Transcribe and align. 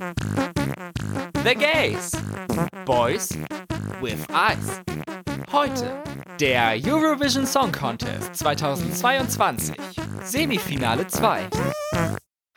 The 0.00 1.54
Gays. 1.54 2.12
Boys 2.86 3.36
with 4.00 4.26
Eyes. 4.32 4.80
Heute 5.52 6.02
der 6.40 6.80
Eurovision 6.82 7.44
Song 7.44 7.70
Contest 7.70 8.34
2022. 8.36 9.76
Semifinale 10.24 11.06
2. 11.06 11.50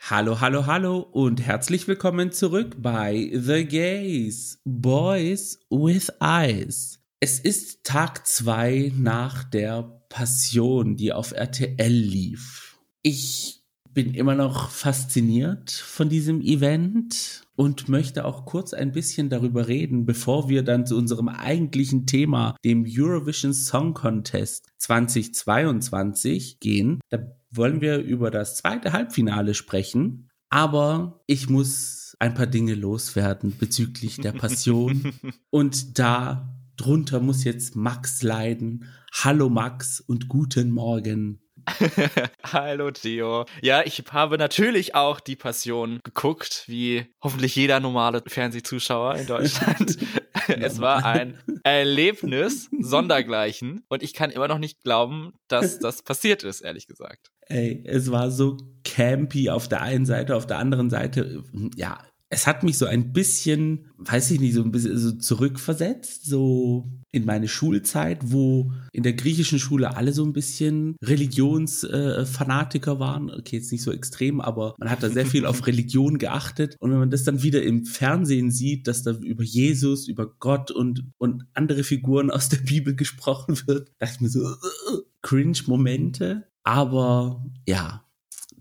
Hallo, 0.08 0.40
hallo, 0.40 0.64
hallo 0.64 1.00
und 1.00 1.42
herzlich 1.42 1.86
willkommen 1.86 2.32
zurück 2.32 2.76
bei 2.78 3.30
The 3.34 3.66
Gays. 3.66 4.58
Boys 4.64 5.60
with 5.68 6.10
Eyes. 6.22 6.98
Es 7.20 7.40
ist 7.40 7.84
Tag 7.84 8.26
2 8.26 8.92
nach 8.96 9.44
der 9.44 9.82
Passion, 10.08 10.96
die 10.96 11.12
auf 11.12 11.32
RTL 11.32 11.92
lief. 11.92 12.78
Ich 13.02 13.63
bin 13.94 14.12
immer 14.12 14.34
noch 14.34 14.70
fasziniert 14.70 15.70
von 15.70 16.08
diesem 16.08 16.40
Event 16.40 17.42
und 17.56 17.88
möchte 17.88 18.24
auch 18.24 18.44
kurz 18.44 18.74
ein 18.74 18.90
bisschen 18.90 19.28
darüber 19.28 19.68
reden, 19.68 20.04
bevor 20.04 20.48
wir 20.48 20.64
dann 20.64 20.86
zu 20.86 20.96
unserem 20.96 21.28
eigentlichen 21.28 22.04
Thema, 22.04 22.56
dem 22.64 22.84
Eurovision 22.86 23.54
Song 23.54 23.94
Contest 23.94 24.66
2022 24.78 26.58
gehen. 26.58 27.00
Da 27.08 27.18
wollen 27.52 27.80
wir 27.80 27.98
über 27.98 28.32
das 28.32 28.56
zweite 28.56 28.92
Halbfinale 28.92 29.54
sprechen, 29.54 30.28
aber 30.50 31.22
ich 31.26 31.48
muss 31.48 32.16
ein 32.18 32.34
paar 32.34 32.48
Dinge 32.48 32.74
loswerden 32.74 33.54
bezüglich 33.58 34.16
der 34.16 34.32
Passion 34.32 35.12
und 35.50 35.98
da 35.98 36.58
drunter 36.76 37.20
muss 37.20 37.44
jetzt 37.44 37.76
Max 37.76 38.22
leiden. 38.22 38.86
Hallo 39.12 39.48
Max 39.48 40.00
und 40.00 40.28
guten 40.28 40.72
Morgen. 40.72 41.43
Hallo 42.52 42.90
Theo. 42.90 43.46
Ja, 43.62 43.82
ich 43.84 44.02
habe 44.10 44.38
natürlich 44.38 44.94
auch 44.94 45.20
die 45.20 45.36
Passion 45.36 46.00
geguckt, 46.04 46.64
wie 46.66 47.06
hoffentlich 47.22 47.56
jeder 47.56 47.80
normale 47.80 48.22
Fernsehzuschauer 48.26 49.16
in 49.16 49.26
Deutschland. 49.26 49.98
es 50.48 50.80
war 50.80 51.04
ein 51.04 51.38
Erlebnis 51.62 52.68
sondergleichen 52.78 53.84
und 53.88 54.02
ich 54.02 54.14
kann 54.14 54.30
immer 54.30 54.48
noch 54.48 54.58
nicht 54.58 54.82
glauben, 54.82 55.32
dass 55.48 55.78
das 55.78 56.02
passiert 56.02 56.44
ist, 56.44 56.60
ehrlich 56.60 56.86
gesagt. 56.86 57.30
Ey, 57.46 57.82
es 57.86 58.10
war 58.10 58.30
so 58.30 58.56
campy 58.84 59.50
auf 59.50 59.68
der 59.68 59.82
einen 59.82 60.06
Seite, 60.06 60.36
auf 60.36 60.46
der 60.46 60.58
anderen 60.58 60.90
Seite, 60.90 61.42
ja, 61.76 61.98
es 62.34 62.48
hat 62.48 62.64
mich 62.64 62.76
so 62.76 62.86
ein 62.86 63.12
bisschen, 63.12 63.86
weiß 63.98 64.32
ich 64.32 64.40
nicht, 64.40 64.54
so 64.54 64.62
ein 64.62 64.72
bisschen 64.72 64.98
so 64.98 65.12
zurückversetzt, 65.12 66.26
so 66.26 66.90
in 67.12 67.24
meine 67.24 67.46
Schulzeit, 67.46 68.18
wo 68.24 68.72
in 68.92 69.04
der 69.04 69.12
griechischen 69.12 69.60
Schule 69.60 69.96
alle 69.96 70.12
so 70.12 70.24
ein 70.24 70.32
bisschen 70.32 70.96
Religionsfanatiker 71.00 72.92
äh, 72.92 72.98
waren. 72.98 73.30
Okay, 73.30 73.58
jetzt 73.58 73.70
nicht 73.70 73.82
so 73.82 73.92
extrem, 73.92 74.40
aber 74.40 74.74
man 74.78 74.90
hat 74.90 75.04
da 75.04 75.10
sehr 75.10 75.26
viel 75.26 75.46
auf 75.46 75.64
Religion 75.68 76.18
geachtet. 76.18 76.76
Und 76.80 76.90
wenn 76.90 76.98
man 76.98 77.10
das 77.10 77.22
dann 77.22 77.44
wieder 77.44 77.62
im 77.62 77.84
Fernsehen 77.86 78.50
sieht, 78.50 78.88
dass 78.88 79.04
da 79.04 79.12
über 79.12 79.44
Jesus, 79.44 80.08
über 80.08 80.26
Gott 80.40 80.72
und, 80.72 81.04
und 81.18 81.44
andere 81.54 81.84
Figuren 81.84 82.32
aus 82.32 82.48
der 82.48 82.58
Bibel 82.58 82.96
gesprochen 82.96 83.60
wird, 83.66 83.92
dachte 84.00 84.14
ich 84.16 84.20
mir 84.20 84.28
so, 84.28 84.40
uh, 84.40 85.02
Cringe-Momente. 85.22 86.48
Aber 86.64 87.44
ja, 87.64 88.04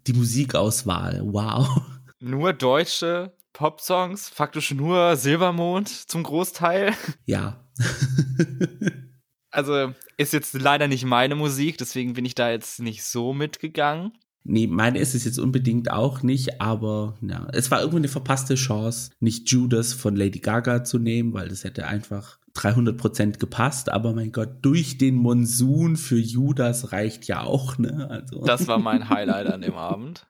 die 0.05 0.13
Musikauswahl, 0.13 1.21
wow. 1.25 1.81
Nur 2.19 2.53
deutsche 2.53 3.33
Pop-Songs, 3.53 4.29
faktisch 4.29 4.71
nur 4.71 5.15
Silbermond 5.15 5.87
zum 5.87 6.23
Großteil. 6.23 6.93
Ja. 7.25 7.63
also 9.51 9.93
ist 10.17 10.33
jetzt 10.33 10.53
leider 10.53 10.87
nicht 10.87 11.05
meine 11.05 11.35
Musik, 11.35 11.77
deswegen 11.77 12.13
bin 12.13 12.25
ich 12.25 12.35
da 12.35 12.49
jetzt 12.49 12.79
nicht 12.79 13.03
so 13.03 13.33
mitgegangen. 13.33 14.13
Nee, 14.45 14.67
meine 14.67 14.99
ist 14.99 15.16
es 15.16 15.23
jetzt 15.23 15.39
unbedingt 15.39 15.89
auch 15.89 16.22
nicht, 16.22 16.59
aber 16.61 17.16
ja, 17.22 17.47
es 17.53 17.72
war 17.72 17.80
irgendwie 17.80 17.99
eine 17.99 18.08
verpasste 18.09 18.55
Chance, 18.55 19.11
nicht 19.19 19.50
Judas 19.50 19.94
von 19.94 20.16
Lady 20.16 20.39
Gaga 20.39 20.83
zu 20.83 21.00
nehmen, 21.00 21.33
weil 21.33 21.47
das 21.47 21.63
hätte 21.63 21.88
einfach 21.88 22.39
300 22.53 22.97
Prozent 22.97 23.39
gepasst, 23.39 23.89
aber 23.89 24.13
mein 24.13 24.31
Gott, 24.31 24.50
durch 24.61 24.97
den 24.97 25.16
Monsun 25.16 25.95
für 25.95 26.19
Judas 26.19 26.91
reicht 26.91 27.25
ja 27.25 27.41
auch, 27.41 27.78
ne? 27.78 28.07
Also. 28.09 28.44
Das 28.44 28.67
war 28.67 28.78
mein 28.78 29.09
Highlight 29.09 29.47
an 29.47 29.62
dem 29.62 29.75
Abend. 29.75 30.28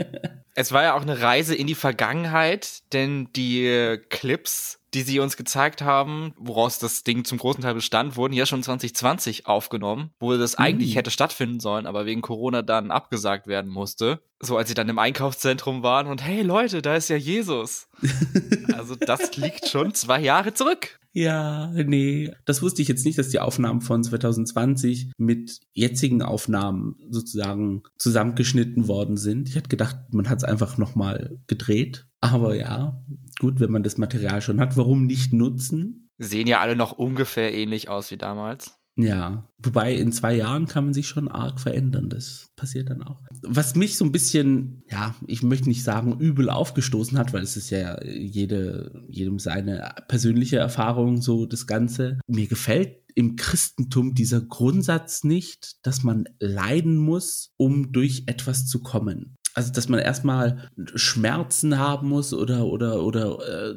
es 0.54 0.70
war 0.70 0.84
ja 0.84 0.94
auch 0.94 1.02
eine 1.02 1.20
Reise 1.20 1.54
in 1.54 1.66
die 1.66 1.74
Vergangenheit, 1.74 2.82
denn 2.92 3.28
die 3.34 3.98
Clips 4.08 4.78
die 4.94 5.02
sie 5.02 5.18
uns 5.20 5.36
gezeigt 5.36 5.82
haben, 5.82 6.32
woraus 6.36 6.78
das 6.78 7.02
Ding 7.02 7.24
zum 7.24 7.38
großen 7.38 7.62
Teil 7.62 7.74
bestand, 7.74 8.16
wurden 8.16 8.32
ja 8.32 8.46
schon 8.46 8.62
2020 8.62 9.46
aufgenommen, 9.46 10.10
wo 10.20 10.36
das 10.36 10.54
eigentlich 10.54 10.92
mhm. 10.92 10.94
hätte 10.94 11.10
stattfinden 11.10 11.60
sollen, 11.60 11.86
aber 11.86 12.06
wegen 12.06 12.22
Corona 12.22 12.62
dann 12.62 12.90
abgesagt 12.90 13.46
werden 13.46 13.70
musste. 13.70 14.22
So 14.40 14.56
als 14.56 14.68
sie 14.68 14.74
dann 14.74 14.88
im 14.88 14.98
Einkaufszentrum 14.98 15.82
waren 15.82 16.06
und 16.06 16.22
hey 16.22 16.42
Leute, 16.42 16.82
da 16.82 16.96
ist 16.96 17.08
ja 17.08 17.16
Jesus. 17.16 17.88
also 18.74 18.94
das 18.96 19.36
liegt 19.36 19.68
schon 19.68 19.94
zwei 19.94 20.20
Jahre 20.20 20.52
zurück. 20.54 20.98
Ja, 21.16 21.68
nee, 21.68 22.32
das 22.44 22.60
wusste 22.60 22.82
ich 22.82 22.88
jetzt 22.88 23.06
nicht, 23.06 23.18
dass 23.18 23.28
die 23.28 23.38
Aufnahmen 23.38 23.80
von 23.80 24.02
2020 24.02 25.12
mit 25.16 25.60
jetzigen 25.72 26.22
Aufnahmen 26.22 26.96
sozusagen 27.08 27.84
zusammengeschnitten 27.98 28.88
worden 28.88 29.16
sind. 29.16 29.48
Ich 29.48 29.56
hatte 29.56 29.68
gedacht, 29.68 29.96
man 30.10 30.28
hat 30.28 30.38
es 30.38 30.44
einfach 30.44 30.76
nochmal 30.76 31.38
gedreht. 31.46 32.08
Aber 32.20 32.56
ja, 32.56 33.00
gut, 33.38 33.60
wenn 33.60 33.70
man 33.70 33.84
das 33.84 33.96
Material 33.96 34.42
schon 34.42 34.58
hat, 34.58 34.76
warum 34.76 35.06
nicht 35.06 35.32
nutzen? 35.32 36.10
Sehen 36.18 36.48
ja 36.48 36.58
alle 36.58 36.74
noch 36.74 36.90
ungefähr 36.90 37.54
ähnlich 37.54 37.88
aus 37.88 38.10
wie 38.10 38.16
damals. 38.16 38.76
Ja, 38.96 39.48
wobei 39.58 39.94
in 39.94 40.12
zwei 40.12 40.36
Jahren 40.36 40.66
kann 40.66 40.84
man 40.84 40.94
sich 40.94 41.08
schon 41.08 41.26
arg 41.28 41.58
verändern. 41.58 42.08
Das 42.08 42.50
passiert 42.54 42.90
dann 42.90 43.02
auch. 43.02 43.20
Was 43.42 43.74
mich 43.74 43.96
so 43.96 44.04
ein 44.04 44.12
bisschen, 44.12 44.84
ja, 44.88 45.16
ich 45.26 45.42
möchte 45.42 45.68
nicht 45.68 45.82
sagen 45.82 46.20
übel 46.20 46.48
aufgestoßen 46.48 47.18
hat, 47.18 47.32
weil 47.32 47.42
es 47.42 47.56
ist 47.56 47.70
ja 47.70 48.00
jede, 48.04 49.04
jedem 49.08 49.40
seine 49.40 49.94
persönliche 50.06 50.58
Erfahrung, 50.58 51.20
so 51.20 51.44
das 51.44 51.66
Ganze. 51.66 52.20
Mir 52.28 52.46
gefällt 52.46 52.98
im 53.16 53.36
Christentum 53.36 54.14
dieser 54.14 54.40
Grundsatz 54.40 55.24
nicht, 55.24 55.84
dass 55.84 56.04
man 56.04 56.24
leiden 56.38 56.96
muss, 56.96 57.52
um 57.56 57.92
durch 57.92 58.24
etwas 58.26 58.66
zu 58.66 58.80
kommen 58.80 59.36
also 59.54 59.72
dass 59.72 59.88
man 59.88 60.00
erstmal 60.00 60.68
Schmerzen 60.94 61.78
haben 61.78 62.08
muss 62.08 62.34
oder 62.34 62.66
oder 62.66 63.02
oder 63.02 63.38
äh, 63.70 63.74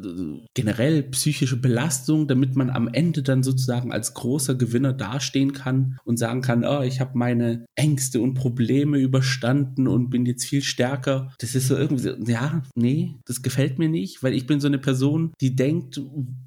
generell 0.53 1.03
psychische 1.03 1.57
Belastung, 1.57 2.27
damit 2.27 2.55
man 2.55 2.69
am 2.69 2.88
Ende 2.88 3.21
dann 3.23 3.43
sozusagen 3.43 3.91
als 3.91 4.13
großer 4.16 4.55
Gewinner 4.55 4.93
dastehen 4.93 5.53
kann 5.53 5.99
und 6.03 6.17
sagen 6.17 6.41
kann, 6.41 6.66
oh, 6.66 6.81
ich 6.81 6.99
habe 6.99 7.17
meine 7.17 7.66
Ängste 7.75 8.21
und 8.21 8.33
Probleme 8.33 8.97
überstanden 8.97 9.87
und 9.87 10.09
bin 10.09 10.25
jetzt 10.25 10.45
viel 10.45 10.63
stärker. 10.63 11.31
Das 11.39 11.55
ist 11.55 11.67
so 11.67 11.77
irgendwie, 11.77 12.03
so, 12.03 12.16
ja, 12.25 12.63
nee, 12.75 13.16
das 13.25 13.41
gefällt 13.41 13.79
mir 13.79 13.89
nicht, 13.89 14.23
weil 14.23 14.33
ich 14.33 14.47
bin 14.47 14.59
so 14.59 14.67
eine 14.67 14.79
Person, 14.79 15.31
die 15.39 15.55
denkt, 15.55 16.01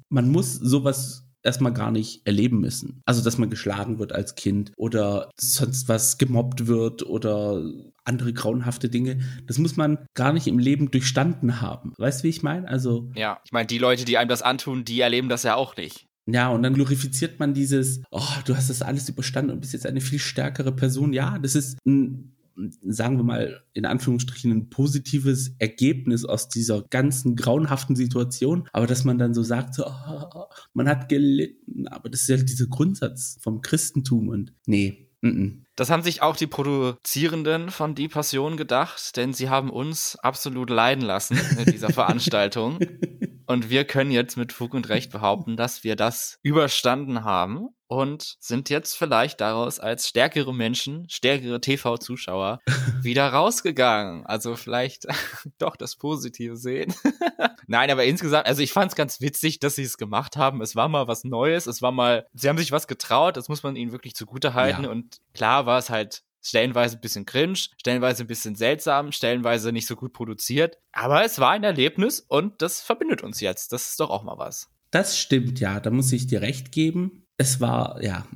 man 0.09 0.29
muss 0.29 0.55
sowas 0.55 1.25
erstmal 1.43 1.73
gar 1.73 1.91
nicht 1.91 2.25
erleben 2.25 2.59
müssen. 2.59 3.01
Also, 3.05 3.23
dass 3.23 3.37
man 3.37 3.49
geschlagen 3.49 3.99
wird 3.99 4.13
als 4.13 4.35
Kind 4.35 4.71
oder 4.77 5.29
sonst 5.39 5.89
was 5.89 6.17
gemobbt 6.17 6.67
wird 6.67 7.03
oder 7.03 7.63
andere 8.03 8.33
grauenhafte 8.33 8.89
Dinge. 8.89 9.19
Das 9.47 9.57
muss 9.57 9.77
man 9.77 9.99
gar 10.13 10.33
nicht 10.33 10.47
im 10.47 10.59
Leben 10.59 10.91
durchstanden 10.91 11.61
haben. 11.61 11.93
Weißt 11.97 12.21
du, 12.21 12.23
wie 12.23 12.29
ich 12.29 12.43
meine? 12.43 12.67
Also. 12.67 13.11
Ja, 13.15 13.39
ich 13.45 13.51
meine, 13.51 13.67
die 13.67 13.77
Leute, 13.77 14.05
die 14.05 14.17
einem 14.17 14.29
das 14.29 14.41
antun, 14.41 14.85
die 14.85 14.99
erleben 15.01 15.29
das 15.29 15.43
ja 15.43 15.55
auch 15.55 15.75
nicht. 15.75 16.07
Ja, 16.27 16.49
und 16.49 16.63
dann 16.63 16.73
glorifiziert 16.73 17.39
man 17.39 17.53
dieses, 17.53 18.01
oh, 18.11 18.21
du 18.45 18.55
hast 18.55 18.69
das 18.69 18.81
alles 18.81 19.09
überstanden 19.09 19.51
und 19.51 19.59
bist 19.59 19.73
jetzt 19.73 19.87
eine 19.87 20.01
viel 20.01 20.19
stärkere 20.19 20.71
Person. 20.71 21.13
Ja, 21.13 21.39
das 21.39 21.55
ist 21.55 21.77
ein 21.85 22.35
sagen 22.81 23.17
wir 23.17 23.23
mal 23.23 23.63
in 23.73 23.85
Anführungsstrichen 23.85 24.51
ein 24.51 24.69
positives 24.69 25.55
Ergebnis 25.59 26.25
aus 26.25 26.49
dieser 26.49 26.83
ganzen 26.83 27.35
grauenhaften 27.35 27.95
Situation, 27.95 28.67
aber 28.73 28.87
dass 28.87 29.03
man 29.03 29.17
dann 29.17 29.33
so 29.33 29.43
sagt, 29.43 29.73
so, 29.73 29.85
oh, 29.85 30.43
man 30.73 30.87
hat 30.87 31.09
gelitten, 31.09 31.87
aber 31.87 32.09
das 32.09 32.21
ist 32.21 32.29
ja 32.29 32.37
dieser 32.37 32.67
Grundsatz 32.67 33.37
vom 33.41 33.61
Christentum 33.61 34.27
und 34.29 34.53
nee, 34.65 35.10
das 35.75 35.89
haben 35.89 36.03
sich 36.03 36.21
auch 36.21 36.35
die 36.35 36.47
Produzierenden 36.47 37.69
von 37.69 37.93
Die 37.95 38.07
Passion 38.07 38.57
gedacht, 38.57 39.15
denn 39.17 39.33
sie 39.33 39.49
haben 39.49 39.69
uns 39.69 40.15
absolut 40.17 40.69
leiden 40.69 41.03
lassen 41.03 41.39
in 41.57 41.71
dieser 41.71 41.89
Veranstaltung. 41.93 42.79
Und 43.51 43.69
wir 43.69 43.83
können 43.83 44.11
jetzt 44.11 44.37
mit 44.37 44.53
Fug 44.53 44.73
und 44.73 44.87
Recht 44.87 45.11
behaupten, 45.11 45.57
dass 45.57 45.83
wir 45.83 45.97
das 45.97 46.39
überstanden 46.41 47.25
haben 47.25 47.67
und 47.87 48.37
sind 48.39 48.69
jetzt 48.69 48.95
vielleicht 48.95 49.41
daraus 49.41 49.77
als 49.77 50.07
stärkere 50.07 50.53
Menschen, 50.53 51.09
stärkere 51.09 51.59
TV-Zuschauer 51.59 52.61
wieder 53.01 53.27
rausgegangen. 53.27 54.25
Also 54.25 54.55
vielleicht 54.55 55.05
doch 55.57 55.75
das 55.75 55.97
Positive 55.97 56.55
sehen. 56.55 56.93
Nein, 57.67 57.91
aber 57.91 58.05
insgesamt, 58.05 58.45
also 58.47 58.61
ich 58.61 58.71
fand 58.71 58.91
es 58.91 58.95
ganz 58.95 59.19
witzig, 59.19 59.59
dass 59.59 59.75
sie 59.75 59.83
es 59.83 59.97
gemacht 59.97 60.37
haben. 60.37 60.61
Es 60.61 60.77
war 60.77 60.87
mal 60.87 61.09
was 61.09 61.25
Neues, 61.25 61.67
es 61.67 61.81
war 61.81 61.91
mal, 61.91 62.25
sie 62.33 62.47
haben 62.47 62.57
sich 62.57 62.71
was 62.71 62.87
getraut, 62.87 63.35
das 63.35 63.49
muss 63.49 63.63
man 63.63 63.75
ihnen 63.75 63.91
wirklich 63.91 64.15
zugute 64.15 64.53
halten. 64.53 64.85
Ja. 64.85 64.89
Und 64.89 65.17
klar 65.33 65.65
war 65.65 65.77
es 65.77 65.89
halt 65.89 66.23
stellenweise 66.41 66.97
ein 66.97 67.01
bisschen 67.01 67.25
cringe, 67.25 67.57
stellenweise 67.77 68.23
ein 68.23 68.27
bisschen 68.27 68.55
seltsam, 68.55 69.11
stellenweise 69.11 69.71
nicht 69.71 69.87
so 69.87 69.95
gut 69.95 70.13
produziert. 70.13 70.77
Aber 70.91 71.23
es 71.23 71.39
war 71.39 71.51
ein 71.51 71.63
Erlebnis 71.63 72.19
und 72.19 72.61
das 72.61 72.81
verbindet 72.81 73.21
uns 73.21 73.39
jetzt. 73.41 73.71
Das 73.71 73.89
ist 73.89 73.99
doch 73.99 74.09
auch 74.09 74.23
mal 74.23 74.37
was. 74.37 74.69
Das 74.91 75.17
stimmt, 75.17 75.59
ja, 75.59 75.79
da 75.79 75.89
muss 75.89 76.11
ich 76.11 76.27
dir 76.27 76.41
recht 76.41 76.71
geben 76.71 77.21
es 77.41 77.59
war, 77.59 78.01
ja, 78.03 78.27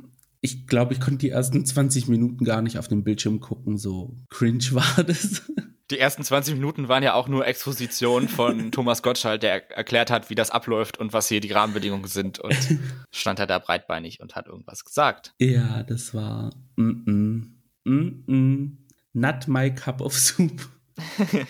ich 0.42 0.66
glaube, 0.66 0.94
ich 0.94 1.00
konnte 1.00 1.20
die 1.20 1.30
ersten 1.30 1.64
20 1.64 2.08
Minuten 2.08 2.44
gar 2.44 2.64
nicht 2.64 2.80
auf 2.80 2.88
dem 2.88 3.04
Bildschirm 3.04 3.40
gucken, 3.40 3.78
so 3.78 4.18
cringe 4.30 4.66
war 4.72 5.04
das. 5.04 5.44
Die 5.92 6.00
ersten 6.00 6.24
20 6.24 6.56
Minuten 6.56 6.88
waren 6.88 7.04
ja 7.04 7.14
auch 7.14 7.28
nur 7.28 7.46
Exposition 7.46 8.28
von 8.28 8.72
Thomas 8.72 9.04
Gottschalk, 9.04 9.42
der 9.42 9.70
erklärt 9.72 10.10
hat, 10.10 10.32
wie 10.32 10.36
das 10.36 10.50
abläuft 10.50 10.98
und 10.98 11.14
was 11.14 11.28
hier 11.28 11.40
die 11.40 11.52
Rahmenbedingungen 11.52 12.08
sind 12.08 12.40
und 12.40 12.58
stand 13.12 13.38
er 13.38 13.46
da 13.46 13.60
breitbeinig 13.60 14.20
und 14.20 14.36
hat 14.36 14.48
irgendwas 14.48 14.84
gesagt. 14.84 15.36
Ja, 15.40 15.84
das 15.84 16.16
war 16.16 16.50
mm 16.76 16.90
-mm, 16.90 17.44
mm 17.86 18.24
-mm, 18.28 18.72
not 19.14 19.48
my 19.48 19.74
cup 19.74 20.02
of 20.02 20.14
soup. 20.14 20.70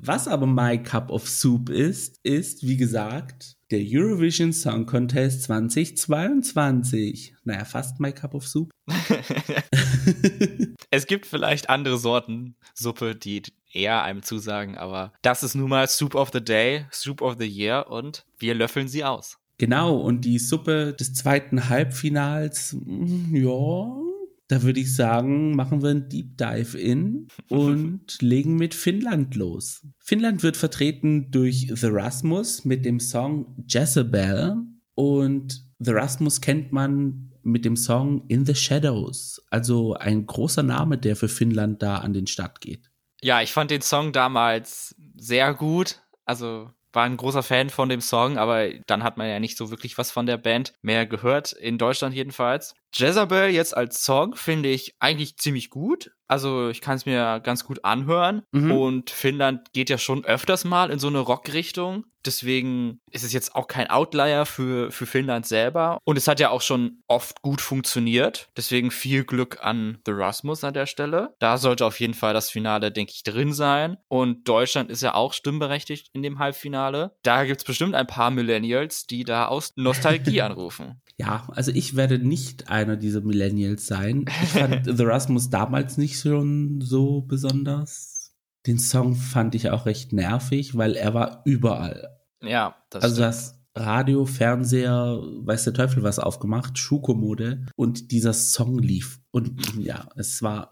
Was 0.00 0.28
aber 0.28 0.46
my 0.46 0.78
cup 0.78 1.10
of 1.10 1.28
soup 1.28 1.70
ist, 1.70 2.20
ist, 2.22 2.66
wie 2.66 2.76
gesagt, 2.76 3.56
der 3.70 3.80
Eurovision 3.82 4.52
Song 4.52 4.86
Contest 4.86 5.42
2022. 5.44 7.34
Naja, 7.44 7.64
fast 7.64 7.98
my 7.98 8.12
cup 8.12 8.34
of 8.34 8.46
soup. 8.46 8.70
es 10.90 11.06
gibt 11.06 11.26
vielleicht 11.26 11.68
andere 11.68 11.98
Sorten 11.98 12.54
Suppe, 12.74 13.16
die 13.16 13.42
eher 13.72 14.02
einem 14.04 14.22
zusagen, 14.22 14.78
aber 14.78 15.12
das 15.22 15.42
ist 15.42 15.56
nun 15.56 15.68
mal 15.68 15.88
Soup 15.88 16.14
of 16.14 16.30
the 16.32 16.42
Day, 16.42 16.86
Soup 16.92 17.20
of 17.20 17.36
the 17.38 17.46
Year 17.46 17.90
und 17.90 18.24
wir 18.38 18.54
löffeln 18.54 18.88
sie 18.88 19.04
aus. 19.04 19.38
Genau, 19.58 19.96
und 19.96 20.24
die 20.24 20.38
Suppe 20.38 20.94
des 20.94 21.14
zweiten 21.14 21.68
Halbfinals, 21.68 22.76
mm, 22.84 23.34
ja, 23.34 24.07
da 24.48 24.62
würde 24.62 24.80
ich 24.80 24.94
sagen, 24.94 25.54
machen 25.54 25.82
wir 25.82 25.90
einen 25.90 26.08
Deep 26.08 26.36
Dive 26.38 26.78
in 26.78 27.28
und 27.48 28.00
legen 28.20 28.56
mit 28.56 28.74
Finnland 28.74 29.34
los. 29.34 29.86
Finnland 29.98 30.42
wird 30.42 30.56
vertreten 30.56 31.30
durch 31.30 31.70
The 31.74 31.88
Rasmus 31.88 32.64
mit 32.64 32.84
dem 32.84 32.98
Song 32.98 33.54
Jezebel 33.68 34.56
und 34.94 35.62
The 35.78 35.92
Rasmus 35.92 36.40
kennt 36.40 36.72
man 36.72 37.30
mit 37.42 37.64
dem 37.64 37.76
Song 37.76 38.24
In 38.28 38.44
the 38.46 38.54
Shadows. 38.54 39.44
Also 39.50 39.94
ein 39.94 40.26
großer 40.26 40.62
Name, 40.62 40.98
der 40.98 41.14
für 41.14 41.28
Finnland 41.28 41.82
da 41.82 41.98
an 41.98 42.12
den 42.12 42.26
Start 42.26 42.60
geht. 42.60 42.90
Ja, 43.20 43.42
ich 43.42 43.52
fand 43.52 43.70
den 43.70 43.82
Song 43.82 44.12
damals 44.12 44.94
sehr 45.16 45.54
gut. 45.54 46.00
Also 46.24 46.70
war 46.92 47.04
ein 47.04 47.16
großer 47.16 47.42
Fan 47.42 47.70
von 47.70 47.88
dem 47.88 48.00
Song, 48.00 48.38
aber 48.38 48.70
dann 48.86 49.02
hat 49.02 49.18
man 49.18 49.28
ja 49.28 49.40
nicht 49.40 49.56
so 49.56 49.70
wirklich 49.70 49.98
was 49.98 50.10
von 50.10 50.26
der 50.26 50.38
Band 50.38 50.74
mehr 50.82 51.06
gehört, 51.06 51.52
in 51.52 51.78
Deutschland 51.78 52.14
jedenfalls. 52.14 52.74
Jezebel 52.94 53.48
jetzt 53.50 53.76
als 53.76 54.04
Song 54.04 54.34
finde 54.34 54.68
ich 54.68 54.94
eigentlich 54.98 55.36
ziemlich 55.36 55.70
gut. 55.70 56.10
Also 56.26 56.68
ich 56.68 56.80
kann 56.80 56.96
es 56.96 57.06
mir 57.06 57.40
ganz 57.40 57.64
gut 57.64 57.84
anhören. 57.84 58.42
Mhm. 58.52 58.70
Und 58.70 59.10
Finnland 59.10 59.72
geht 59.72 59.90
ja 59.90 59.98
schon 59.98 60.24
öfters 60.24 60.64
mal 60.64 60.90
in 60.90 60.98
so 60.98 61.08
eine 61.08 61.20
Rockrichtung. 61.20 62.04
Deswegen 62.26 63.00
ist 63.10 63.24
es 63.24 63.32
jetzt 63.32 63.54
auch 63.54 63.68
kein 63.68 63.88
Outlier 63.88 64.44
für, 64.44 64.90
für 64.90 65.06
Finnland 65.06 65.46
selber. 65.46 65.98
Und 66.04 66.18
es 66.18 66.28
hat 66.28 66.40
ja 66.40 66.50
auch 66.50 66.60
schon 66.60 67.02
oft 67.06 67.40
gut 67.40 67.62
funktioniert. 67.62 68.48
Deswegen 68.56 68.90
viel 68.90 69.24
Glück 69.24 69.58
an 69.62 69.98
The 70.04 70.12
Rasmus 70.12 70.64
an 70.64 70.74
der 70.74 70.86
Stelle. 70.86 71.34
Da 71.38 71.56
sollte 71.56 71.86
auf 71.86 71.98
jeden 72.00 72.14
Fall 72.14 72.34
das 72.34 72.50
Finale, 72.50 72.92
denke 72.92 73.12
ich, 73.14 73.22
drin 73.22 73.54
sein. 73.54 73.96
Und 74.08 74.46
Deutschland 74.46 74.90
ist 74.90 75.02
ja 75.02 75.14
auch 75.14 75.32
stimmberechtigt 75.32 76.08
in 76.12 76.22
dem 76.22 76.38
Halbfinale. 76.38 77.16
Da 77.22 77.44
gibt 77.44 77.60
es 77.62 77.64
bestimmt 77.64 77.94
ein 77.94 78.06
paar 78.06 78.30
Millennials, 78.30 79.06
die 79.06 79.24
da 79.24 79.46
aus 79.46 79.72
Nostalgie 79.76 80.42
anrufen. 80.42 81.00
Ja, 81.20 81.48
also 81.52 81.72
ich 81.72 81.96
werde 81.96 82.18
nicht 82.18 82.68
einer 82.68 82.96
dieser 82.96 83.20
Millennials 83.22 83.86
sein. 83.86 84.24
Ich 84.42 84.50
fand 84.50 84.82
The 84.96 85.02
Rasmus 85.04 85.50
damals 85.50 85.98
nicht 85.98 86.20
schon 86.20 86.80
so 86.80 87.22
besonders. 87.22 88.36
Den 88.66 88.78
Song 88.78 89.14
fand 89.16 89.54
ich 89.54 89.70
auch 89.70 89.86
recht 89.86 90.12
nervig, 90.12 90.76
weil 90.76 90.94
er 90.94 91.14
war 91.14 91.42
überall. 91.44 92.18
Ja, 92.42 92.76
das 92.90 93.02
Also 93.02 93.16
stimmt. 93.16 93.26
das 93.28 93.54
Radio, 93.74 94.26
Fernseher, 94.26 95.20
weiß 95.44 95.64
der 95.64 95.74
Teufel 95.74 96.02
was 96.02 96.18
aufgemacht, 96.18 96.78
Schuhkommode 96.78 97.66
und 97.76 98.10
dieser 98.12 98.32
Song 98.32 98.78
lief. 98.78 99.20
Und 99.30 99.76
ja, 99.78 100.08
es 100.16 100.42
war 100.42 100.70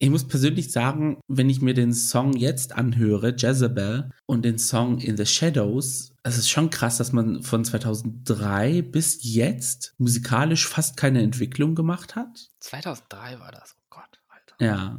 ich 0.00 0.10
muss 0.10 0.28
persönlich 0.28 0.70
sagen, 0.70 1.20
wenn 1.26 1.50
ich 1.50 1.60
mir 1.60 1.74
den 1.74 1.92
Song 1.92 2.34
jetzt 2.34 2.72
anhöre, 2.72 3.34
Jezebel, 3.36 4.10
und 4.26 4.44
den 4.44 4.58
Song 4.58 4.98
In 4.98 5.16
the 5.16 5.26
Shadows, 5.26 6.12
es 6.22 6.38
ist 6.38 6.48
schon 6.48 6.70
krass, 6.70 6.98
dass 6.98 7.12
man 7.12 7.42
von 7.42 7.64
2003 7.64 8.82
bis 8.82 9.18
jetzt 9.22 9.94
musikalisch 9.98 10.68
fast 10.68 10.96
keine 10.96 11.22
Entwicklung 11.22 11.74
gemacht 11.74 12.14
hat. 12.14 12.50
2003 12.60 13.40
war 13.40 13.50
das, 13.50 13.74
oh 13.76 13.86
Gott, 13.90 14.20
Alter. 14.28 14.64
Ja. 14.64 14.98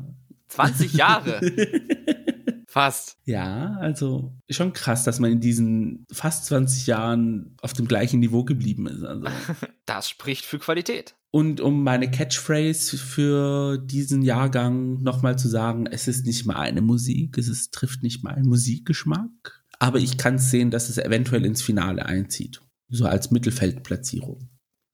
20 0.50 0.94
Jahre. 0.94 1.40
Fast. 2.69 3.18
Ja, 3.25 3.77
also 3.80 4.31
schon 4.48 4.74
krass, 4.74 5.04
dass 5.04 5.19
man 5.19 5.31
in 5.31 5.39
diesen 5.39 6.06
fast 6.12 6.45
20 6.45 6.86
Jahren 6.86 7.57
auf 7.63 7.74
dem 7.74 7.88
gleichen 7.88 8.19
Niveau 8.19 8.44
geblieben 8.44 8.86
ist. 8.86 9.04
Also. 9.04 9.25
Das 9.88 10.07
spricht 10.07 10.45
für 10.45 10.60
Qualität. 10.60 11.16
Und 11.31 11.62
um 11.62 11.83
meine 11.83 12.12
Catchphrase 12.12 12.95
für 13.00 13.80
diesen 13.80 14.21
Jahrgang 14.21 15.01
nochmal 15.01 15.36
zu 15.39 15.48
sagen, 15.48 15.88
es 15.88 16.07
ist 16.07 16.27
nicht 16.27 16.45
meine 16.45 16.81
Musik, 16.81 17.39
es 17.39 17.48
ist, 17.48 17.74
trifft 17.74 18.04
nicht 18.04 18.24
meinen 18.24 18.48
Musikgeschmack, 18.48 19.63
aber 19.80 19.98
ich 19.98 20.19
kann 20.19 20.38
sehen, 20.38 20.69
dass 20.69 20.89
es 20.89 21.00
eventuell 21.00 21.45
ins 21.45 21.63
Finale 21.63 22.06
einzieht. 22.06 22.62
So 22.88 23.06
als 23.07 23.31
Mittelfeldplatzierung. 23.31 24.48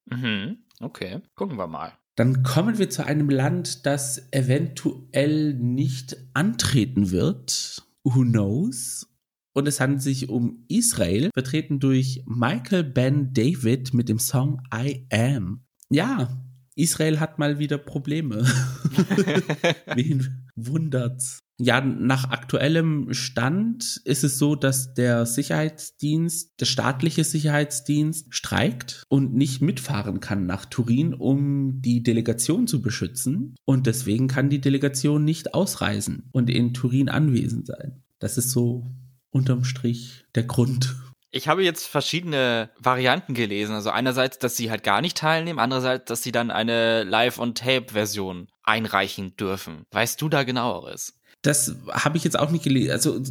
Mhm. 0.06 0.60
Okay, 0.80 1.19
gucken 1.36 1.57
wir 1.57 1.68
mal. 1.68 1.92
Dann 2.16 2.44
kommen 2.44 2.78
wir 2.78 2.90
zu 2.90 3.06
einem 3.06 3.30
Land, 3.30 3.86
das 3.86 4.30
eventuell 4.32 5.54
nicht 5.54 6.16
antreten 6.34 7.12
wird. 7.12 7.84
Who 8.04 8.22
knows? 8.22 9.08
Und 9.54 9.68
es 9.68 9.80
handelt 9.80 10.02
sich 10.02 10.30
um 10.30 10.66
Israel, 10.70 11.30
vertreten 11.34 11.80
durch 11.80 12.24
Michael 12.26 12.84
Ben 12.84 13.34
David 13.34 13.94
mit 13.94 14.08
dem 14.08 14.20
Song 14.20 14.62
I 14.74 15.08
Am. 15.12 15.66
Ja, 15.90 16.42
Israel 16.76 17.20
hat 17.20 17.38
mal 17.38 17.60
wieder 17.60 17.78
Probleme. 17.78 18.38
Wen 19.96 20.50
wundert's? 20.56 21.44
Ja, 21.57 21.80
nach 21.80 22.31
aktuellem 22.31 23.13
Stand 23.13 24.02
ist 24.04 24.25
es 24.25 24.38
so, 24.38 24.56
dass 24.56 24.94
der 24.94 25.25
Sicherheitsdienst, 25.25 26.60
der 26.60 26.66
staatliche 26.66 27.24
Sicherheitsdienst 27.24 28.36
streikt 28.36 29.04
und 29.07 29.34
nicht 29.36 29.62
mitfahren 29.62 30.19
kann 30.19 30.46
nach 30.46 30.66
Turin, 30.66 31.13
um 31.13 31.81
die 31.81 32.04
Delegation 32.04 32.68
zu 32.68 32.81
beschützen. 32.81 33.56
Und 33.63 33.88
deswegen 33.88 34.28
kann 34.28 34.50
die 34.50 34.60
Delegation 34.60 35.24
nicht 35.24 35.54
ausreisen 35.54 36.30
und 36.34 36.50
in 36.50 36.74
Turin 36.74 37.07
anwesend 37.07 37.68
sein. 37.68 38.04
Das 38.19 38.38
ist 38.38 38.52
so 38.52 38.92
unterm 39.30 39.63
Strich 39.63 40.25
der 40.36 40.44
Grund. 40.44 40.96
Ich 41.31 41.50
habe 41.50 41.63
jetzt 41.63 41.88
verschiedene 41.88 42.69
Varianten 42.80 43.34
gelesen. 43.34 43.75
Also 43.75 43.90
einerseits, 43.90 44.40
dass 44.40 44.56
sie 44.56 44.72
halt 44.72 44.84
gar 44.84 45.02
nicht 45.02 45.18
teilnehmen, 45.18 45.60
andererseits, 45.60 46.06
dass 46.06 46.24
sie 46.24 46.31
dann 46.31 46.50
eine 46.52 47.04
Live-on-Tape-Version 47.04 48.48
einreichen 48.63 49.36
dürfen. 49.36 49.86
Weißt 49.92 50.22
du 50.22 50.30
da 50.30 50.44
genaueres? 50.44 51.19
Das 51.45 51.75
habe 51.92 52.18
ich 52.18 52.24
jetzt 52.24 52.39
auch 52.39 52.50
nicht 52.51 52.63
gelesen. 52.63 52.92
Also 52.92 53.21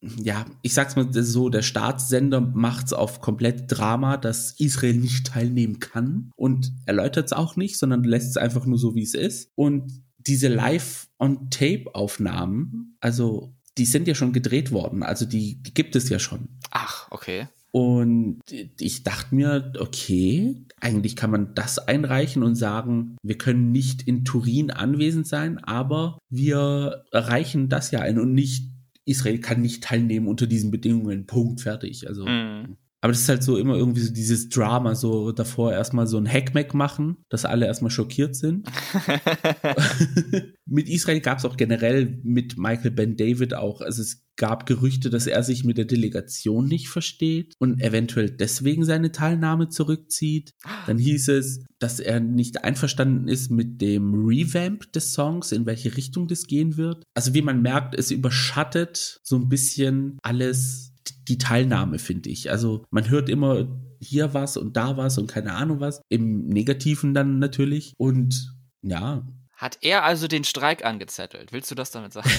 ja, 0.00 0.46
ich 0.62 0.72
sag's 0.74 0.96
mal 0.96 1.06
so, 1.12 1.50
der 1.50 1.62
Staatssender 1.62 2.40
macht's 2.40 2.92
auf 2.92 3.20
komplett 3.20 3.64
Drama, 3.68 4.16
dass 4.16 4.58
Israel 4.58 4.94
nicht 4.94 5.26
teilnehmen 5.26 5.78
kann 5.78 6.32
und 6.36 6.72
erläutert 6.86 7.26
es 7.26 7.32
auch 7.32 7.54
nicht, 7.56 7.78
sondern 7.78 8.02
lässt 8.04 8.30
es 8.30 8.38
einfach 8.38 8.64
nur 8.64 8.78
so, 8.78 8.94
wie 8.94 9.02
es 9.02 9.14
ist. 9.14 9.50
Und 9.56 10.02
diese 10.18 10.48
Live-on-Tape-Aufnahmen, 10.48 12.96
also 13.00 13.54
die 13.76 13.84
sind 13.84 14.08
ja 14.08 14.14
schon 14.14 14.32
gedreht 14.32 14.72
worden, 14.72 15.02
also 15.02 15.26
die, 15.26 15.62
die 15.62 15.74
gibt 15.74 15.94
es 15.96 16.08
ja 16.08 16.18
schon. 16.18 16.48
Ach, 16.70 17.08
okay. 17.10 17.48
Und 17.72 18.40
ich 18.78 19.04
dachte 19.04 19.34
mir, 19.34 19.72
okay, 19.78 20.56
eigentlich 20.80 21.14
kann 21.14 21.30
man 21.30 21.54
das 21.54 21.78
einreichen 21.78 22.42
und 22.42 22.56
sagen, 22.56 23.16
wir 23.22 23.38
können 23.38 23.70
nicht 23.70 24.02
in 24.02 24.24
Turin 24.24 24.70
anwesend 24.70 25.26
sein, 25.26 25.58
aber 25.58 26.18
wir 26.30 27.04
reichen 27.12 27.68
das 27.68 27.90
ja 27.90 28.00
ein 28.00 28.18
und 28.18 28.32
nicht, 28.32 28.70
Israel 29.04 29.38
kann 29.38 29.60
nicht 29.60 29.84
teilnehmen 29.84 30.26
unter 30.26 30.46
diesen 30.46 30.70
Bedingungen. 30.70 31.26
Punkt, 31.26 31.60
fertig. 31.60 32.08
Also. 32.08 32.26
Mm. 32.26 32.76
Aber 33.00 33.12
das 33.12 33.22
ist 33.22 33.28
halt 33.28 33.42
so 33.42 33.56
immer 33.56 33.76
irgendwie 33.76 34.02
so 34.02 34.12
dieses 34.12 34.48
Drama, 34.50 34.94
so 34.94 35.32
davor 35.32 35.72
erstmal 35.72 36.06
so 36.06 36.18
ein 36.18 36.30
Hackmack 36.30 36.74
machen, 36.74 37.16
dass 37.30 37.46
alle 37.46 37.66
erstmal 37.66 37.90
schockiert 37.90 38.36
sind. 38.36 38.68
mit 40.66 40.88
Israel 40.88 41.20
gab 41.20 41.38
es 41.38 41.44
auch 41.44 41.56
generell 41.56 42.20
mit 42.22 42.58
Michael 42.58 42.90
Ben 42.90 43.16
David 43.16 43.54
auch, 43.54 43.80
also 43.80 44.02
es 44.02 44.26
gab 44.36 44.64
Gerüchte, 44.64 45.10
dass 45.10 45.26
er 45.26 45.42
sich 45.42 45.64
mit 45.64 45.76
der 45.76 45.84
Delegation 45.84 46.66
nicht 46.66 46.88
versteht 46.88 47.54
und 47.58 47.80
eventuell 47.82 48.30
deswegen 48.30 48.84
seine 48.84 49.12
Teilnahme 49.12 49.68
zurückzieht. 49.68 50.54
Dann 50.86 50.96
hieß 50.96 51.28
es, 51.28 51.64
dass 51.78 52.00
er 52.00 52.20
nicht 52.20 52.64
einverstanden 52.64 53.28
ist 53.28 53.50
mit 53.50 53.82
dem 53.82 54.14
Revamp 54.14 54.92
des 54.92 55.12
Songs, 55.12 55.52
in 55.52 55.66
welche 55.66 55.94
Richtung 55.96 56.26
das 56.26 56.46
gehen 56.46 56.78
wird. 56.78 57.04
Also 57.14 57.34
wie 57.34 57.42
man 57.42 57.60
merkt, 57.60 57.94
es 57.94 58.10
überschattet 58.10 59.20
so 59.22 59.36
ein 59.36 59.50
bisschen 59.50 60.18
alles 60.22 60.89
die 61.28 61.38
Teilnahme, 61.38 61.98
finde 61.98 62.30
ich. 62.30 62.50
Also 62.50 62.84
man 62.90 63.08
hört 63.08 63.28
immer 63.28 63.68
hier 64.00 64.34
was 64.34 64.56
und 64.56 64.76
da 64.76 64.96
was 64.96 65.18
und 65.18 65.26
keine 65.26 65.52
Ahnung 65.54 65.80
was. 65.80 66.00
Im 66.08 66.46
Negativen 66.46 67.14
dann 67.14 67.38
natürlich. 67.38 67.92
Und 67.96 68.54
ja. 68.82 69.26
Hat 69.52 69.78
er 69.82 70.04
also 70.04 70.26
den 70.26 70.44
Streik 70.44 70.84
angezettelt? 70.84 71.52
Willst 71.52 71.70
du 71.70 71.74
das 71.74 71.90
damit 71.90 72.12
sagen? 72.12 72.30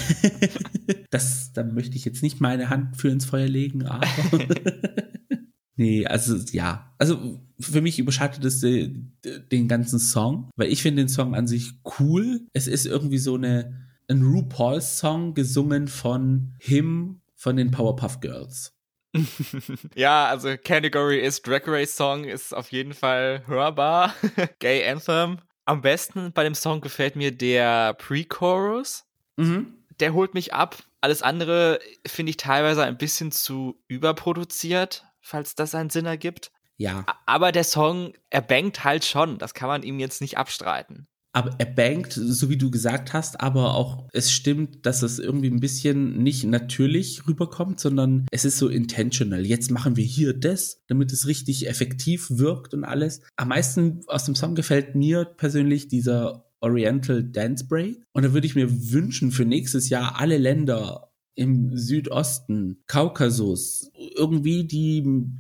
das, 1.11 1.53
da 1.53 1.63
möchte 1.63 1.95
ich 1.95 2.05
jetzt 2.05 2.23
nicht 2.23 2.41
meine 2.41 2.69
Hand 2.69 2.97
für 2.97 3.09
ins 3.09 3.25
Feuer 3.25 3.47
legen, 3.47 3.85
aber. 3.85 4.07
nee, 5.75 6.05
also 6.07 6.35
ja. 6.51 6.93
Also 6.97 7.39
für 7.59 7.81
mich 7.81 7.99
überschattet 7.99 8.43
es 8.43 8.61
den 8.61 9.67
ganzen 9.67 9.99
Song, 9.99 10.49
weil 10.55 10.71
ich 10.71 10.81
finde 10.81 11.03
den 11.03 11.09
Song 11.09 11.35
an 11.35 11.47
sich 11.47 11.73
cool. 11.99 12.47
Es 12.53 12.67
ist 12.67 12.87
irgendwie 12.87 13.19
so 13.19 13.35
eine 13.35 13.91
ein 14.11 14.23
RuPaul-Song 14.23 15.33
gesungen 15.33 15.87
von 15.87 16.53
Him 16.59 17.20
von 17.41 17.57
den 17.57 17.71
Powerpuff 17.71 18.19
Girls. 18.19 18.71
ja, 19.95 20.27
also 20.27 20.55
Category 20.63 21.19
ist 21.19 21.47
Drag 21.47 21.63
Race 21.65 21.95
Song 21.95 22.23
ist 22.23 22.53
auf 22.53 22.71
jeden 22.71 22.93
Fall 22.93 23.43
hörbar. 23.47 24.13
Gay 24.59 24.87
Anthem. 24.87 25.39
Am 25.65 25.81
besten 25.81 26.33
bei 26.33 26.43
dem 26.43 26.53
Song 26.53 26.81
gefällt 26.81 27.15
mir 27.15 27.35
der 27.35 27.95
Pre-Chorus. 27.95 29.05
Mhm. 29.37 29.73
Der 29.99 30.13
holt 30.13 30.35
mich 30.35 30.53
ab. 30.53 30.77
Alles 31.01 31.23
andere 31.23 31.79
finde 32.05 32.29
ich 32.29 32.37
teilweise 32.37 32.83
ein 32.83 32.97
bisschen 32.97 33.31
zu 33.31 33.81
überproduziert, 33.87 35.05
falls 35.19 35.55
das 35.55 35.73
einen 35.73 35.89
Sinn 35.89 36.05
ergibt. 36.05 36.51
Ja. 36.77 37.05
Aber 37.25 37.51
der 37.51 37.63
Song, 37.63 38.13
er 38.29 38.41
bangt 38.41 38.83
halt 38.83 39.03
schon. 39.03 39.39
Das 39.39 39.55
kann 39.55 39.67
man 39.67 39.81
ihm 39.81 39.99
jetzt 39.99 40.21
nicht 40.21 40.37
abstreiten 40.37 41.07
aber 41.33 41.55
er 41.59 41.65
bangt, 41.65 42.13
so 42.13 42.49
wie 42.49 42.57
du 42.57 42.71
gesagt 42.71 43.13
hast, 43.13 43.39
aber 43.39 43.75
auch 43.75 44.07
es 44.11 44.31
stimmt, 44.31 44.85
dass 44.85 45.01
es 45.01 45.19
irgendwie 45.19 45.49
ein 45.49 45.59
bisschen 45.59 46.21
nicht 46.21 46.43
natürlich 46.43 47.27
rüberkommt, 47.27 47.79
sondern 47.79 48.25
es 48.31 48.45
ist 48.45 48.57
so 48.57 48.67
intentional. 48.67 49.45
Jetzt 49.45 49.71
machen 49.71 49.95
wir 49.95 50.03
hier 50.03 50.33
das, 50.33 50.81
damit 50.87 51.11
es 51.13 51.27
richtig 51.27 51.67
effektiv 51.67 52.27
wirkt 52.31 52.73
und 52.73 52.83
alles. 52.83 53.21
Am 53.37 53.49
meisten 53.49 54.01
aus 54.07 54.25
dem 54.25 54.35
Song 54.35 54.55
gefällt 54.55 54.95
mir 54.95 55.25
persönlich 55.25 55.87
dieser 55.87 56.45
Oriental 56.59 57.23
Dance 57.23 57.65
Break. 57.65 58.03
Und 58.13 58.23
da 58.23 58.33
würde 58.33 58.47
ich 58.47 58.55
mir 58.55 58.91
wünschen, 58.91 59.31
für 59.31 59.45
nächstes 59.45 59.89
Jahr 59.89 60.19
alle 60.19 60.37
Länder 60.37 61.11
im 61.33 61.75
Südosten, 61.75 62.83
Kaukasus, 62.87 63.89
irgendwie 64.15 64.65
die 64.65 64.97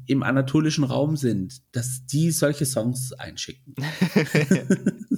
im 0.07 0.23
anatolischen 0.23 0.85
Raum 0.85 1.17
sind, 1.17 1.61
dass 1.73 2.05
die 2.05 2.31
solche 2.31 2.65
Songs 2.65 3.11
einschicken. 3.13 3.75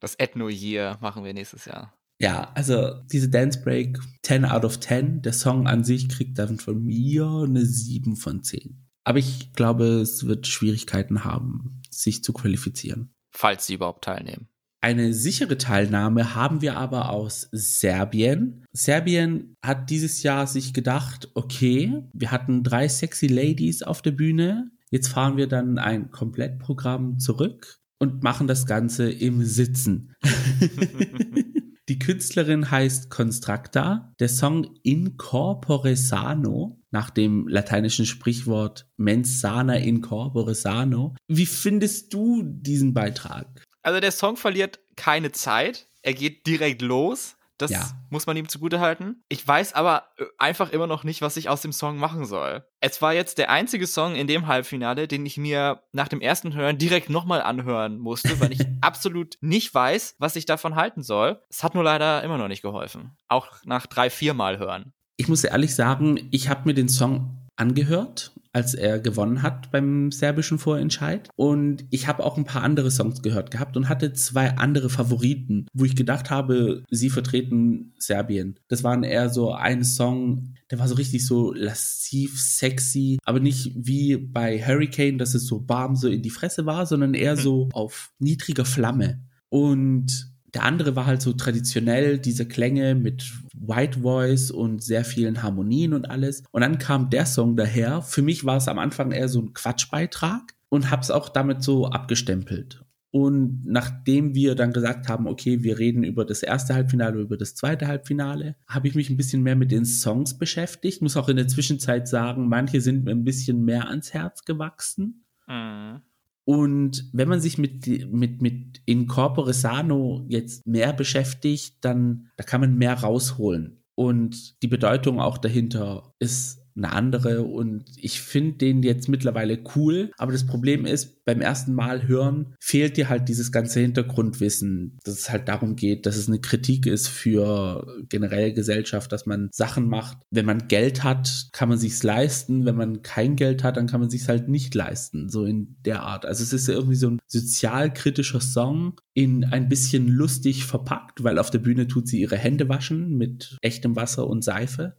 Das 0.00 0.14
Ethno-Year 0.14 0.98
machen 1.00 1.24
wir 1.24 1.34
nächstes 1.34 1.64
Jahr. 1.64 1.94
Ja, 2.20 2.50
also 2.54 3.00
diese 3.12 3.28
Dance 3.28 3.60
Break 3.62 3.98
10 4.22 4.44
out 4.44 4.64
of 4.64 4.80
10. 4.80 5.22
Der 5.22 5.32
Song 5.32 5.68
an 5.68 5.84
sich 5.84 6.08
kriegt 6.08 6.38
dann 6.38 6.58
von 6.58 6.82
mir 6.82 7.26
eine 7.26 7.64
7 7.64 8.16
von 8.16 8.42
10. 8.42 8.84
Aber 9.04 9.18
ich 9.18 9.52
glaube, 9.52 10.00
es 10.00 10.26
wird 10.26 10.46
Schwierigkeiten 10.46 11.24
haben, 11.24 11.80
sich 11.90 12.24
zu 12.24 12.32
qualifizieren. 12.32 13.14
Falls 13.30 13.66
sie 13.66 13.74
überhaupt 13.74 14.04
teilnehmen. 14.04 14.48
Eine 14.80 15.12
sichere 15.12 15.58
Teilnahme 15.58 16.34
haben 16.34 16.60
wir 16.60 16.76
aber 16.76 17.10
aus 17.10 17.48
Serbien. 17.50 18.64
Serbien 18.72 19.56
hat 19.64 19.90
dieses 19.90 20.22
Jahr 20.22 20.46
sich 20.46 20.72
gedacht, 20.72 21.30
okay, 21.34 22.02
wir 22.12 22.30
hatten 22.30 22.62
drei 22.62 22.88
sexy 22.88 23.26
Ladies 23.26 23.82
auf 23.82 24.02
der 24.02 24.12
Bühne. 24.12 24.70
Jetzt 24.90 25.08
fahren 25.08 25.36
wir 25.36 25.48
dann 25.48 25.78
ein 25.78 26.10
Komplettprogramm 26.10 27.18
zurück 27.18 27.80
und 27.98 28.22
machen 28.22 28.46
das 28.46 28.66
Ganze 28.66 29.10
im 29.10 29.44
Sitzen. 29.44 30.14
Die 31.88 31.98
Künstlerin 31.98 32.70
heißt 32.70 33.08
Constructa. 33.08 34.14
Der 34.20 34.28
Song 34.28 34.78
Incorpore 34.82 35.96
Sano, 35.96 36.82
nach 36.90 37.08
dem 37.08 37.48
lateinischen 37.48 38.04
Sprichwort 38.04 38.86
Mens 38.98 39.40
sana 39.40 39.76
incorpore 39.76 40.54
sano. 40.54 41.14
Wie 41.28 41.46
findest 41.46 42.12
du 42.12 42.42
diesen 42.44 42.92
Beitrag? 42.92 43.64
Also 43.82 44.00
der 44.00 44.12
Song 44.12 44.36
verliert 44.36 44.80
keine 44.96 45.32
Zeit. 45.32 45.88
Er 46.02 46.12
geht 46.12 46.46
direkt 46.46 46.82
los. 46.82 47.37
Das 47.58 47.72
ja. 47.72 47.90
muss 48.08 48.26
man 48.26 48.36
ihm 48.36 48.48
zugutehalten. 48.48 49.24
Ich 49.28 49.46
weiß 49.46 49.72
aber 49.74 50.04
äh, 50.16 50.24
einfach 50.38 50.70
immer 50.70 50.86
noch 50.86 51.04
nicht, 51.04 51.22
was 51.22 51.36
ich 51.36 51.48
aus 51.48 51.60
dem 51.60 51.72
Song 51.72 51.98
machen 51.98 52.24
soll. 52.24 52.64
Es 52.80 53.02
war 53.02 53.12
jetzt 53.12 53.38
der 53.38 53.50
einzige 53.50 53.86
Song 53.86 54.14
in 54.14 54.28
dem 54.28 54.46
Halbfinale, 54.46 55.08
den 55.08 55.26
ich 55.26 55.36
mir 55.36 55.82
nach 55.92 56.08
dem 56.08 56.20
ersten 56.20 56.54
Hören 56.54 56.78
direkt 56.78 57.10
nochmal 57.10 57.42
anhören 57.42 57.98
musste, 57.98 58.40
weil 58.40 58.52
ich 58.52 58.60
absolut 58.80 59.36
nicht 59.40 59.74
weiß, 59.74 60.14
was 60.18 60.36
ich 60.36 60.46
davon 60.46 60.76
halten 60.76 61.02
soll. 61.02 61.42
Es 61.50 61.64
hat 61.64 61.74
nur 61.74 61.84
leider 61.84 62.22
immer 62.22 62.38
noch 62.38 62.48
nicht 62.48 62.62
geholfen. 62.62 63.16
Auch 63.26 63.48
nach 63.64 63.86
drei, 63.86 64.08
vier 64.08 64.34
Mal 64.34 64.58
hören. 64.58 64.92
Ich 65.16 65.26
muss 65.26 65.42
ehrlich 65.42 65.74
sagen, 65.74 66.28
ich 66.30 66.48
habe 66.48 66.62
mir 66.64 66.74
den 66.74 66.88
Song 66.88 67.48
angehört, 67.56 68.32
als 68.58 68.74
er 68.74 68.98
gewonnen 68.98 69.42
hat 69.42 69.70
beim 69.70 70.10
serbischen 70.10 70.58
Vorentscheid. 70.58 71.28
Und 71.36 71.84
ich 71.90 72.08
habe 72.08 72.24
auch 72.24 72.36
ein 72.36 72.44
paar 72.44 72.64
andere 72.64 72.90
Songs 72.90 73.22
gehört 73.22 73.52
gehabt 73.52 73.76
und 73.76 73.88
hatte 73.88 74.12
zwei 74.14 74.56
andere 74.56 74.90
Favoriten, 74.90 75.68
wo 75.72 75.84
ich 75.84 75.94
gedacht 75.94 76.28
habe, 76.30 76.82
sie 76.90 77.08
vertreten 77.08 77.94
Serbien. 77.98 78.58
Das 78.66 78.82
waren 78.82 79.04
eher 79.04 79.30
so 79.30 79.52
ein 79.52 79.84
Song, 79.84 80.54
der 80.72 80.80
war 80.80 80.88
so 80.88 80.96
richtig 80.96 81.24
so 81.24 81.52
lassiv, 81.52 82.40
sexy, 82.40 83.18
aber 83.24 83.38
nicht 83.38 83.70
wie 83.76 84.16
bei 84.16 84.60
Hurricane, 84.60 85.18
dass 85.18 85.34
es 85.34 85.46
so 85.46 85.68
warm 85.68 85.94
so 85.94 86.08
in 86.08 86.22
die 86.22 86.30
Fresse 86.30 86.66
war, 86.66 86.84
sondern 86.84 87.14
eher 87.14 87.36
so 87.36 87.68
auf 87.72 88.10
niedriger 88.18 88.64
Flamme. 88.64 89.20
Und 89.50 90.32
der 90.54 90.64
andere 90.64 90.96
war 90.96 91.06
halt 91.06 91.22
so 91.22 91.32
traditionell, 91.32 92.18
diese 92.18 92.46
Klänge 92.46 92.94
mit 92.94 93.30
White 93.54 94.00
Voice 94.00 94.50
und 94.50 94.82
sehr 94.82 95.04
vielen 95.04 95.42
Harmonien 95.42 95.92
und 95.92 96.10
alles. 96.10 96.42
Und 96.52 96.62
dann 96.62 96.78
kam 96.78 97.10
der 97.10 97.26
Song 97.26 97.56
daher. 97.56 98.02
Für 98.02 98.22
mich 98.22 98.44
war 98.44 98.56
es 98.56 98.68
am 98.68 98.78
Anfang 98.78 99.12
eher 99.12 99.28
so 99.28 99.42
ein 99.42 99.52
Quatschbeitrag 99.52 100.54
und 100.68 100.90
hab's 100.90 101.10
auch 101.10 101.28
damit 101.28 101.62
so 101.62 101.86
abgestempelt. 101.86 102.82
Und 103.10 103.62
nachdem 103.64 104.34
wir 104.34 104.54
dann 104.54 104.72
gesagt 104.72 105.08
haben, 105.08 105.26
okay, 105.26 105.62
wir 105.62 105.78
reden 105.78 106.04
über 106.04 106.26
das 106.26 106.42
erste 106.42 106.74
Halbfinale, 106.74 107.20
über 107.20 107.38
das 107.38 107.54
zweite 107.54 107.86
Halbfinale, 107.86 108.56
habe 108.66 108.86
ich 108.88 108.94
mich 108.94 109.08
ein 109.08 109.16
bisschen 109.16 109.42
mehr 109.42 109.56
mit 109.56 109.70
den 109.70 109.86
Songs 109.86 110.36
beschäftigt. 110.36 111.00
Muss 111.00 111.16
auch 111.16 111.30
in 111.30 111.36
der 111.36 111.48
Zwischenzeit 111.48 112.06
sagen, 112.06 112.48
manche 112.48 112.82
sind 112.82 113.04
mir 113.04 113.12
ein 113.12 113.24
bisschen 113.24 113.64
mehr 113.64 113.88
ans 113.88 114.12
Herz 114.12 114.44
gewachsen. 114.44 115.24
Mhm. 115.46 116.02
Und 116.48 117.10
wenn 117.12 117.28
man 117.28 117.42
sich 117.42 117.58
mit, 117.58 117.86
mit, 118.10 118.40
mit 118.40 118.80
Incorpore 118.86 119.52
Sano 119.52 120.24
jetzt 120.28 120.66
mehr 120.66 120.94
beschäftigt, 120.94 121.76
dann 121.82 122.30
da 122.38 122.42
kann 122.42 122.62
man 122.62 122.78
mehr 122.78 122.94
rausholen. 122.94 123.84
Und 123.94 124.62
die 124.62 124.66
Bedeutung 124.66 125.20
auch 125.20 125.36
dahinter 125.36 126.14
ist 126.18 126.66
eine 126.78 126.92
andere 126.92 127.42
und 127.42 127.84
ich 127.96 128.20
finde 128.20 128.58
den 128.58 128.82
jetzt 128.82 129.08
mittlerweile 129.08 129.58
cool, 129.74 130.10
aber 130.16 130.32
das 130.32 130.46
Problem 130.46 130.86
ist, 130.86 131.24
beim 131.24 131.40
ersten 131.40 131.74
Mal 131.74 132.08
hören 132.08 132.54
fehlt 132.60 132.96
dir 132.96 133.08
halt 133.08 133.28
dieses 133.28 133.52
ganze 133.52 133.80
Hintergrundwissen, 133.80 134.96
dass 135.04 135.18
es 135.18 135.30
halt 135.30 135.48
darum 135.48 135.76
geht, 135.76 136.06
dass 136.06 136.16
es 136.16 136.28
eine 136.28 136.40
Kritik 136.40 136.86
ist 136.86 137.08
für 137.08 137.86
generell 138.08 138.54
Gesellschaft, 138.54 139.12
dass 139.12 139.26
man 139.26 139.50
Sachen 139.52 139.88
macht. 139.88 140.18
Wenn 140.30 140.46
man 140.46 140.68
Geld 140.68 141.04
hat, 141.04 141.48
kann 141.52 141.68
man 141.68 141.78
sich's 141.78 142.02
leisten, 142.02 142.64
wenn 142.64 142.76
man 142.76 143.02
kein 143.02 143.36
Geld 143.36 143.62
hat, 143.64 143.76
dann 143.76 143.88
kann 143.88 144.00
man 144.00 144.08
sich's 144.08 144.28
halt 144.28 144.48
nicht 144.48 144.74
leisten, 144.74 145.28
so 145.28 145.44
in 145.44 145.76
der 145.84 146.02
Art. 146.02 146.24
Also 146.24 146.42
es 146.42 146.52
ist 146.52 146.68
ja 146.68 146.74
irgendwie 146.74 146.96
so 146.96 147.10
ein 147.10 147.18
sozialkritischer 147.26 148.40
Song 148.40 148.94
in 149.12 149.44
ein 149.44 149.68
bisschen 149.68 150.08
lustig 150.08 150.64
verpackt, 150.64 151.24
weil 151.24 151.38
auf 151.38 151.50
der 151.50 151.58
Bühne 151.58 151.88
tut 151.88 152.06
sie 152.06 152.20
ihre 152.20 152.36
Hände 152.36 152.68
waschen 152.68 153.16
mit 153.16 153.58
echtem 153.62 153.96
Wasser 153.96 154.28
und 154.28 154.44
Seife. 154.44 154.96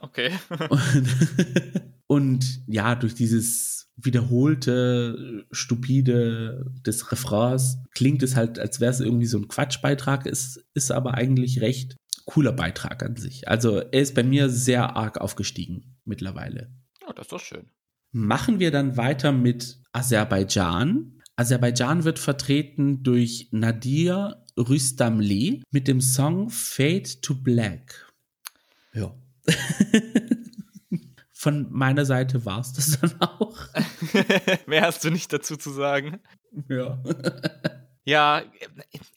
Okay. 0.00 0.32
und, 0.68 1.08
und 2.06 2.62
ja, 2.66 2.94
durch 2.94 3.14
dieses 3.14 3.90
wiederholte, 3.96 5.46
stupide 5.50 6.70
des 6.86 7.10
Refrains 7.10 7.78
klingt 7.92 8.22
es 8.22 8.36
halt, 8.36 8.58
als 8.58 8.80
wäre 8.80 8.92
es 8.92 9.00
irgendwie 9.00 9.26
so 9.26 9.38
ein 9.38 9.48
Quatschbeitrag, 9.48 10.26
ist, 10.26 10.64
ist 10.74 10.92
aber 10.92 11.14
eigentlich 11.14 11.60
recht 11.60 11.96
cooler 12.24 12.52
Beitrag 12.52 13.02
an 13.02 13.16
sich. 13.16 13.48
Also 13.48 13.78
er 13.78 14.00
ist 14.00 14.14
bei 14.14 14.22
mir 14.22 14.50
sehr 14.50 14.96
arg 14.96 15.18
aufgestiegen 15.18 15.96
mittlerweile. 16.04 16.70
Oh, 17.06 17.12
das 17.12 17.26
ist 17.26 17.32
doch 17.32 17.40
schön. 17.40 17.70
Machen 18.12 18.58
wir 18.58 18.70
dann 18.70 18.96
weiter 18.96 19.32
mit 19.32 19.80
Aserbaidschan. 19.92 21.20
Aserbaidschan 21.36 22.04
wird 22.04 22.18
vertreten 22.18 23.02
durch 23.02 23.48
Nadir 23.50 24.44
Rüstamli 24.58 25.62
mit 25.70 25.88
dem 25.88 26.00
Song 26.00 26.50
Fade 26.50 27.20
to 27.22 27.34
Black. 27.34 28.12
Ja. 28.92 29.14
Von 31.32 31.66
meiner 31.70 32.04
Seite 32.04 32.44
war 32.44 32.60
es 32.60 32.72
das 32.72 32.98
dann 33.00 33.20
auch. 33.20 33.56
Mehr 34.66 34.82
hast 34.82 35.04
du 35.04 35.10
nicht 35.10 35.32
dazu 35.32 35.56
zu 35.56 35.70
sagen. 35.70 36.20
Ja. 36.68 37.00
ja, 38.04 38.42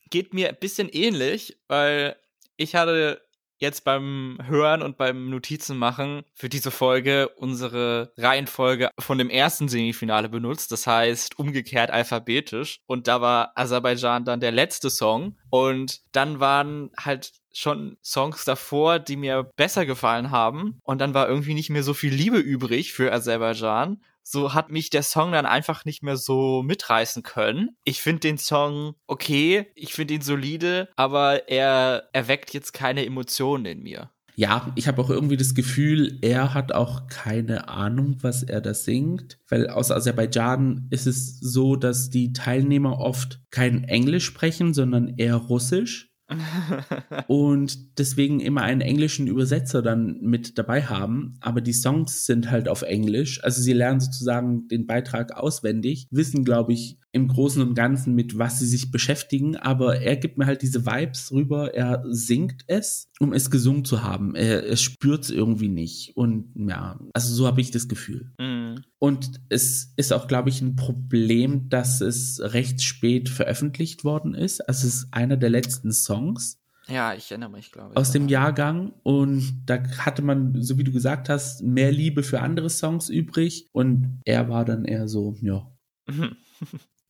geht 0.09 0.33
mir 0.33 0.49
ein 0.49 0.57
bisschen 0.59 0.87
ähnlich, 0.89 1.57
weil 1.67 2.15
ich 2.57 2.75
hatte 2.75 3.21
jetzt 3.61 3.83
beim 3.83 4.37
Hören 4.43 4.81
und 4.81 4.97
beim 4.97 5.29
Notizenmachen 5.29 6.23
für 6.33 6.49
diese 6.49 6.71
Folge 6.71 7.29
unsere 7.29 8.11
Reihenfolge 8.17 8.89
von 8.99 9.17
dem 9.17 9.29
ersten 9.29 9.69
Semifinale 9.69 10.29
benutzt, 10.29 10.71
das 10.71 10.87
heißt 10.87 11.37
umgekehrt 11.39 11.91
alphabetisch. 11.91 12.79
Und 12.87 13.07
da 13.07 13.21
war 13.21 13.51
Aserbaidschan 13.55 14.25
dann 14.25 14.39
der 14.39 14.51
letzte 14.51 14.89
Song. 14.89 15.37
Und 15.49 16.01
dann 16.11 16.39
waren 16.39 16.91
halt 16.97 17.31
schon 17.53 17.97
Songs 18.03 18.45
davor, 18.45 18.99
die 18.99 19.17
mir 19.17 19.43
besser 19.55 19.85
gefallen 19.85 20.31
haben. 20.31 20.79
Und 20.83 20.99
dann 20.99 21.13
war 21.13 21.27
irgendwie 21.27 21.53
nicht 21.53 21.69
mehr 21.69 21.83
so 21.83 21.93
viel 21.93 22.13
Liebe 22.13 22.39
übrig 22.39 22.93
für 22.93 23.11
Aserbaidschan 23.11 24.01
so 24.23 24.53
hat 24.53 24.71
mich 24.71 24.89
der 24.89 25.03
Song 25.03 25.31
dann 25.31 25.45
einfach 25.45 25.85
nicht 25.85 26.03
mehr 26.03 26.17
so 26.17 26.63
mitreißen 26.63 27.23
können. 27.23 27.77
Ich 27.83 28.01
finde 28.01 28.21
den 28.21 28.37
Song 28.37 28.95
okay, 29.07 29.67
ich 29.75 29.93
finde 29.93 30.13
ihn 30.15 30.21
solide, 30.21 30.89
aber 30.95 31.49
er 31.49 32.09
erweckt 32.13 32.53
jetzt 32.53 32.73
keine 32.73 33.05
Emotionen 33.05 33.65
in 33.65 33.83
mir. 33.83 34.09
Ja, 34.35 34.71
ich 34.75 34.87
habe 34.87 35.01
auch 35.01 35.09
irgendwie 35.09 35.37
das 35.37 35.53
Gefühl, 35.53 36.17
er 36.21 36.53
hat 36.53 36.71
auch 36.71 37.07
keine 37.07 37.67
Ahnung, 37.67 38.17
was 38.21 38.43
er 38.43 38.61
da 38.61 38.73
singt, 38.73 39.39
weil 39.49 39.69
aus 39.69 39.91
Aserbaidschan 39.91 40.87
ist 40.89 41.05
es 41.05 41.39
so, 41.39 41.75
dass 41.75 42.09
die 42.09 42.33
Teilnehmer 42.33 42.99
oft 42.99 43.41
kein 43.51 43.83
Englisch 43.83 44.25
sprechen, 44.25 44.73
sondern 44.73 45.15
eher 45.17 45.35
Russisch. 45.35 46.10
und 47.27 47.97
deswegen 47.99 48.39
immer 48.39 48.61
einen 48.61 48.81
englischen 48.81 49.27
Übersetzer 49.27 49.81
dann 49.81 50.19
mit 50.21 50.57
dabei 50.57 50.83
haben. 50.83 51.37
Aber 51.41 51.61
die 51.61 51.73
Songs 51.73 52.25
sind 52.25 52.51
halt 52.51 52.67
auf 52.67 52.81
Englisch. 52.81 53.43
Also 53.43 53.61
sie 53.61 53.73
lernen 53.73 53.99
sozusagen 53.99 54.67
den 54.67 54.87
Beitrag 54.87 55.35
auswendig, 55.35 56.07
wissen, 56.11 56.43
glaube 56.43 56.73
ich, 56.73 56.97
im 57.13 57.27
Großen 57.27 57.61
und 57.61 57.75
Ganzen, 57.75 58.15
mit 58.15 58.37
was 58.37 58.59
sie 58.59 58.65
sich 58.65 58.91
beschäftigen, 58.91 59.57
aber 59.57 59.99
er 60.01 60.15
gibt 60.15 60.37
mir 60.37 60.45
halt 60.45 60.61
diese 60.61 60.85
Vibes 60.85 61.31
rüber, 61.31 61.73
er 61.73 62.03
singt 62.07 62.63
es, 62.67 63.11
um 63.19 63.33
es 63.33 63.51
gesungen 63.51 63.83
zu 63.83 64.01
haben. 64.03 64.33
Er, 64.35 64.65
er 64.65 64.77
spürt 64.77 65.25
es 65.25 65.29
irgendwie 65.29 65.67
nicht. 65.67 66.15
Und 66.15 66.53
ja, 66.55 66.99
also 67.13 67.33
so 67.33 67.47
habe 67.47 67.59
ich 67.59 67.71
das 67.71 67.89
Gefühl. 67.89 68.31
Mhm. 68.39 68.83
Und 68.97 69.41
es 69.49 69.93
ist 69.97 70.13
auch, 70.13 70.27
glaube 70.27 70.49
ich, 70.49 70.61
ein 70.61 70.75
Problem, 70.75 71.67
dass 71.69 71.99
es 71.99 72.39
recht 72.41 72.81
spät 72.81 73.27
veröffentlicht 73.27 74.03
worden 74.03 74.33
ist. 74.33 74.61
Also 74.61 74.87
es 74.87 74.95
ist 74.95 75.07
einer 75.13 75.35
der 75.35 75.49
letzten 75.49 75.91
Songs. 75.91 76.61
Ja, 76.87 77.13
ich 77.13 77.29
erinnere 77.31 77.51
mich, 77.51 77.71
glaube 77.71 77.91
ich. 77.91 77.97
Aus 77.97 78.11
dem 78.11 78.27
Jahrgang. 78.27 78.93
Und 79.03 79.63
da 79.65 79.83
hatte 79.99 80.21
man, 80.21 80.61
so 80.61 80.77
wie 80.77 80.83
du 80.83 80.91
gesagt 80.91 81.29
hast, 81.29 81.61
mehr 81.61 81.91
Liebe 81.91 82.23
für 82.23 82.41
andere 82.41 82.69
Songs 82.69 83.09
übrig. 83.09 83.69
Und 83.71 84.21
er 84.25 84.49
war 84.49 84.65
dann 84.65 84.85
eher 84.85 85.07
so, 85.07 85.35
ja. 85.41 85.69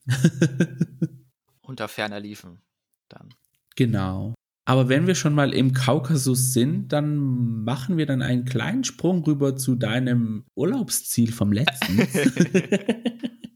Unter 1.62 1.88
ferner 1.88 2.20
liefen 2.20 2.60
dann. 3.08 3.28
Genau. 3.76 4.34
Aber 4.64 4.88
wenn 4.88 5.06
wir 5.06 5.14
schon 5.14 5.34
mal 5.34 5.52
im 5.52 5.72
Kaukasus 5.72 6.52
sind, 6.52 6.92
dann 6.92 7.16
machen 7.64 7.96
wir 7.96 8.06
dann 8.06 8.22
einen 8.22 8.44
kleinen 8.44 8.84
Sprung 8.84 9.24
rüber 9.24 9.56
zu 9.56 9.74
deinem 9.74 10.44
Urlaubsziel 10.54 11.32
vom 11.32 11.52
letzten. 11.52 11.98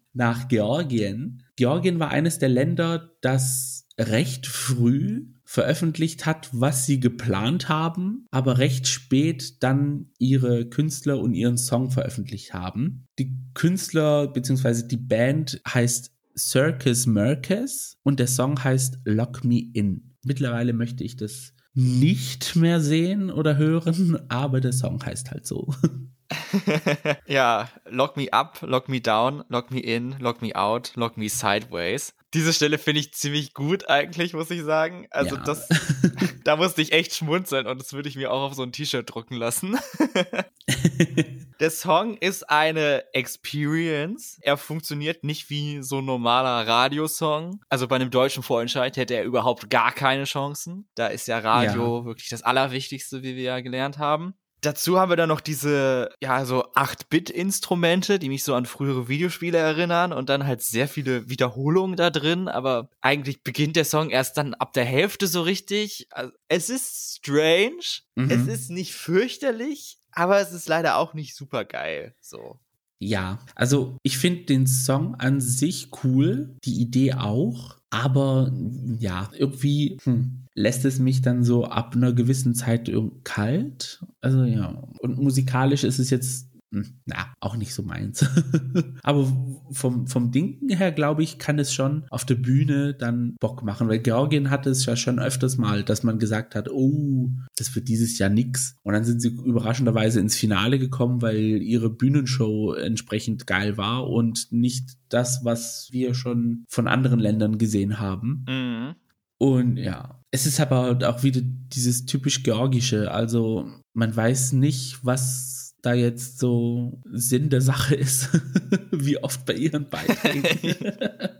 Nach 0.12 0.48
Georgien. 0.48 1.44
Georgien 1.56 2.00
war 2.00 2.10
eines 2.10 2.38
der 2.38 2.48
Länder, 2.48 3.12
das 3.20 3.86
recht 3.98 4.46
früh 4.46 5.26
veröffentlicht 5.44 6.26
hat, 6.26 6.50
was 6.52 6.86
sie 6.86 6.98
geplant 6.98 7.68
haben, 7.68 8.26
aber 8.30 8.58
recht 8.58 8.88
spät 8.88 9.62
dann 9.62 10.10
ihre 10.18 10.68
Künstler 10.68 11.20
und 11.20 11.34
ihren 11.34 11.56
Song 11.56 11.90
veröffentlicht 11.90 12.52
haben. 12.52 13.06
Die 13.18 13.38
Künstler 13.54 14.26
bzw. 14.26 14.88
die 14.88 14.96
Band 14.96 15.60
heißt 15.66 16.15
Circus 16.38 17.06
Mercus 17.06 17.96
und 18.02 18.20
der 18.20 18.26
Song 18.26 18.62
heißt 18.62 18.98
Lock 19.04 19.44
Me 19.44 19.60
In. 19.72 20.16
Mittlerweile 20.24 20.72
möchte 20.72 21.04
ich 21.04 21.16
das 21.16 21.54
nicht 21.74 22.56
mehr 22.56 22.80
sehen 22.80 23.30
oder 23.30 23.56
hören, 23.56 24.18
aber 24.28 24.60
der 24.60 24.72
Song 24.72 25.04
heißt 25.04 25.30
halt 25.30 25.46
so. 25.46 25.74
ja, 27.26 27.68
Lock 27.84 28.16
Me 28.16 28.32
Up, 28.32 28.58
Lock 28.62 28.88
Me 28.88 29.00
Down, 29.00 29.44
Lock 29.48 29.70
Me 29.70 29.80
In, 29.80 30.16
Lock 30.18 30.42
Me 30.42 30.54
Out, 30.54 30.92
Lock 30.96 31.16
Me 31.16 31.28
Sideways. 31.28 32.14
Diese 32.34 32.52
Stelle 32.52 32.78
finde 32.78 33.00
ich 33.00 33.14
ziemlich 33.14 33.54
gut 33.54 33.88
eigentlich, 33.88 34.34
muss 34.34 34.50
ich 34.50 34.62
sagen. 34.62 35.06
Also 35.10 35.36
Ja. 35.36 35.42
das, 35.42 35.68
da 36.44 36.56
musste 36.56 36.82
ich 36.82 36.92
echt 36.92 37.14
schmunzeln 37.14 37.66
und 37.66 37.80
das 37.80 37.92
würde 37.92 38.08
ich 38.08 38.16
mir 38.16 38.30
auch 38.32 38.42
auf 38.42 38.54
so 38.54 38.62
ein 38.62 38.72
T-Shirt 38.72 39.08
drucken 39.08 39.36
lassen. 39.36 39.78
Der 41.60 41.70
Song 41.70 42.18
ist 42.18 42.50
eine 42.50 43.04
Experience. 43.14 44.38
Er 44.42 44.58
funktioniert 44.58 45.24
nicht 45.24 45.48
wie 45.48 45.82
so 45.82 45.98
ein 45.98 46.04
normaler 46.04 46.66
Radiosong. 46.66 47.60
Also 47.70 47.88
bei 47.88 47.96
einem 47.96 48.10
deutschen 48.10 48.42
Vorentscheid 48.42 48.96
hätte 48.96 49.14
er 49.14 49.24
überhaupt 49.24 49.70
gar 49.70 49.92
keine 49.92 50.24
Chancen. 50.24 50.86
Da 50.94 51.06
ist 51.06 51.28
ja 51.28 51.38
Radio 51.38 52.04
wirklich 52.04 52.28
das 52.28 52.42
Allerwichtigste, 52.42 53.22
wie 53.22 53.36
wir 53.36 53.42
ja 53.44 53.60
gelernt 53.60 53.96
haben. 53.96 54.34
Dazu 54.62 54.98
haben 54.98 55.10
wir 55.10 55.16
dann 55.16 55.28
noch 55.28 55.40
diese, 55.40 56.10
ja, 56.20 56.44
so 56.44 56.64
8-Bit-Instrumente, 56.74 58.18
die 58.18 58.28
mich 58.28 58.42
so 58.42 58.54
an 58.54 58.66
frühere 58.66 59.08
Videospiele 59.08 59.58
erinnern 59.58 60.12
und 60.12 60.28
dann 60.28 60.46
halt 60.46 60.62
sehr 60.62 60.88
viele 60.88 61.28
Wiederholungen 61.28 61.96
da 61.96 62.10
drin, 62.10 62.48
aber 62.48 62.88
eigentlich 63.00 63.42
beginnt 63.42 63.76
der 63.76 63.84
Song 63.84 64.10
erst 64.10 64.36
dann 64.38 64.54
ab 64.54 64.72
der 64.72 64.84
Hälfte 64.84 65.26
so 65.26 65.42
richtig. 65.42 66.06
Also, 66.10 66.32
es 66.48 66.70
ist 66.70 67.18
strange, 67.18 67.82
Mhm. 68.14 68.30
es 68.30 68.46
ist 68.46 68.70
nicht 68.70 68.94
fürchterlich, 68.94 69.98
aber 70.12 70.40
es 70.40 70.52
ist 70.52 70.68
leider 70.68 70.96
auch 70.96 71.12
nicht 71.14 71.36
super 71.36 71.64
geil, 71.64 72.14
so. 72.20 72.58
Ja, 72.98 73.40
also 73.54 73.98
ich 74.02 74.16
finde 74.18 74.44
den 74.44 74.66
Song 74.66 75.16
an 75.16 75.40
sich 75.40 75.90
cool, 76.02 76.56
die 76.64 76.80
Idee 76.80 77.14
auch, 77.14 77.76
aber 77.90 78.52
ja, 78.98 79.30
irgendwie 79.36 79.98
hm, 80.02 80.46
lässt 80.54 80.84
es 80.86 80.98
mich 80.98 81.20
dann 81.20 81.44
so 81.44 81.66
ab 81.66 81.94
einer 81.94 82.14
gewissen 82.14 82.54
Zeit 82.54 82.90
kalt. 83.24 84.02
Also 84.22 84.44
ja, 84.44 84.82
und 85.00 85.18
musikalisch 85.18 85.84
ist 85.84 85.98
es 85.98 86.08
jetzt, 86.08 86.45
na, 86.70 87.32
auch 87.40 87.56
nicht 87.56 87.74
so 87.74 87.82
meins. 87.82 88.26
aber 89.02 89.32
vom, 89.70 90.06
vom 90.06 90.32
Dinken 90.32 90.68
her, 90.68 90.92
glaube 90.92 91.22
ich, 91.22 91.38
kann 91.38 91.58
es 91.58 91.72
schon 91.72 92.04
auf 92.10 92.24
der 92.24 92.34
Bühne 92.34 92.94
dann 92.94 93.36
Bock 93.40 93.62
machen, 93.62 93.88
weil 93.88 94.00
Georgien 94.00 94.50
hatte 94.50 94.70
es 94.70 94.84
ja 94.84 94.96
schon 94.96 95.18
öfters 95.18 95.56
mal, 95.56 95.82
dass 95.82 96.02
man 96.02 96.18
gesagt 96.18 96.54
hat, 96.54 96.68
oh, 96.70 97.30
das 97.56 97.74
wird 97.74 97.88
dieses 97.88 98.18
Jahr 98.18 98.30
nix. 98.30 98.76
Und 98.82 98.94
dann 98.94 99.04
sind 99.04 99.20
sie 99.20 99.28
überraschenderweise 99.28 100.20
ins 100.20 100.36
Finale 100.36 100.78
gekommen, 100.78 101.22
weil 101.22 101.62
ihre 101.62 101.90
Bühnenshow 101.90 102.74
entsprechend 102.74 103.46
geil 103.46 103.76
war 103.76 104.08
und 104.08 104.48
nicht 104.50 104.96
das, 105.08 105.44
was 105.44 105.88
wir 105.92 106.14
schon 106.14 106.64
von 106.68 106.88
anderen 106.88 107.20
Ländern 107.20 107.58
gesehen 107.58 108.00
haben. 108.00 108.44
Mhm. 108.48 108.94
Und 109.38 109.76
ja, 109.76 110.20
es 110.30 110.46
ist 110.46 110.60
aber 110.60 110.98
auch 111.08 111.22
wieder 111.22 111.42
dieses 111.42 112.06
typisch 112.06 112.42
Georgische. 112.42 113.10
Also 113.10 113.68
man 113.92 114.14
weiß 114.14 114.52
nicht, 114.52 115.04
was 115.04 115.55
da 115.86 115.94
jetzt 115.94 116.38
so 116.38 117.00
Sinn 117.12 117.48
der 117.48 117.60
Sache 117.62 117.94
ist, 117.94 118.28
wie 118.90 119.18
oft 119.22 119.46
bei 119.46 119.54
ihren 119.54 119.88
Beiträgen. 119.88 120.74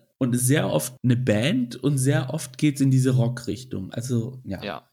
und 0.19 0.35
sehr 0.39 0.71
oft 0.71 0.95
eine 1.03 1.17
Band 1.17 1.77
und 1.77 1.99
sehr 1.99 2.33
oft 2.33 2.57
geht's 2.57 2.81
in 2.81 2.91
diese 2.91 3.11
Rock-Richtung. 3.11 3.93
Also 3.93 4.41
ja, 4.45 4.63
Ja. 4.63 4.89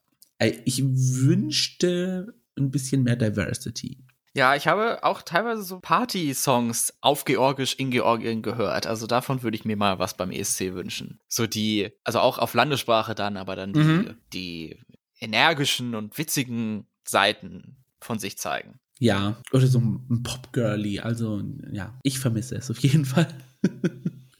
Ich 0.66 0.84
wünschte 0.84 2.34
ein 2.58 2.70
bisschen 2.72 3.04
mehr 3.04 3.16
Diversity. 3.16 4.04
Ja, 4.36 4.56
ich 4.56 4.68
habe 4.68 5.04
auch 5.04 5.22
teilweise 5.22 5.62
so 5.64 5.80
Party-Songs 5.80 6.96
auf 7.02 7.24
Georgisch 7.24 7.76
in 7.76 7.92
Georgien 7.92 8.42
gehört. 8.42 8.88
Also 8.88 9.06
davon 9.08 9.44
würde 9.44 9.56
ich 9.56 9.64
mir 9.64 9.78
mal 9.78 10.00
was 10.00 10.18
beim 10.18 10.32
ESC 10.32 10.74
wünschen. 10.74 11.20
So 11.30 11.46
die, 11.48 11.92
also 12.04 12.20
auch 12.20 12.40
auf 12.40 12.54
Landessprache 12.56 13.14
dann, 13.16 13.38
aber 13.38 13.56
dann 13.56 13.74
die, 13.74 13.80
Mhm. 13.80 14.18
die 14.34 14.80
energischen 15.20 15.94
und 15.96 16.18
witzigen 16.18 16.88
Seiten 17.08 17.78
von 18.02 18.18
sich 18.20 18.38
zeigen. 18.38 18.80
Ja, 19.04 19.36
oder 19.52 19.68
so 19.68 19.80
ein 19.80 20.24
Pop-Girly. 20.24 21.02
Also, 21.02 21.44
ja, 21.74 21.94
ich 22.04 22.20
vermisse 22.20 22.56
es 22.56 22.72
auf 22.72 22.80
jeden 22.80 23.06
Fall. 23.06 23.28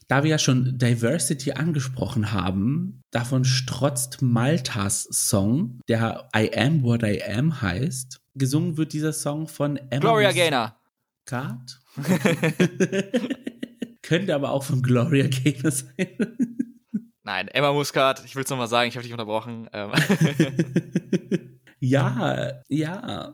Da 0.06 0.22
wir 0.22 0.32
ja 0.32 0.38
schon 0.38 0.76
Diversity 0.76 1.52
angesprochen 1.52 2.30
haben, 2.30 3.00
davon 3.10 3.46
strotzt 3.46 4.20
Maltas 4.20 5.04
Song, 5.04 5.80
der 5.88 6.28
I 6.36 6.50
Am 6.54 6.82
What 6.82 7.02
I 7.02 7.22
Am 7.22 7.62
heißt. 7.62 8.20
Gesungen 8.34 8.76
wird 8.76 8.92
dieser 8.92 9.14
Song 9.14 9.48
von 9.48 9.78
Emma 9.78 10.00
Gloria 10.00 10.30
Gaynor. 10.32 10.76
Muscat. 11.24 11.80
Könnte 14.02 14.34
aber 14.34 14.50
auch 14.50 14.62
von 14.62 14.82
Gloria 14.82 15.26
Gaynor 15.26 15.70
sein. 15.70 15.94
Nein, 17.22 17.48
Emma 17.48 17.72
Muscat, 17.72 18.22
ich 18.26 18.36
will 18.36 18.44
es 18.44 18.50
nochmal 18.50 18.68
sagen, 18.68 18.90
ich 18.90 18.96
habe 18.96 19.04
dich 19.04 19.12
unterbrochen. 19.12 19.70
Ähm, 19.72 19.90
ja, 21.80 22.60
ja. 22.68 23.32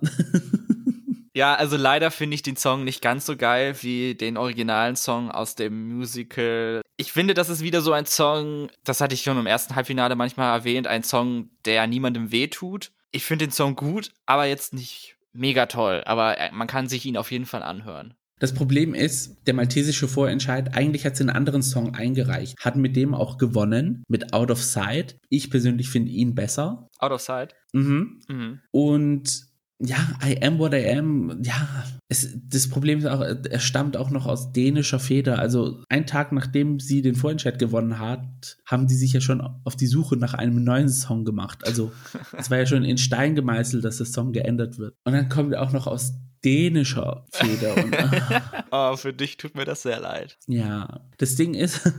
Ja, 1.35 1.55
also 1.55 1.77
leider 1.77 2.11
finde 2.11 2.35
ich 2.35 2.43
den 2.43 2.57
Song 2.57 2.85
nicht 2.85 3.03
ganz 3.03 3.27
so 3.27 3.37
geil 3.37 3.77
wie 3.83 4.15
den 4.15 4.37
originalen 4.37 4.97
Song 4.97 5.31
aus 5.31 5.55
dem 5.55 5.89
Musical. 5.89 6.83
Ich 6.97 7.13
finde, 7.13 7.35
das 7.35 7.49
ist 7.49 7.63
wieder 7.63 7.81
so 7.81 7.93
ein 7.93 8.07
Song, 8.07 8.69
das 8.85 9.01
hatte 9.01 9.15
ich 9.15 9.23
schon 9.23 9.39
im 9.39 9.47
ersten 9.47 9.77
Halbfinale 9.77 10.17
manchmal 10.17 10.57
erwähnt, 10.57 10.87
ein 10.87 11.03
Song, 11.03 11.51
der 11.65 11.87
niemandem 11.87 12.33
wehtut. 12.33 12.91
Ich 13.13 13.25
finde 13.25 13.47
den 13.47 13.53
Song 13.53 13.77
gut, 13.77 14.11
aber 14.27 14.47
jetzt 14.47 14.75
nicht 14.75 15.17
mega 15.33 15.67
toll. 15.67 16.03
Aber 16.07 16.39
äh, 16.39 16.51
man 16.53 16.67
kann 16.67 16.89
sich 16.89 17.05
ihn 17.07 17.17
auf 17.17 17.31
jeden 17.31 17.47
Fall 17.47 17.63
anhören. 17.63 18.15
Das 18.41 18.55
Problem 18.55 18.95
ist, 18.95 19.47
der 19.47 19.53
maltesische 19.53 20.09
Vorentscheid, 20.09 20.75
eigentlich 20.75 21.05
hat 21.05 21.15
sie 21.15 21.25
einen 21.25 21.37
anderen 21.37 21.63
Song 21.63 21.95
eingereicht, 21.95 22.59
hat 22.59 22.75
mit 22.75 22.97
dem 22.97 23.15
auch 23.15 23.37
gewonnen, 23.37 24.03
mit 24.09 24.33
Out 24.33 24.51
of 24.51 24.63
Sight. 24.63 25.19
Ich 25.29 25.51
persönlich 25.51 25.91
finde 25.91 26.11
ihn 26.11 26.35
besser. 26.35 26.89
Out 26.99 27.13
of 27.13 27.21
Sight. 27.21 27.55
Mhm. 27.75 28.23
Mhm. 28.29 28.61
Und 28.71 29.50
ja, 29.83 29.97
I 30.25 30.43
am 30.43 30.59
what 30.59 30.75
I 30.75 30.87
am. 30.91 31.41
Ja, 31.43 31.85
es, 32.09 32.29
das 32.49 32.69
Problem 32.69 32.99
ist 32.99 33.07
auch, 33.07 33.21
er 33.23 33.59
stammt 33.61 33.97
auch 33.97 34.11
noch 34.11 34.27
aus 34.27 34.53
dänischer 34.53 35.01
Feder. 35.01 35.39
Also 35.39 35.83
ein 35.89 36.07
Tag 36.07 36.33
nachdem 36.33 36.81
sie 36.81 37.03
den 37.03 37.15
Vorentscheid 37.15 37.59
gewonnen 37.59 37.99
hat, 37.99 38.59
haben 38.67 38.87
die 38.87 38.95
sich 38.95 39.13
ja 39.13 39.21
schon 39.21 39.41
auf 39.65 39.77
die 39.77 39.87
Suche 39.87 40.17
nach 40.17 40.35
einem 40.35 40.63
neuen 40.63 40.89
Song 40.89 41.25
gemacht. 41.25 41.67
Also 41.67 41.93
es 42.37 42.51
war 42.51 42.59
ja 42.59 42.67
schon 42.67 42.85
in 42.85 42.99
Stein 42.99 43.35
gemeißelt, 43.35 43.85
dass 43.85 43.97
der 43.97 44.07
Song 44.07 44.33
geändert 44.33 44.79
wird. 44.79 44.95
Und 45.05 45.13
dann 45.15 45.29
kommt 45.29 45.55
er 45.55 45.63
auch 45.63 45.73
noch 45.73 45.87
aus 45.87 46.13
dänischer 46.45 47.27
Feder. 47.33 47.77
Und, 47.83 47.97
ah, 47.99 48.65
Oh, 48.93 48.97
für 48.97 49.13
dich 49.13 49.37
tut 49.37 49.55
mir 49.55 49.65
das 49.65 49.83
sehr 49.83 50.01
leid. 50.01 50.37
ja, 50.47 51.01
das 51.19 51.37
Ding 51.37 51.55
ist, 51.55 51.91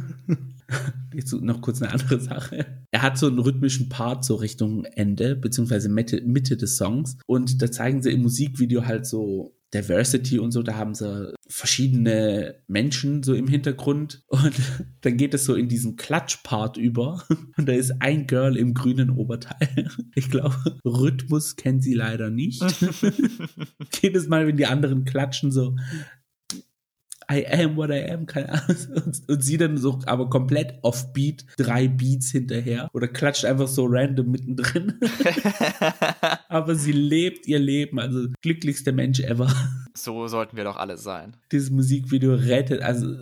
noch 1.41 1.61
kurz 1.61 1.81
eine 1.81 1.91
andere 1.91 2.19
Sache. 2.19 2.65
Er 2.91 3.01
hat 3.01 3.17
so 3.17 3.27
einen 3.27 3.39
rhythmischen 3.39 3.89
Part 3.89 4.25
so 4.25 4.35
Richtung 4.35 4.85
Ende, 4.85 5.35
beziehungsweise 5.35 5.89
Mitte, 5.89 6.21
Mitte 6.21 6.57
des 6.57 6.77
Songs. 6.77 7.17
Und 7.25 7.61
da 7.61 7.71
zeigen 7.71 8.01
sie 8.01 8.11
im 8.11 8.21
Musikvideo 8.21 8.85
halt 8.85 9.05
so 9.05 9.55
Diversity 9.73 10.37
und 10.37 10.51
so, 10.51 10.63
da 10.63 10.75
haben 10.75 10.93
sie 10.93 11.33
verschiedene 11.47 12.55
Menschen 12.67 13.23
so 13.23 13.33
im 13.33 13.47
Hintergrund 13.47 14.21
und 14.27 14.53
dann 15.01 15.17
geht 15.17 15.33
es 15.33 15.45
so 15.45 15.55
in 15.55 15.69
diesen 15.69 15.95
Klatschpart 15.95 16.77
über 16.77 17.23
und 17.57 17.69
da 17.69 17.73
ist 17.73 18.01
ein 18.01 18.27
Girl 18.27 18.57
im 18.57 18.73
grünen 18.73 19.09
Oberteil. 19.09 19.89
Ich 20.15 20.29
glaube, 20.29 20.55
Rhythmus 20.85 21.55
kennt 21.55 21.83
sie 21.83 21.93
leider 21.93 22.29
nicht. 22.29 22.63
Jedes 24.01 24.27
Mal, 24.27 24.45
wenn 24.47 24.57
die 24.57 24.65
anderen 24.65 25.05
klatschen, 25.05 25.51
so 25.51 25.75
I 27.31 27.45
am 27.47 27.77
what 27.77 27.89
I 27.89 28.09
am, 28.09 28.25
keine 28.25 28.49
Ahnung. 28.49 28.77
Und, 29.05 29.29
und, 29.29 29.43
sie 29.43 29.57
dann 29.57 29.77
so, 29.77 29.99
aber 30.05 30.29
komplett 30.29 30.79
offbeat, 30.81 31.45
drei 31.57 31.87
Beats 31.87 32.31
hinterher 32.31 32.89
oder 32.93 33.07
klatscht 33.07 33.45
einfach 33.45 33.67
so 33.67 33.85
random 33.87 34.31
mittendrin. 34.31 34.99
aber 36.49 36.75
sie 36.75 36.91
lebt 36.91 37.47
ihr 37.47 37.59
Leben, 37.59 37.99
also 37.99 38.27
glücklichster 38.41 38.91
Mensch 38.91 39.19
ever. 39.21 39.53
So 39.95 40.27
sollten 40.27 40.57
wir 40.57 40.63
doch 40.63 40.77
alle 40.77 40.97
sein. 40.97 41.37
Dieses 41.51 41.69
Musikvideo 41.69 42.33
rettet, 42.33 42.81
also 42.81 43.15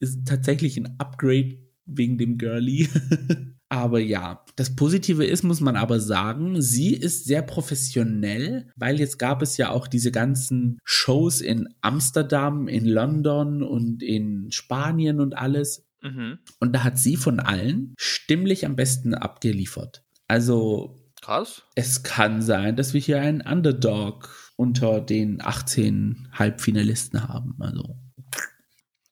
ist 0.00 0.26
tatsächlich 0.26 0.76
ein 0.76 0.98
Upgrade 0.98 1.58
wegen 1.86 2.18
dem 2.18 2.38
Girlie. 2.38 2.88
Aber 3.68 4.00
ja, 4.00 4.44
das 4.56 4.76
Positive 4.76 5.24
ist, 5.24 5.42
muss 5.42 5.60
man 5.60 5.76
aber 5.76 6.00
sagen, 6.00 6.60
sie 6.60 6.94
ist 6.94 7.24
sehr 7.24 7.42
professionell, 7.42 8.70
weil 8.76 9.00
jetzt 9.00 9.18
gab 9.18 9.42
es 9.42 9.56
ja 9.56 9.70
auch 9.70 9.86
diese 9.86 10.12
ganzen 10.12 10.78
Shows 10.84 11.40
in 11.40 11.68
Amsterdam, 11.80 12.68
in 12.68 12.86
London 12.86 13.62
und 13.62 14.02
in 14.02 14.50
Spanien 14.50 15.20
und 15.20 15.36
alles. 15.36 15.84
Mhm. 16.02 16.38
Und 16.60 16.72
da 16.74 16.84
hat 16.84 16.98
sie 16.98 17.16
von 17.16 17.40
allen 17.40 17.94
stimmlich 17.96 18.66
am 18.66 18.76
besten 18.76 19.14
abgeliefert. 19.14 20.04
Also. 20.28 20.98
Krass. 21.20 21.62
Es 21.76 22.02
kann 22.02 22.42
sein, 22.42 22.74
dass 22.74 22.94
wir 22.94 23.00
hier 23.00 23.20
einen 23.20 23.42
Underdog 23.42 24.52
unter 24.56 25.00
den 25.00 25.40
18 25.40 26.28
Halbfinalisten 26.32 27.28
haben. 27.28 27.54
Also 27.60 27.96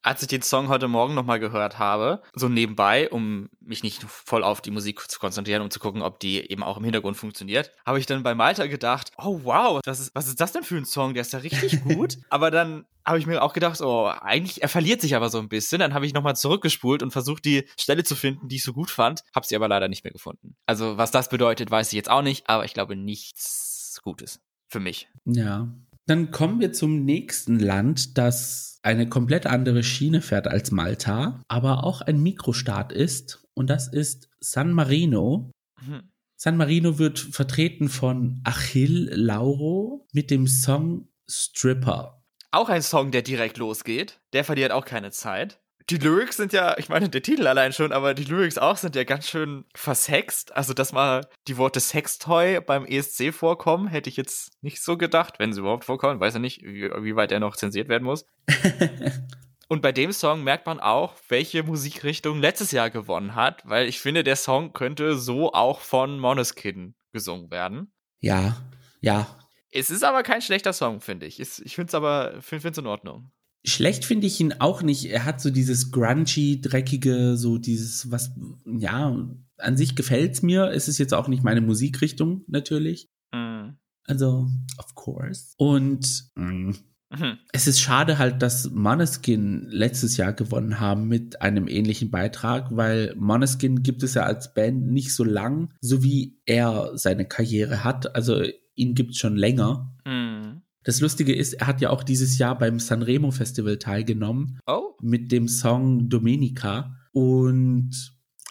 als 0.03 0.21
ich 0.21 0.27
den 0.27 0.41
Song 0.41 0.67
heute 0.67 0.87
Morgen 0.87 1.13
nochmal 1.13 1.39
gehört 1.39 1.79
habe, 1.79 2.21
so 2.33 2.49
nebenbei, 2.49 3.09
um 3.09 3.49
mich 3.59 3.83
nicht 3.83 4.03
voll 4.03 4.43
auf 4.43 4.61
die 4.61 4.71
Musik 4.71 5.09
zu 5.09 5.19
konzentrieren, 5.19 5.61
um 5.61 5.69
zu 5.69 5.79
gucken, 5.79 6.01
ob 6.01 6.19
die 6.19 6.49
eben 6.49 6.63
auch 6.63 6.77
im 6.77 6.83
Hintergrund 6.83 7.17
funktioniert, 7.17 7.71
habe 7.85 7.99
ich 7.99 8.05
dann 8.05 8.23
bei 8.23 8.35
Malta 8.35 8.67
gedacht, 8.67 9.11
oh 9.17 9.41
wow, 9.43 9.79
das 9.83 9.99
ist, 9.99 10.15
was 10.15 10.27
ist 10.27 10.39
das 10.39 10.51
denn 10.51 10.63
für 10.63 10.77
ein 10.77 10.85
Song? 10.85 11.13
Der 11.13 11.21
ist 11.21 11.33
ja 11.33 11.39
richtig 11.39 11.83
gut. 11.83 12.17
aber 12.29 12.51
dann 12.51 12.85
habe 13.05 13.17
ich 13.17 13.25
mir 13.25 13.41
auch 13.41 13.53
gedacht, 13.53 13.81
oh, 13.81 14.07
eigentlich, 14.07 14.61
er 14.61 14.69
verliert 14.69 15.01
sich 15.01 15.15
aber 15.15 15.29
so 15.29 15.39
ein 15.39 15.49
bisschen. 15.49 15.79
Dann 15.79 15.93
habe 15.93 16.05
ich 16.05 16.13
nochmal 16.13 16.35
zurückgespult 16.35 17.01
und 17.01 17.11
versucht, 17.11 17.45
die 17.45 17.67
Stelle 17.75 18.03
zu 18.03 18.15
finden, 18.15 18.47
die 18.47 18.57
ich 18.57 18.63
so 18.63 18.73
gut 18.73 18.91
fand, 18.91 19.23
habe 19.35 19.45
sie 19.45 19.55
aber 19.55 19.67
leider 19.67 19.87
nicht 19.87 20.03
mehr 20.03 20.13
gefunden. 20.13 20.55
Also, 20.67 20.97
was 20.97 21.09
das 21.09 21.29
bedeutet, 21.29 21.71
weiß 21.71 21.87
ich 21.87 21.93
jetzt 21.93 22.11
auch 22.11 22.21
nicht, 22.21 22.47
aber 22.47 22.65
ich 22.65 22.73
glaube 22.73 22.95
nichts 22.95 23.99
Gutes. 24.03 24.39
Für 24.67 24.79
mich. 24.79 25.09
Ja, 25.25 25.67
dann 26.07 26.31
kommen 26.31 26.59
wir 26.59 26.73
zum 26.73 27.05
nächsten 27.05 27.59
Land, 27.59 28.17
das 28.17 28.79
eine 28.83 29.07
komplett 29.07 29.45
andere 29.45 29.83
Schiene 29.83 30.21
fährt 30.21 30.47
als 30.47 30.71
Malta, 30.71 31.43
aber 31.47 31.83
auch 31.83 32.01
ein 32.01 32.21
Mikrostaat 32.21 32.91
ist. 32.91 33.43
Und 33.53 33.69
das 33.69 33.87
ist 33.87 34.29
San 34.39 34.73
Marino. 34.73 35.51
Mhm. 35.85 36.11
San 36.35 36.57
Marino 36.57 36.97
wird 36.97 37.19
vertreten 37.19 37.89
von 37.89 38.41
Achille 38.43 39.15
Lauro 39.15 40.07
mit 40.11 40.31
dem 40.31 40.47
Song 40.47 41.09
Stripper. 41.29 42.23
Auch 42.49 42.69
ein 42.69 42.81
Song, 42.81 43.11
der 43.11 43.21
direkt 43.21 43.57
losgeht. 43.57 44.19
Der 44.33 44.43
verliert 44.43 44.71
auch 44.71 44.85
keine 44.85 45.11
Zeit 45.11 45.61
die 45.91 45.97
Lyrics 45.97 46.37
sind 46.37 46.53
ja, 46.53 46.77
ich 46.77 46.87
meine, 46.87 47.09
der 47.09 47.21
Titel 47.21 47.47
allein 47.47 47.73
schon, 47.73 47.91
aber 47.91 48.13
die 48.13 48.23
Lyrics 48.23 48.57
auch 48.57 48.77
sind 48.77 48.95
ja 48.95 49.03
ganz 49.03 49.27
schön 49.27 49.65
versext. 49.75 50.55
Also, 50.55 50.73
dass 50.73 50.93
mal 50.93 51.27
die 51.49 51.57
Worte 51.57 51.81
Sextoy 51.81 52.61
beim 52.61 52.85
ESC 52.85 53.33
vorkommen, 53.33 53.87
hätte 53.87 54.09
ich 54.09 54.15
jetzt 54.15 54.51
nicht 54.63 54.81
so 54.81 54.95
gedacht, 54.95 55.39
wenn 55.39 55.51
sie 55.51 55.59
überhaupt 55.59 55.83
vorkommen. 55.83 56.19
Weiß 56.21 56.33
ja 56.33 56.39
nicht, 56.39 56.63
wie, 56.63 56.89
wie 56.89 57.15
weit 57.17 57.33
er 57.33 57.41
noch 57.41 57.57
zensiert 57.57 57.89
werden 57.89 58.05
muss. 58.05 58.25
Und 59.67 59.81
bei 59.81 59.91
dem 59.91 60.11
Song 60.11 60.43
merkt 60.43 60.65
man 60.65 60.79
auch, 60.79 61.15
welche 61.27 61.63
Musikrichtung 61.63 62.39
letztes 62.39 62.71
Jahr 62.71 62.89
gewonnen 62.89 63.35
hat, 63.35 63.61
weil 63.65 63.87
ich 63.87 63.99
finde, 63.99 64.23
der 64.23 64.35
Song 64.35 64.73
könnte 64.73 65.17
so 65.17 65.53
auch 65.53 65.79
von 65.79 66.19
Moneskin 66.19 66.95
gesungen 67.11 67.51
werden. 67.51 67.91
Ja, 68.19 68.57
ja. 69.01 69.27
Es 69.71 69.89
ist 69.89 70.03
aber 70.03 70.23
kein 70.23 70.41
schlechter 70.41 70.73
Song, 70.73 71.01
finde 71.01 71.25
ich. 71.25 71.39
Ich 71.39 71.75
finde 71.75 71.89
es 71.89 71.95
aber 71.95 72.41
finde 72.41 72.69
es 72.69 72.77
in 72.77 72.87
Ordnung. 72.87 73.31
Schlecht 73.63 74.05
finde 74.05 74.27
ich 74.27 74.39
ihn 74.39 74.53
auch 74.59 74.81
nicht. 74.81 75.05
Er 75.05 75.25
hat 75.25 75.39
so 75.39 75.51
dieses 75.51 75.91
grungy, 75.91 76.61
dreckige, 76.61 77.37
so 77.37 77.57
dieses, 77.57 78.09
was, 78.09 78.31
ja, 78.65 79.15
an 79.57 79.77
sich 79.77 79.95
gefällt's 79.95 80.41
mir. 80.41 80.71
Es 80.71 80.87
ist 80.87 80.97
jetzt 80.97 81.13
auch 81.13 81.27
nicht 81.27 81.43
meine 81.43 81.61
Musikrichtung, 81.61 82.43
natürlich. 82.47 83.09
Mm. 83.31 83.73
Also, 84.05 84.49
of 84.77 84.95
course. 84.95 85.53
Und 85.57 86.31
mm, 86.35 86.71
mhm. 87.11 87.37
es 87.53 87.67
ist 87.67 87.79
schade 87.79 88.17
halt, 88.17 88.41
dass 88.41 88.71
Moneskin 88.71 89.67
letztes 89.69 90.17
Jahr 90.17 90.33
gewonnen 90.33 90.79
haben 90.79 91.07
mit 91.07 91.41
einem 91.43 91.67
ähnlichen 91.67 92.09
Beitrag, 92.09 92.75
weil 92.75 93.13
Moneskin 93.15 93.83
gibt 93.83 94.01
es 94.01 94.15
ja 94.15 94.23
als 94.23 94.55
Band 94.55 94.87
nicht 94.87 95.13
so 95.13 95.23
lang, 95.23 95.71
so 95.81 96.01
wie 96.01 96.41
er 96.47 96.91
seine 96.95 97.25
Karriere 97.25 97.83
hat. 97.83 98.15
Also, 98.15 98.41
ihn 98.73 98.95
gibt's 98.95 99.19
schon 99.19 99.35
länger. 99.35 99.95
Mm. 100.03 100.40
Das 100.83 100.99
Lustige 100.99 101.35
ist, 101.35 101.53
er 101.53 101.67
hat 101.67 101.81
ja 101.81 101.91
auch 101.91 102.03
dieses 102.03 102.37
Jahr 102.37 102.57
beim 102.57 102.79
Sanremo 102.79 103.31
Festival 103.31 103.77
teilgenommen. 103.77 104.59
Oh. 104.65 104.93
Mit 105.01 105.31
dem 105.31 105.47
Song 105.47 106.09
Domenica. 106.09 106.97
Und 107.11 107.91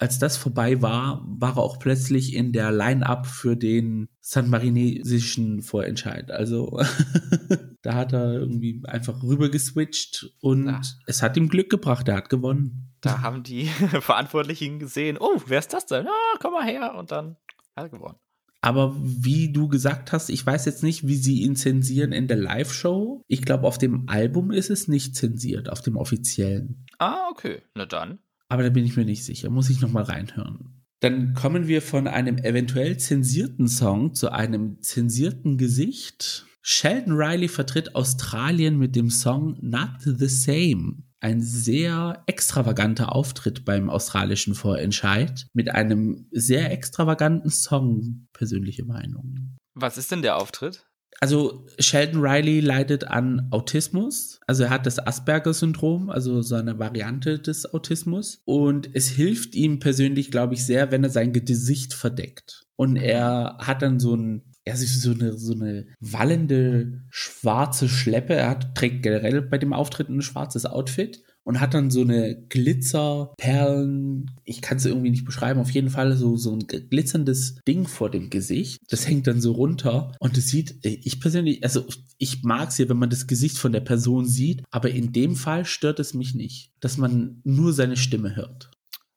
als 0.00 0.18
das 0.18 0.36
vorbei 0.36 0.80
war, 0.80 1.22
war 1.26 1.56
er 1.56 1.62
auch 1.62 1.78
plötzlich 1.78 2.34
in 2.34 2.52
der 2.52 2.72
Line-Up 2.72 3.26
für 3.26 3.54
den 3.54 4.08
sanmarinesischen 4.20 5.60
Vorentscheid. 5.60 6.30
Also 6.30 6.80
da 7.82 7.94
hat 7.94 8.14
er 8.14 8.32
irgendwie 8.32 8.80
einfach 8.86 9.22
rüber 9.22 9.50
geswitcht 9.50 10.30
und 10.40 10.68
ja. 10.68 10.80
es 11.06 11.22
hat 11.22 11.36
ihm 11.36 11.48
Glück 11.48 11.68
gebracht, 11.68 12.08
er 12.08 12.16
hat 12.16 12.30
gewonnen. 12.30 12.94
Da 13.02 13.20
haben 13.20 13.42
die 13.42 13.66
Verantwortlichen 14.00 14.78
gesehen, 14.78 15.18
oh, 15.20 15.42
wer 15.46 15.58
ist 15.58 15.74
das 15.74 15.84
denn? 15.84 16.06
Ja, 16.06 16.12
komm 16.40 16.52
mal 16.52 16.64
her 16.64 16.94
und 16.94 17.10
dann 17.10 17.36
hat 17.76 17.84
er 17.84 17.88
gewonnen. 17.90 18.18
Aber 18.62 18.94
wie 19.00 19.52
du 19.52 19.68
gesagt 19.68 20.12
hast, 20.12 20.28
ich 20.28 20.44
weiß 20.44 20.66
jetzt 20.66 20.82
nicht, 20.82 21.06
wie 21.06 21.16
sie 21.16 21.40
ihn 21.42 21.56
zensieren 21.56 22.12
in 22.12 22.28
der 22.28 22.36
Live-Show. 22.36 23.24
Ich 23.26 23.42
glaube, 23.42 23.66
auf 23.66 23.78
dem 23.78 24.08
Album 24.08 24.50
ist 24.50 24.70
es 24.70 24.86
nicht 24.86 25.16
zensiert, 25.16 25.70
auf 25.70 25.80
dem 25.80 25.96
offiziellen. 25.96 26.84
Ah, 26.98 27.28
okay. 27.30 27.62
Na 27.74 27.86
dann. 27.86 28.18
Aber 28.48 28.62
da 28.62 28.68
bin 28.68 28.84
ich 28.84 28.96
mir 28.96 29.04
nicht 29.04 29.24
sicher. 29.24 29.48
Muss 29.48 29.70
ich 29.70 29.80
nochmal 29.80 30.02
reinhören. 30.02 30.82
Dann 31.00 31.32
kommen 31.32 31.68
wir 31.68 31.80
von 31.80 32.06
einem 32.06 32.36
eventuell 32.36 32.98
zensierten 32.98 33.68
Song 33.68 34.14
zu 34.14 34.30
einem 34.30 34.82
zensierten 34.82 35.56
Gesicht. 35.56 36.44
Sheldon 36.60 37.14
Riley 37.14 37.48
vertritt 37.48 37.94
Australien 37.94 38.76
mit 38.76 38.94
dem 38.94 39.08
Song 39.08 39.56
Not 39.62 40.00
the 40.02 40.26
Same 40.26 40.98
ein 41.20 41.40
sehr 41.40 42.22
extravaganter 42.26 43.14
Auftritt 43.14 43.64
beim 43.64 43.90
australischen 43.90 44.54
Vorentscheid 44.54 45.46
mit 45.52 45.70
einem 45.70 46.26
sehr 46.30 46.70
extravaganten 46.72 47.50
Song, 47.50 48.26
persönliche 48.32 48.84
Meinung. 48.84 49.56
Was 49.74 49.98
ist 49.98 50.10
denn 50.10 50.22
der 50.22 50.36
Auftritt? 50.36 50.86
Also 51.20 51.66
Sheldon 51.78 52.22
Riley 52.22 52.60
leidet 52.60 53.04
an 53.04 53.48
Autismus, 53.50 54.40
also 54.46 54.64
er 54.64 54.70
hat 54.70 54.86
das 54.86 54.98
Asperger-Syndrom, 54.98 56.08
also 56.08 56.40
so 56.40 56.54
eine 56.54 56.78
Variante 56.78 57.38
des 57.38 57.74
Autismus 57.74 58.40
und 58.46 58.88
es 58.94 59.08
hilft 59.08 59.54
ihm 59.54 59.80
persönlich, 59.80 60.30
glaube 60.30 60.54
ich, 60.54 60.64
sehr, 60.64 60.90
wenn 60.90 61.04
er 61.04 61.10
sein 61.10 61.34
Gesicht 61.34 61.92
verdeckt. 61.92 62.64
Und 62.76 62.96
er 62.96 63.58
hat 63.60 63.82
dann 63.82 64.00
so 64.00 64.14
ein 64.14 64.49
er 64.64 64.74
ist 64.74 65.00
so 65.00 65.12
eine, 65.12 65.38
so 65.38 65.54
eine 65.54 65.86
wallende 66.00 67.02
schwarze 67.10 67.88
Schleppe. 67.88 68.34
Er 68.34 68.50
hat, 68.50 68.74
trägt 68.74 69.02
generell 69.02 69.42
bei 69.42 69.58
dem 69.58 69.72
Auftritt 69.72 70.08
ein 70.08 70.22
schwarzes 70.22 70.66
Outfit 70.66 71.22
und 71.42 71.60
hat 71.60 71.74
dann 71.74 71.90
so 71.90 72.02
eine 72.02 72.46
Glitzer, 72.48 73.34
Perlen, 73.38 74.30
ich 74.44 74.60
kann 74.60 74.76
es 74.76 74.84
irgendwie 74.84 75.10
nicht 75.10 75.24
beschreiben, 75.24 75.60
auf 75.60 75.70
jeden 75.70 75.88
Fall 75.88 76.16
so, 76.16 76.36
so 76.36 76.52
ein 76.52 76.66
glitzerndes 76.66 77.60
Ding 77.66 77.86
vor 77.86 78.10
dem 78.10 78.30
Gesicht. 78.30 78.78
Das 78.88 79.08
hängt 79.08 79.26
dann 79.26 79.40
so 79.40 79.52
runter 79.52 80.12
und 80.20 80.36
es 80.36 80.48
sieht, 80.48 80.84
ich 80.84 81.20
persönlich, 81.20 81.64
also 81.64 81.86
ich 82.18 82.42
mag 82.42 82.68
es 82.68 82.78
ja, 82.78 82.88
wenn 82.88 82.98
man 82.98 83.10
das 83.10 83.26
Gesicht 83.26 83.58
von 83.58 83.72
der 83.72 83.80
Person 83.80 84.26
sieht, 84.26 84.62
aber 84.70 84.90
in 84.90 85.12
dem 85.12 85.34
Fall 85.34 85.64
stört 85.64 85.98
es 85.98 86.14
mich 86.14 86.34
nicht, 86.34 86.72
dass 86.80 86.98
man 86.98 87.40
nur 87.44 87.72
seine 87.72 87.96
Stimme 87.96 88.36
hört. 88.36 88.70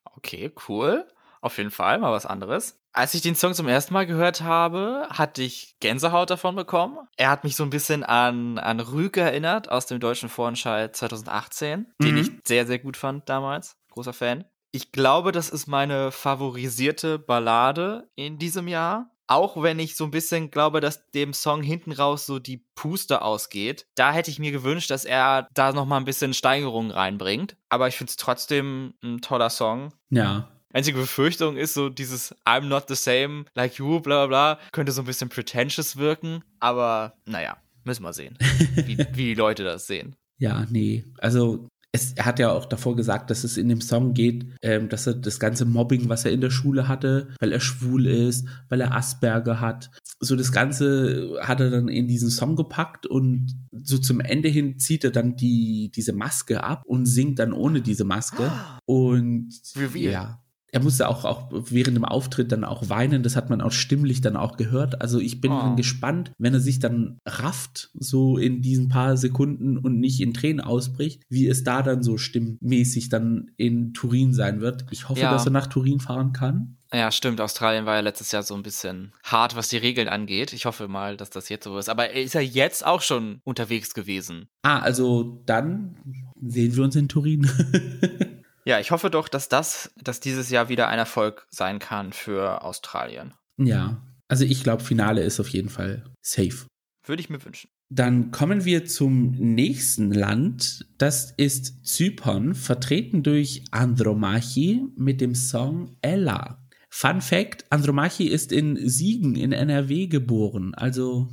Okay, 0.04 0.52
cool. 0.70 1.06
Auf 1.42 1.58
jeden 1.58 1.72
Fall 1.72 2.00
mal 2.00 2.14
was 2.14 2.26
anderes. 2.26 2.80
Als 2.96 3.16
ich 3.16 3.22
den 3.22 3.34
Song 3.34 3.56
zum 3.56 3.68
ersten 3.68 3.92
Mal 3.92 4.06
gehört 4.06 4.42
habe, 4.42 5.08
hatte 5.10 5.42
ich 5.42 5.76
Gänsehaut 5.80 6.30
davon 6.30 6.56
bekommen. 6.56 7.00
Er 7.18 7.32
hat 7.32 7.44
mich 7.44 7.56
so 7.56 7.64
ein 7.64 7.72
bisschen 7.72 8.04
an, 8.04 8.60
an 8.60 8.80
Rüge 8.80 9.22
erinnert 9.22 9.70
aus 9.72 9.88
dem 9.88 10.00
deutschen 10.00 10.30
Vorentscheid 10.30 10.96
2018, 10.96 11.80
mhm. 11.98 12.06
den 12.06 12.18
ich 12.18 12.32
sehr, 12.46 12.68
sehr 12.68 12.78
gut 12.78 12.96
fand 12.96 13.28
damals. 13.28 13.78
Großer 13.90 14.14
Fan. 14.14 14.46
Ich 14.72 14.92
glaube, 14.92 15.32
das 15.32 15.50
ist 15.50 15.66
meine 15.66 16.12
favorisierte 16.12 17.18
Ballade 17.18 18.10
in 18.16 18.38
diesem 18.38 18.68
Jahr. 18.68 19.10
Auch 19.26 19.64
wenn 19.64 19.80
ich 19.80 19.96
so 19.96 20.04
ein 20.04 20.12
bisschen 20.12 20.52
glaube, 20.52 20.80
dass 20.80 21.10
dem 21.12 21.34
Song 21.34 21.64
hinten 21.64 21.94
raus 21.94 22.28
so 22.28 22.38
die 22.38 22.64
Puste 22.76 23.24
ausgeht. 23.24 23.88
Da 23.96 24.12
hätte 24.12 24.30
ich 24.30 24.38
mir 24.38 24.52
gewünscht, 24.52 24.92
dass 24.92 25.06
er 25.06 25.48
da 25.54 25.72
nochmal 25.74 26.00
ein 26.00 26.06
bisschen 26.06 26.36
Steigerungen 26.36 26.92
reinbringt. 26.92 27.56
Aber 27.70 27.88
ich 27.88 27.96
finde 27.96 28.12
es 28.12 28.18
trotzdem 28.18 28.94
ein 29.04 29.22
toller 29.22 29.50
Song. 29.50 29.94
Ja. 30.10 30.50
Einzige 30.74 30.98
Befürchtung 30.98 31.56
ist 31.56 31.76
so 31.76 31.90
dieses 31.90 32.36
I'm 32.46 32.66
not 32.66 32.86
the 32.88 32.96
same 32.96 33.46
like 33.54 33.76
you, 33.76 34.00
bla 34.00 34.26
bla 34.26 34.56
bla, 34.56 34.60
könnte 34.72 34.92
so 34.92 35.04
ein 35.04 35.06
bisschen 35.06 35.30
pretentious 35.30 35.98
wirken, 35.98 36.44
aber 36.60 37.14
naja. 37.26 37.58
Müssen 37.86 38.04
wir 38.04 38.14
sehen, 38.14 38.38
wie, 38.86 38.98
wie 38.98 39.26
die 39.26 39.34
Leute 39.34 39.64
das 39.66 39.88
sehen. 39.88 40.16
Ja, 40.38 40.66
nee. 40.70 41.04
Also 41.20 41.68
es, 41.92 42.14
er 42.14 42.26
hat 42.26 42.40
ja 42.40 42.52
auch 42.52 42.66
davor 42.66 42.96
gesagt, 42.96 43.30
dass 43.30 43.44
es 43.44 43.56
in 43.56 43.70
dem 43.70 43.82
Song 43.82 44.14
geht, 44.14 44.48
ähm, 44.62 44.90
dass 44.90 45.06
er 45.06 45.14
das 45.14 45.40
ganze 45.40 45.66
Mobbing, 45.66 46.10
was 46.10 46.26
er 46.26 46.32
in 46.32 46.42
der 46.42 46.50
Schule 46.50 46.88
hatte, 46.88 47.30
weil 47.40 47.52
er 47.52 47.60
schwul 47.60 48.08
ist, 48.08 48.48
weil 48.70 48.82
er 48.82 48.96
Asperger 48.96 49.62
hat, 49.62 49.92
so 50.20 50.36
das 50.36 50.52
Ganze 50.52 51.38
hat 51.42 51.60
er 51.60 51.70
dann 51.70 51.90
in 51.90 52.08
diesen 52.08 52.32
Song 52.32 52.56
gepackt 52.56 53.06
und 53.06 53.54
so 53.84 54.00
zum 54.00 54.22
Ende 54.22 54.50
hin 54.50 54.80
zieht 54.80 55.04
er 55.04 55.12
dann 55.12 55.36
die, 55.36 55.92
diese 55.94 56.14
Maske 56.14 56.64
ab 56.64 56.84
und 56.86 57.06
singt 57.06 57.38
dann 57.38 57.54
ohne 57.54 57.82
diese 57.82 58.06
Maske. 58.06 58.52
Und 58.86 59.54
Reveal. 59.78 60.12
ja, 60.12 60.43
er 60.74 60.82
musste 60.82 61.08
auch, 61.08 61.24
auch 61.24 61.50
während 61.52 61.96
dem 61.96 62.04
Auftritt 62.04 62.52
dann 62.52 62.64
auch 62.64 62.90
weinen, 62.90 63.22
das 63.22 63.36
hat 63.36 63.50
man 63.50 63.62
auch 63.62 63.72
stimmlich 63.72 64.22
dann 64.22 64.36
auch 64.36 64.58
gehört. 64.58 65.02
Also 65.02 65.20
ich 65.20 65.40
bin 65.40 65.52
Oh. 65.52 65.76
gespannt, 65.76 66.32
wenn 66.40 66.54
er 66.56 66.60
sich 66.60 66.80
dann 66.80 67.20
rafft, 67.28 67.92
so 67.94 68.38
in 68.40 68.62
diesen 68.64 68.90
paar 68.90 69.16
Sekunden 69.16 69.78
und 69.78 70.00
nicht 70.00 70.20
in 70.20 70.34
Tränen 70.34 70.62
ausbricht, 70.62 71.22
wie 71.30 71.48
es 71.48 71.64
da 71.64 71.84
dann 71.84 72.02
so 72.02 72.18
stimmmäßig 72.18 73.10
dann 73.10 73.52
in 73.56 73.94
Turin 73.94 74.34
sein 74.34 74.62
wird. 74.62 74.86
Ich 74.90 75.10
hoffe, 75.10 75.22
Ja. 75.22 75.32
dass 75.32 75.46
er 75.46 75.52
nach 75.52 75.68
Turin 75.68 76.00
fahren 76.00 76.34
kann. 76.34 76.78
Ja, 76.92 77.12
stimmt. 77.12 77.40
Australien 77.42 77.86
war 77.86 77.96
ja 77.96 78.02
letztes 78.02 78.32
Jahr 78.32 78.44
so 78.44 78.54
ein 78.56 78.62
bisschen 78.64 79.14
hart, 79.24 79.56
was 79.56 79.68
die 79.70 79.78
Regeln 79.78 80.08
angeht. 80.08 80.54
Ich 80.54 80.66
hoffe 80.66 80.88
mal, 80.88 81.18
dass 81.18 81.30
das 81.32 81.50
jetzt 81.50 81.64
so 81.66 81.78
ist. 81.78 81.90
Aber 81.90 82.10
er 82.10 82.22
ist 82.24 82.34
ja 82.34 82.42
jetzt 82.42 82.86
auch 82.86 83.02
schon 83.02 83.40
unterwegs 83.44 83.94
gewesen. 83.94 84.48
Ah, 84.64 84.80
also 84.80 85.42
dann 85.46 85.96
sehen 86.42 86.76
wir 86.76 86.84
uns 86.84 86.96
in 86.96 87.08
Turin. 87.10 87.48
Ja, 88.66 88.80
ich 88.80 88.92
hoffe 88.92 89.10
doch, 89.10 89.28
dass 89.28 89.50
das, 89.50 89.92
dass 90.02 90.20
dieses 90.20 90.50
Jahr 90.50 90.70
wieder 90.70 90.88
ein 90.88 91.00
Erfolg 91.00 91.48
sein 91.52 91.80
kann 91.80 92.14
für 92.14 92.64
Australien. 92.64 93.34
ja, 93.58 94.02
also 94.30 94.46
ich 94.46 94.64
glaube, 94.64 94.84
Finale 94.84 95.22
ist 95.22 95.40
auf 95.40 95.50
jeden 95.50 95.70
Fall 95.70 96.04
safe. 96.22 96.66
Würde 97.06 97.22
ich 97.22 97.30
mir 97.30 97.44
wünschen. 97.44 97.70
Dann 97.90 98.32
kommen 98.32 98.66
wir 98.66 98.86
zum 98.86 99.32
nächsten 99.32 100.12
Land. 100.12 100.88
Das 100.98 101.32
ist 101.38 101.86
Zypern, 101.86 102.56
vertreten 102.56 103.22
durch 103.22 103.64
Andromachi 103.72 104.88
mit 104.96 105.22
dem 105.22 105.36
Song 105.36 105.96
Ella. 106.02 106.66
Fun 106.90 107.22
Fact: 107.22 107.66
Andromachi 107.70 108.26
ist 108.28 108.52
in 108.52 108.78
Siegen 108.90 109.36
in 109.36 109.52
NRW 109.52 110.08
geboren, 110.08 110.74
also 110.74 111.28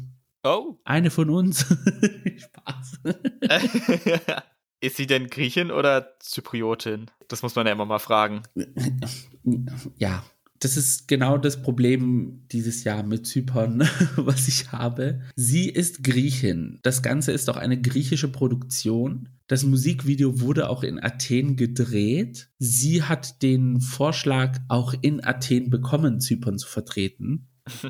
Oh. 0.45 0.77
eine 0.85 1.11
von 1.11 1.31
uns. 1.31 1.65
Spaß. 2.37 3.01
ist 4.81 4.97
sie 4.97 5.07
denn 5.07 5.29
Griechin 5.29 5.71
oder 5.71 6.17
Zypriotin? 6.21 7.11
Das 7.29 7.43
muss 7.43 7.55
man 7.55 7.67
ja 7.67 7.73
immer 7.73 7.87
mal 7.87 7.99
fragen. 7.99 8.43
Ja, 9.97 10.23
das 10.59 10.77
ist 10.77 11.09
genau 11.09 11.39
das 11.39 11.63
Problem 11.63 12.43
dieses 12.53 12.85
Jahr 12.85 13.03
mit 13.03 13.27
Zypern, 13.27 13.81
was 14.17 14.47
ich 14.47 14.71
habe. 14.73 15.23
Sie 15.35 15.71
ist 15.71 16.05
Griechin. 16.05 16.79
Das 16.83 17.03
Ganze 17.03 17.33
ist 17.33 17.49
auch 17.49 17.57
eine 17.57 17.81
griechische 17.81 18.29
Produktion. 18.29 19.31
Das 19.47 19.65
Musikvideo 19.65 20.41
wurde 20.41 20.69
auch 20.69 20.83
in 20.83 21.03
Athen 21.03 21.57
gedreht. 21.57 22.51
Sie 22.59 23.03
hat 23.03 23.43
den 23.43 23.81
Vorschlag 23.81 24.59
auch 24.69 24.95
in 25.01 25.25
Athen 25.25 25.71
bekommen, 25.71 26.21
Zypern 26.21 26.59
zu 26.59 26.69
vertreten. 26.69 27.49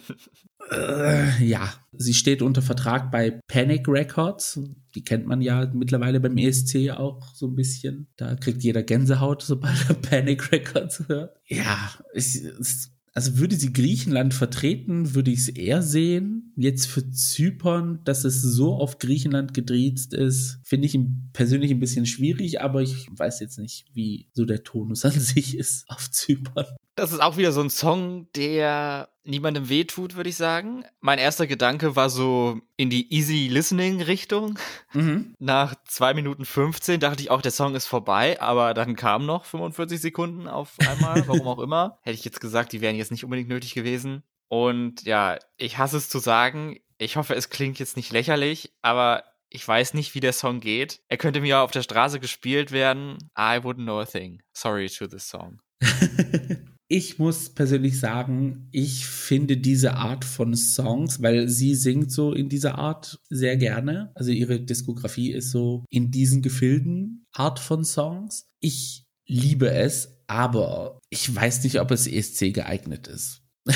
Äh, 0.70 1.44
ja, 1.44 1.72
sie 1.92 2.14
steht 2.14 2.42
unter 2.42 2.62
Vertrag 2.62 3.10
bei 3.10 3.40
Panic 3.48 3.88
Records. 3.88 4.60
Die 4.94 5.02
kennt 5.02 5.26
man 5.26 5.40
ja 5.40 5.70
mittlerweile 5.74 6.20
beim 6.20 6.36
ESC 6.36 6.90
auch 6.90 7.34
so 7.34 7.48
ein 7.48 7.56
bisschen. 7.56 8.06
Da 8.16 8.34
kriegt 8.36 8.62
jeder 8.62 8.82
Gänsehaut, 8.82 9.42
sobald 9.42 9.88
er 9.88 9.94
Panic 10.02 10.52
Records 10.52 11.04
hört. 11.08 11.36
Ja, 11.46 11.90
es, 12.14 12.92
also 13.12 13.38
würde 13.38 13.56
sie 13.56 13.72
Griechenland 13.72 14.34
vertreten, 14.34 15.14
würde 15.14 15.32
ich 15.32 15.40
es 15.40 15.48
eher 15.48 15.82
sehen. 15.82 16.52
Jetzt 16.56 16.86
für 16.86 17.10
Zypern, 17.10 18.00
dass 18.04 18.24
es 18.24 18.40
so 18.40 18.74
auf 18.74 18.98
Griechenland 18.98 19.52
gedreht 19.52 20.12
ist, 20.12 20.60
finde 20.62 20.86
ich 20.86 20.98
persönlich 21.32 21.72
ein 21.72 21.80
bisschen 21.80 22.06
schwierig, 22.06 22.60
aber 22.60 22.82
ich 22.82 23.08
weiß 23.10 23.40
jetzt 23.40 23.58
nicht, 23.58 23.86
wie 23.92 24.28
so 24.32 24.44
der 24.44 24.62
Tonus 24.62 25.04
an 25.04 25.18
sich 25.18 25.56
ist 25.56 25.84
auf 25.88 26.10
Zypern. 26.10 26.66
Das 27.00 27.12
ist 27.12 27.20
auch 27.20 27.38
wieder 27.38 27.50
so 27.50 27.62
ein 27.62 27.70
Song, 27.70 28.30
der 28.36 29.08
niemandem 29.24 29.70
wehtut, 29.70 30.16
würde 30.16 30.28
ich 30.28 30.36
sagen. 30.36 30.84
Mein 31.00 31.18
erster 31.18 31.46
Gedanke 31.46 31.96
war 31.96 32.10
so 32.10 32.60
in 32.76 32.90
die 32.90 33.10
easy 33.10 33.48
listening 33.48 34.02
Richtung. 34.02 34.58
Mhm. 34.92 35.34
Nach 35.38 35.74
2 35.86 36.12
Minuten 36.12 36.44
15 36.44 37.00
dachte 37.00 37.22
ich 37.22 37.30
auch, 37.30 37.40
der 37.40 37.52
Song 37.52 37.74
ist 37.74 37.86
vorbei, 37.86 38.38
aber 38.42 38.74
dann 38.74 38.96
kamen 38.96 39.24
noch 39.24 39.46
45 39.46 39.98
Sekunden 39.98 40.46
auf 40.46 40.74
einmal, 40.86 41.26
warum 41.26 41.48
auch 41.48 41.60
immer. 41.60 41.98
Hätte 42.02 42.18
ich 42.18 42.24
jetzt 42.26 42.42
gesagt, 42.42 42.72
die 42.72 42.82
wären 42.82 42.96
jetzt 42.96 43.12
nicht 43.12 43.24
unbedingt 43.24 43.48
nötig 43.48 43.72
gewesen. 43.72 44.22
Und 44.48 45.04
ja, 45.04 45.38
ich 45.56 45.78
hasse 45.78 45.96
es 45.96 46.10
zu 46.10 46.18
sagen. 46.18 46.80
Ich 46.98 47.16
hoffe, 47.16 47.34
es 47.34 47.48
klingt 47.48 47.78
jetzt 47.78 47.96
nicht 47.96 48.12
lächerlich, 48.12 48.74
aber 48.82 49.24
ich 49.48 49.66
weiß 49.66 49.94
nicht, 49.94 50.14
wie 50.14 50.20
der 50.20 50.34
Song 50.34 50.60
geht. 50.60 51.00
Er 51.08 51.16
könnte 51.16 51.40
mir 51.40 51.60
auf 51.60 51.70
der 51.70 51.82
Straße 51.82 52.20
gespielt 52.20 52.72
werden. 52.72 53.16
I 53.38 53.56
wouldn't 53.56 53.84
know 53.84 54.00
a 54.00 54.04
thing. 54.04 54.42
Sorry 54.52 54.90
to 54.90 55.06
this 55.06 55.26
song. 55.26 55.62
Ich 56.92 57.20
muss 57.20 57.50
persönlich 57.50 58.00
sagen, 58.00 58.66
ich 58.72 59.06
finde 59.06 59.56
diese 59.56 59.94
Art 59.94 60.24
von 60.24 60.56
Songs, 60.56 61.22
weil 61.22 61.48
sie 61.48 61.76
singt 61.76 62.10
so 62.10 62.32
in 62.32 62.48
dieser 62.48 62.78
Art 62.78 63.20
sehr 63.28 63.56
gerne. 63.56 64.10
Also 64.16 64.32
ihre 64.32 64.60
Diskografie 64.60 65.30
ist 65.30 65.52
so 65.52 65.84
in 65.88 66.10
diesen 66.10 66.42
Gefilden 66.42 67.26
Art 67.32 67.60
von 67.60 67.84
Songs. 67.84 68.48
Ich 68.58 69.04
liebe 69.24 69.70
es, 69.70 70.20
aber 70.26 70.98
ich 71.10 71.32
weiß 71.32 71.62
nicht, 71.62 71.80
ob 71.80 71.92
es 71.92 72.08
ESC 72.08 72.52
geeignet 72.52 73.06
ist. 73.06 73.42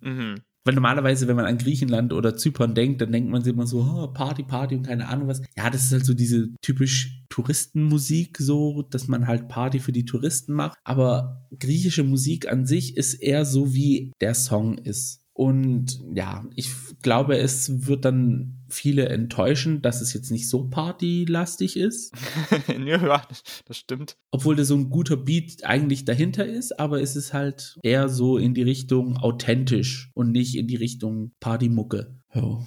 Mhm. 0.00 0.42
Weil 0.64 0.74
normalerweise, 0.74 1.28
wenn 1.28 1.36
man 1.36 1.44
an 1.44 1.58
Griechenland 1.58 2.12
oder 2.12 2.36
Zypern 2.36 2.74
denkt, 2.74 3.02
dann 3.02 3.12
denkt 3.12 3.30
man 3.30 3.42
sich 3.42 3.52
immer 3.52 3.66
so, 3.66 3.80
oh, 3.80 4.06
Party, 4.08 4.42
Party 4.42 4.76
und 4.76 4.86
keine 4.86 5.08
Ahnung 5.08 5.28
was. 5.28 5.42
Ja, 5.56 5.68
das 5.68 5.84
ist 5.84 5.92
halt 5.92 6.06
so 6.06 6.14
diese 6.14 6.48
typisch 6.62 7.22
Touristenmusik, 7.28 8.38
so, 8.38 8.82
dass 8.82 9.06
man 9.06 9.26
halt 9.26 9.48
Party 9.48 9.78
für 9.78 9.92
die 9.92 10.06
Touristen 10.06 10.54
macht. 10.54 10.78
Aber 10.84 11.46
griechische 11.58 12.02
Musik 12.02 12.50
an 12.50 12.64
sich 12.64 12.96
ist 12.96 13.14
eher 13.14 13.44
so, 13.44 13.74
wie 13.74 14.12
der 14.20 14.34
Song 14.34 14.78
ist. 14.78 15.23
Und 15.36 16.00
ja, 16.14 16.44
ich 16.54 16.70
glaube, 17.02 17.36
es 17.36 17.88
wird 17.88 18.04
dann 18.04 18.64
viele 18.68 19.08
enttäuschen, 19.08 19.82
dass 19.82 20.00
es 20.00 20.14
jetzt 20.14 20.30
nicht 20.30 20.48
so 20.48 20.68
partylastig 20.68 21.76
ist. 21.76 22.14
ja, 22.86 23.26
das 23.66 23.76
stimmt. 23.76 24.16
Obwohl 24.30 24.54
da 24.54 24.64
so 24.64 24.76
ein 24.76 24.90
guter 24.90 25.16
Beat 25.16 25.64
eigentlich 25.64 26.04
dahinter 26.04 26.46
ist, 26.46 26.78
aber 26.78 27.02
es 27.02 27.16
ist 27.16 27.32
halt 27.32 27.76
eher 27.82 28.08
so 28.08 28.38
in 28.38 28.54
die 28.54 28.62
Richtung 28.62 29.16
authentisch 29.16 30.12
und 30.14 30.30
nicht 30.30 30.54
in 30.54 30.68
die 30.68 30.76
Richtung 30.76 31.32
Partymucke. 31.40 32.16
Ja. 32.32 32.64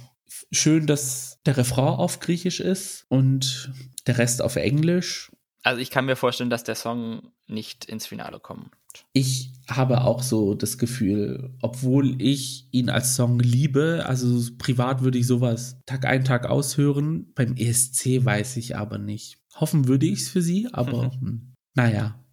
Schön, 0.51 0.87
dass 0.87 1.39
der 1.45 1.55
Refrain 1.55 1.95
auf 1.95 2.19
Griechisch 2.19 2.59
ist 2.59 3.05
und 3.07 3.71
der 4.07 4.17
Rest 4.17 4.41
auf 4.41 4.57
Englisch. 4.57 5.31
Also 5.63 5.81
ich 5.81 5.89
kann 5.89 6.05
mir 6.05 6.17
vorstellen, 6.17 6.49
dass 6.49 6.65
der 6.65 6.75
Song 6.75 7.31
nicht 7.47 7.85
ins 7.85 8.05
Finale 8.05 8.41
kommt. 8.41 8.71
Ich 9.13 9.53
habe 9.69 10.01
auch 10.01 10.23
so 10.23 10.53
das 10.53 10.77
Gefühl, 10.77 11.53
obwohl 11.61 12.21
ich 12.21 12.67
ihn 12.71 12.89
als 12.89 13.15
Song 13.15 13.39
liebe, 13.39 14.05
also 14.05 14.41
privat 14.57 15.01
würde 15.01 15.17
ich 15.17 15.27
sowas 15.27 15.81
Tag 15.85 16.05
ein, 16.05 16.23
Tag 16.23 16.45
aushören, 16.45 17.31
beim 17.35 17.55
ESC 17.55 18.23
weiß 18.23 18.57
ich 18.57 18.77
aber 18.77 18.97
nicht. 18.97 19.39
Hoffen 19.55 19.87
würde 19.87 20.05
ich 20.05 20.21
es 20.21 20.29
für 20.29 20.41
sie, 20.41 20.69
aber 20.71 21.11
hm, 21.11 21.53
naja. 21.75 22.23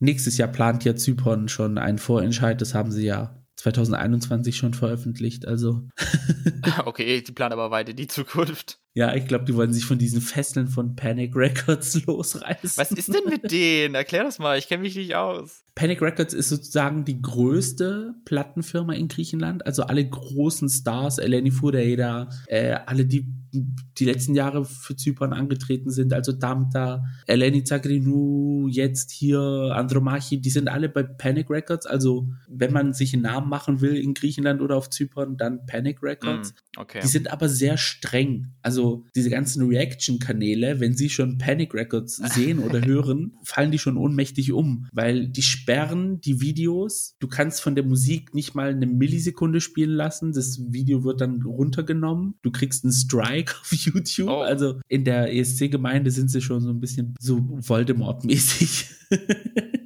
Nächstes 0.00 0.36
Jahr 0.36 0.48
plant 0.48 0.84
ja 0.84 0.96
Zypern 0.96 1.48
schon 1.48 1.78
einen 1.78 1.98
Vorentscheid, 1.98 2.60
das 2.60 2.74
haben 2.74 2.92
sie 2.92 3.06
ja 3.06 3.42
2021 3.56 4.56
schon 4.56 4.74
veröffentlicht, 4.74 5.46
also 5.46 5.88
okay, 6.84 7.22
die 7.22 7.32
planen 7.32 7.54
aber 7.54 7.70
weiter 7.70 7.92
die 7.92 8.08
Zukunft. 8.08 8.83
Ja, 8.96 9.12
ich 9.14 9.26
glaube, 9.26 9.44
die 9.44 9.56
wollen 9.56 9.72
sich 9.72 9.84
von 9.84 9.98
diesen 9.98 10.20
Fesseln 10.20 10.68
von 10.68 10.94
Panic 10.94 11.34
Records 11.34 12.00
losreißen. 12.06 12.76
Was 12.76 12.92
ist 12.92 13.12
denn 13.12 13.28
mit 13.28 13.50
denen? 13.50 13.96
Erklär 13.96 14.22
das 14.22 14.38
mal, 14.38 14.56
ich 14.56 14.68
kenne 14.68 14.82
mich 14.82 14.94
nicht 14.94 15.16
aus. 15.16 15.64
Panic 15.74 16.00
Records 16.00 16.32
ist 16.32 16.48
sozusagen 16.48 17.04
die 17.04 17.20
größte 17.20 18.14
Plattenfirma 18.24 18.92
in 18.92 19.08
Griechenland. 19.08 19.66
Also 19.66 19.82
alle 19.82 20.08
großen 20.08 20.68
Stars, 20.68 21.18
Eleni 21.18 21.50
Foureira, 21.50 22.28
äh, 22.46 22.76
alle, 22.86 23.04
die 23.04 23.26
die 23.54 24.04
letzten 24.04 24.34
Jahre 24.34 24.64
für 24.64 24.96
Zypern 24.96 25.32
angetreten 25.32 25.90
sind, 25.90 26.12
also 26.12 26.32
Damta, 26.32 27.04
Eleni 27.26 27.62
Zagrinou, 27.62 28.66
jetzt 28.68 29.12
hier 29.12 29.40
Andromachi, 29.40 30.40
die 30.40 30.50
sind 30.50 30.68
alle 30.68 30.88
bei 30.88 31.04
Panic 31.04 31.50
Records. 31.50 31.86
Also 31.86 32.28
wenn 32.48 32.72
man 32.72 32.94
sich 32.94 33.12
einen 33.14 33.22
Namen 33.22 33.48
machen 33.48 33.80
will 33.80 33.96
in 33.96 34.14
Griechenland 34.14 34.60
oder 34.60 34.76
auf 34.76 34.90
Zypern, 34.90 35.36
dann 35.36 35.66
Panic 35.66 36.02
Records. 36.02 36.52
Mm, 36.52 36.80
okay. 36.80 37.00
Die 37.02 37.06
sind 37.06 37.32
aber 37.32 37.48
sehr 37.48 37.76
streng. 37.76 38.54
Also 38.62 38.83
diese 39.14 39.30
ganzen 39.30 39.66
Reaction-Kanäle, 39.66 40.80
wenn 40.80 40.94
sie 40.94 41.08
schon 41.08 41.38
Panic 41.38 41.74
Records 41.74 42.16
sehen 42.34 42.58
oder 42.58 42.84
hören, 42.84 43.34
fallen 43.42 43.70
die 43.70 43.78
schon 43.78 43.96
ohnmächtig 43.96 44.52
um, 44.52 44.86
weil 44.92 45.28
die 45.28 45.42
sperren 45.42 46.20
die 46.20 46.40
Videos. 46.40 47.16
Du 47.18 47.28
kannst 47.28 47.60
von 47.60 47.74
der 47.74 47.84
Musik 47.84 48.34
nicht 48.34 48.54
mal 48.54 48.70
eine 48.70 48.86
Millisekunde 48.86 49.60
spielen 49.60 49.90
lassen. 49.90 50.32
Das 50.32 50.60
Video 50.72 51.04
wird 51.04 51.20
dann 51.20 51.42
runtergenommen. 51.42 52.34
Du 52.42 52.50
kriegst 52.50 52.84
einen 52.84 52.92
Strike 52.92 53.54
auf 53.60 53.72
YouTube. 53.72 54.28
Oh. 54.28 54.40
Also 54.40 54.80
in 54.88 55.04
der 55.04 55.32
ESC-Gemeinde 55.34 56.10
sind 56.10 56.30
sie 56.30 56.40
schon 56.40 56.60
so 56.60 56.70
ein 56.70 56.80
bisschen 56.80 57.14
so 57.20 57.38
Voldemort-mäßig. 57.38 58.86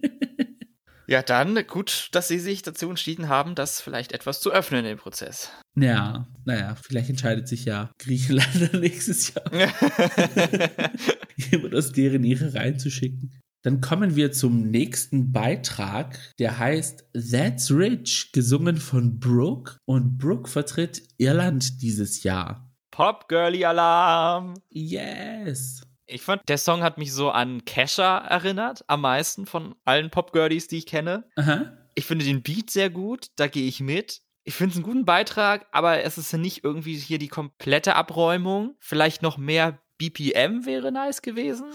Ja, 1.08 1.22
dann 1.22 1.66
gut, 1.66 2.10
dass 2.12 2.28
Sie 2.28 2.38
sich 2.38 2.60
dazu 2.60 2.90
entschieden 2.90 3.28
haben, 3.28 3.54
das 3.54 3.80
vielleicht 3.80 4.12
etwas 4.12 4.42
zu 4.42 4.52
öffnen, 4.52 4.84
den 4.84 4.98
Prozess. 4.98 5.50
Ja, 5.74 6.28
naja, 6.44 6.76
vielleicht 6.82 7.08
entscheidet 7.08 7.48
sich 7.48 7.64
ja 7.64 7.90
Griechenland 7.98 8.74
nächstes 8.80 9.32
Jahr, 9.32 9.50
jemand 11.36 11.74
aus 11.74 11.92
deren 11.92 12.24
ihre 12.24 12.52
reinzuschicken. 12.52 13.32
Dann 13.62 13.80
kommen 13.80 14.16
wir 14.16 14.32
zum 14.32 14.70
nächsten 14.70 15.32
Beitrag, 15.32 16.18
der 16.38 16.58
heißt 16.58 17.06
That's 17.14 17.70
Rich, 17.70 18.30
gesungen 18.32 18.76
von 18.76 19.18
Brooke. 19.18 19.78
Und 19.86 20.18
Brooke 20.18 20.48
vertritt 20.50 21.02
Irland 21.16 21.80
dieses 21.82 22.22
Jahr. 22.22 22.70
Pop 22.90 23.28
Girly 23.28 23.64
Alarm! 23.64 24.54
Yes! 24.68 25.87
Ich 26.10 26.22
fand, 26.22 26.48
der 26.48 26.58
Song 26.58 26.82
hat 26.82 26.96
mich 26.96 27.12
so 27.12 27.30
an 27.30 27.64
Kesha 27.66 28.18
erinnert, 28.18 28.82
am 28.86 29.02
meisten 29.02 29.44
von 29.44 29.74
allen 29.84 30.10
Pop-Girlies, 30.10 30.66
die 30.66 30.78
ich 30.78 30.86
kenne. 30.86 31.24
Aha. 31.36 31.72
Ich 31.94 32.06
finde 32.06 32.24
den 32.24 32.42
Beat 32.42 32.70
sehr 32.70 32.88
gut, 32.88 33.26
da 33.36 33.46
gehe 33.46 33.68
ich 33.68 33.80
mit. 33.80 34.22
Ich 34.44 34.54
finde 34.54 34.70
es 34.70 34.76
einen 34.76 34.84
guten 34.84 35.04
Beitrag, 35.04 35.66
aber 35.70 36.02
es 36.02 36.16
ist 36.16 36.32
nicht 36.32 36.64
irgendwie 36.64 36.96
hier 36.96 37.18
die 37.18 37.28
komplette 37.28 37.94
Abräumung. 37.94 38.76
Vielleicht 38.80 39.20
noch 39.20 39.36
mehr 39.36 39.78
BPM 39.98 40.64
wäre 40.64 40.90
nice 40.90 41.20
gewesen 41.20 41.66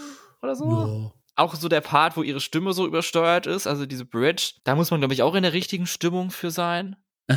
oder 0.41 0.55
so. 0.55 0.65
Ja. 0.65 1.11
Auch 1.35 1.53
so 1.53 1.67
der 1.67 1.81
Part, 1.81 2.17
wo 2.17 2.23
ihre 2.23 2.39
Stimme 2.39 2.73
so 2.73 2.87
übersteuert 2.87 3.45
ist, 3.45 3.67
also 3.67 3.85
diese 3.85 4.05
Bridge, 4.05 4.53
da 4.63 4.75
muss 4.75 4.89
man, 4.89 5.01
glaube 5.01 5.13
ich, 5.13 5.21
auch 5.21 5.35
in 5.35 5.43
der 5.43 5.53
richtigen 5.53 5.85
Stimmung 5.85 6.31
für 6.31 6.49
sein. 6.49 6.95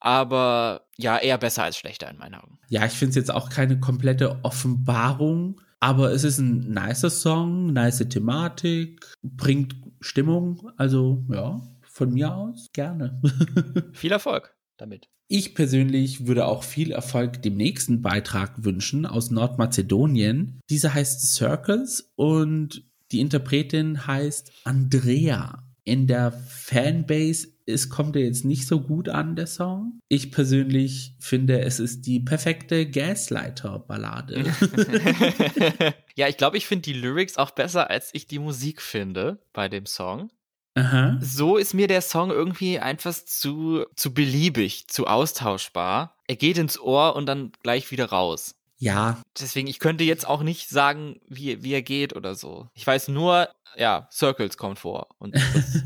Aber 0.00 0.86
ja, 0.96 1.18
eher 1.18 1.38
besser 1.38 1.64
als 1.64 1.76
schlechter 1.76 2.08
in 2.08 2.18
meinen 2.18 2.36
Augen. 2.36 2.58
Ja, 2.68 2.86
ich 2.86 2.92
finde 2.92 3.10
es 3.10 3.16
jetzt 3.16 3.30
auch 3.32 3.50
keine 3.50 3.80
komplette 3.80 4.42
Offenbarung, 4.44 5.60
aber 5.80 6.12
es 6.12 6.24
ist 6.24 6.38
ein 6.38 6.70
nicer 6.70 7.10
Song, 7.10 7.72
nice 7.72 8.06
Thematik, 8.08 9.12
bringt 9.22 9.76
Stimmung. 10.00 10.70
Also 10.76 11.24
ja, 11.30 11.60
von 11.82 12.12
mir 12.12 12.34
aus 12.34 12.66
gerne. 12.72 13.20
Viel 13.92 14.12
Erfolg 14.12 14.54
damit. 14.76 15.08
Ich 15.30 15.54
persönlich 15.54 16.26
würde 16.26 16.46
auch 16.46 16.62
viel 16.62 16.90
Erfolg 16.90 17.42
dem 17.42 17.56
nächsten 17.56 18.00
Beitrag 18.00 18.64
wünschen 18.64 19.04
aus 19.04 19.30
Nordmazedonien. 19.30 20.60
Dieser 20.70 20.94
heißt 20.94 21.34
Circles 21.34 22.12
und 22.16 22.82
die 23.12 23.20
Interpretin 23.20 24.06
heißt 24.06 24.52
Andrea. 24.64 25.64
In 25.84 26.06
der 26.06 26.32
Fanbase 26.32 27.48
es 27.68 27.90
kommt 27.90 28.16
ja 28.16 28.22
jetzt 28.22 28.44
nicht 28.44 28.66
so 28.66 28.80
gut 28.80 29.08
an, 29.08 29.36
der 29.36 29.46
Song. 29.46 30.00
Ich 30.08 30.32
persönlich 30.32 31.14
finde, 31.18 31.60
es 31.60 31.78
ist 31.78 32.06
die 32.06 32.20
perfekte 32.20 32.88
Gaslighter-Ballade. 32.88 34.44
ja, 36.16 36.28
ich 36.28 36.36
glaube, 36.36 36.56
ich 36.56 36.66
finde 36.66 36.82
die 36.82 36.98
Lyrics 36.98 37.36
auch 37.36 37.50
besser, 37.50 37.90
als 37.90 38.10
ich 38.12 38.26
die 38.26 38.38
Musik 38.38 38.80
finde 38.80 39.38
bei 39.52 39.68
dem 39.68 39.86
Song. 39.86 40.30
Aha. 40.74 41.18
So 41.20 41.56
ist 41.56 41.74
mir 41.74 41.88
der 41.88 42.02
Song 42.02 42.30
irgendwie 42.30 42.78
einfach 42.78 43.12
zu, 43.12 43.84
zu 43.96 44.14
beliebig, 44.14 44.88
zu 44.88 45.06
austauschbar. 45.06 46.16
Er 46.26 46.36
geht 46.36 46.56
ins 46.56 46.78
Ohr 46.80 47.16
und 47.16 47.26
dann 47.26 47.52
gleich 47.62 47.90
wieder 47.90 48.06
raus. 48.06 48.54
Ja. 48.78 49.20
Deswegen, 49.38 49.66
ich 49.66 49.80
könnte 49.80 50.04
jetzt 50.04 50.26
auch 50.26 50.42
nicht 50.42 50.68
sagen, 50.68 51.20
wie, 51.26 51.62
wie 51.62 51.72
er 51.72 51.82
geht 51.82 52.14
oder 52.14 52.34
so. 52.34 52.68
Ich 52.74 52.86
weiß 52.86 53.08
nur, 53.08 53.48
ja, 53.76 54.08
Circles 54.12 54.56
kommt 54.56 54.78
vor. 54.78 55.08
Und 55.18 55.34
das, 55.54 55.82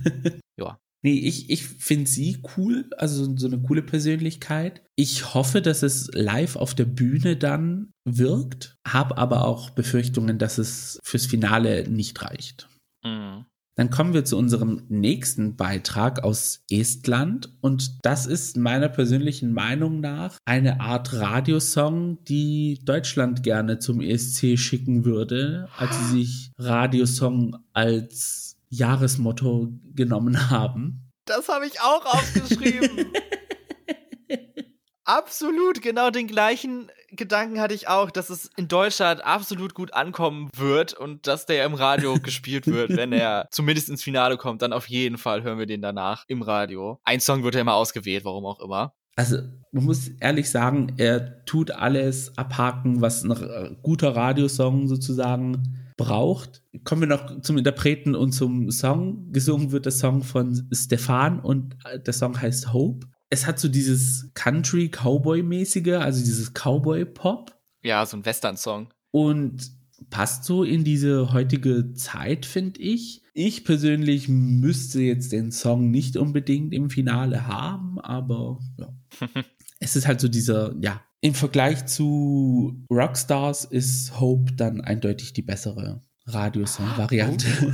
ja. 0.57 0.79
Nee, 1.05 1.19
ich, 1.19 1.51
ich 1.51 1.65
finde 1.65 2.09
sie 2.09 2.43
cool, 2.57 2.89
also 2.97 3.37
so 3.37 3.47
eine 3.49 3.61
coole 3.61 3.83
Persönlichkeit. 3.83 4.83
Ich 4.95 5.35
hoffe, 5.35 5.61
dass 5.61 5.83
es 5.83 6.09
live 6.13 6.55
auf 6.55 6.75
der 6.75 6.85
Bühne 6.85 7.37
dann 7.37 7.91
wirkt, 8.05 8.77
habe 8.87 9.19
aber 9.19 9.45
auch 9.45 9.71
Befürchtungen, 9.71 10.39
dass 10.39 10.59
es 10.59 11.01
fürs 11.03 11.27
Finale 11.27 11.89
nicht 11.89 12.23
reicht. 12.23 12.69
Mhm. 13.05 13.47
Dann 13.75 13.89
kommen 13.89 14.13
wir 14.13 14.25
zu 14.25 14.37
unserem 14.37 14.83
nächsten 14.89 15.57
Beitrag 15.57 16.23
aus 16.25 16.63
Estland 16.71 17.49
und 17.63 17.99
das 18.03 18.27
ist 18.27 18.59
meiner 18.59 18.91
persönlichen 18.91 19.53
Meinung 19.55 20.01
nach 20.01 20.37
eine 20.45 20.81
Art 20.81 21.15
Radiosong, 21.15 22.23
die 22.25 22.81
Deutschland 22.85 23.43
gerne 23.43 23.79
zum 23.79 24.03
ESC 24.03 24.59
schicken 24.59 25.07
würde, 25.07 25.69
als 25.79 25.99
sie 25.99 26.19
sich 26.19 26.53
Radiosong 26.59 27.57
als 27.73 28.52
Jahresmotto 28.73 29.69
genommen 29.95 30.51
haben. 30.51 31.11
Das 31.27 31.49
habe 31.49 31.67
ich 31.67 31.81
auch 31.83 32.07
aufgeschrieben. 32.07 33.13
absolut, 35.05 35.83
genau 35.83 36.11
den 36.11 36.27
gleichen 36.27 36.91
Gedanken 37.11 37.61
hatte 37.61 37.75
ich 37.75 37.89
auch, 37.89 38.11
dass 38.11 38.31
es 38.31 38.51
in 38.57 38.69
Deutschland 38.69 39.23
absolut 39.23 39.75
gut 39.75 39.93
ankommen 39.93 40.49
wird 40.57 40.95
und 40.95 41.27
dass 41.27 41.45
der 41.45 41.67
im 41.67 41.75
Radio 41.75 42.15
gespielt 42.23 42.67
wird, 42.67 42.97
wenn 42.97 43.13
er 43.13 43.47
zumindest 43.51 43.91
ins 43.91 44.03
Finale 44.03 44.39
kommt, 44.39 44.63
dann 44.63 44.73
auf 44.73 44.89
jeden 44.89 45.19
Fall 45.19 45.43
hören 45.43 45.59
wir 45.59 45.67
den 45.67 45.83
danach 45.83 46.25
im 46.29 46.41
Radio. 46.41 46.99
Ein 47.05 47.21
Song 47.21 47.45
wird 47.45 47.55
ja 47.55 47.61
immer 47.61 47.75
ausgewählt, 47.75 48.25
warum 48.25 48.47
auch 48.47 48.61
immer. 48.61 48.95
Also, 49.17 49.39
man 49.73 49.85
muss 49.85 50.09
ehrlich 50.21 50.51
sagen, 50.51 50.95
er 50.99 51.45
tut 51.45 51.71
alles 51.71 52.37
abhaken, 52.37 53.01
was 53.01 53.25
ein 53.25 53.79
guter 53.83 54.15
Radiosong 54.15 54.89
sozusagen 54.89 55.79
braucht. 55.97 56.63
Kommen 56.85 57.03
wir 57.03 57.09
noch 57.09 57.41
zum 57.41 57.59
Interpreten 57.59 58.15
und 58.15 58.33
zum 58.33 58.71
Song. 58.71 59.33
Gesungen 59.33 59.73
wird 59.73 59.85
der 59.87 59.93
Song 59.93 60.23
von 60.23 60.69
Stefan 60.73 61.41
und 61.41 61.77
der 62.07 62.13
Song 62.13 62.41
heißt 62.41 62.73
Hope. 62.73 63.07
Es 63.31 63.47
hat 63.47 63.59
so 63.59 63.69
dieses 63.69 64.31
Country-Cowboy-mäßige, 64.35 65.95
also 65.95 66.21
dieses 66.21 66.53
Cowboy-Pop. 66.53 67.59
Ja, 67.83 68.05
so 68.05 68.19
ein 68.19 68.27
Western-Song. 68.27 68.89
Und 69.11 69.71
passt 70.11 70.45
so 70.45 70.65
in 70.65 70.85
diese 70.85 71.33
heutige 71.33 71.93
Zeit, 71.95 72.47
finde 72.47 72.81
ich. 72.81 73.23
Ich 73.35 73.65
persönlich 73.65 74.29
müsste 74.29 75.01
jetzt 75.01 75.33
den 75.33 75.53
Song 75.53 75.91
nicht 75.91 76.17
unbedingt 76.17 76.75
im 76.75 76.91
Finale 76.91 77.47
haben, 77.47 77.99
aber 78.01 78.61
ja. 78.79 78.93
es 79.81 79.97
ist 79.97 80.07
halt 80.07 80.21
so 80.21 80.29
dieser, 80.29 80.75
ja, 80.81 81.03
im 81.21 81.35
Vergleich 81.35 81.87
zu 81.87 82.85
Rockstars 82.91 83.65
ist 83.65 84.21
Hope 84.21 84.53
dann 84.53 84.81
eindeutig 84.81 85.33
die 85.33 85.43
bessere 85.43 86.03
Radiosong-Variante. 86.27 87.47
Oh. 87.65 87.73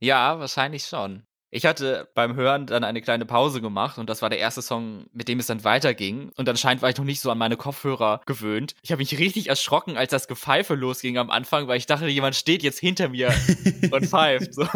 Ja, 0.00 0.38
wahrscheinlich 0.38 0.84
schon. 0.84 1.24
Ich 1.50 1.64
hatte 1.64 2.08
beim 2.14 2.34
Hören 2.36 2.66
dann 2.66 2.84
eine 2.84 3.00
kleine 3.00 3.24
Pause 3.24 3.60
gemacht 3.62 3.96
und 3.98 4.10
das 4.10 4.20
war 4.20 4.28
der 4.28 4.38
erste 4.38 4.60
Song, 4.60 5.06
mit 5.12 5.28
dem 5.28 5.38
es 5.38 5.46
dann 5.46 5.64
weiterging. 5.64 6.30
Und 6.36 6.48
anscheinend 6.48 6.82
war 6.82 6.90
ich 6.90 6.96
noch 6.98 7.04
nicht 7.06 7.20
so 7.20 7.30
an 7.30 7.38
meine 7.38 7.56
Kopfhörer 7.56 8.20
gewöhnt. 8.26 8.74
Ich 8.82 8.90
habe 8.92 9.00
mich 9.00 9.18
richtig 9.18 9.48
erschrocken, 9.48 9.96
als 9.96 10.10
das 10.10 10.28
Gepfeife 10.28 10.74
losging 10.74 11.16
am 11.16 11.30
Anfang, 11.30 11.66
weil 11.66 11.78
ich 11.78 11.86
dachte, 11.86 12.06
jemand 12.06 12.34
steht 12.36 12.62
jetzt 12.62 12.78
hinter 12.78 13.08
mir 13.08 13.32
und 13.90 14.06
pfeift. 14.06 14.54
So. 14.54 14.66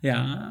Ja, 0.00 0.50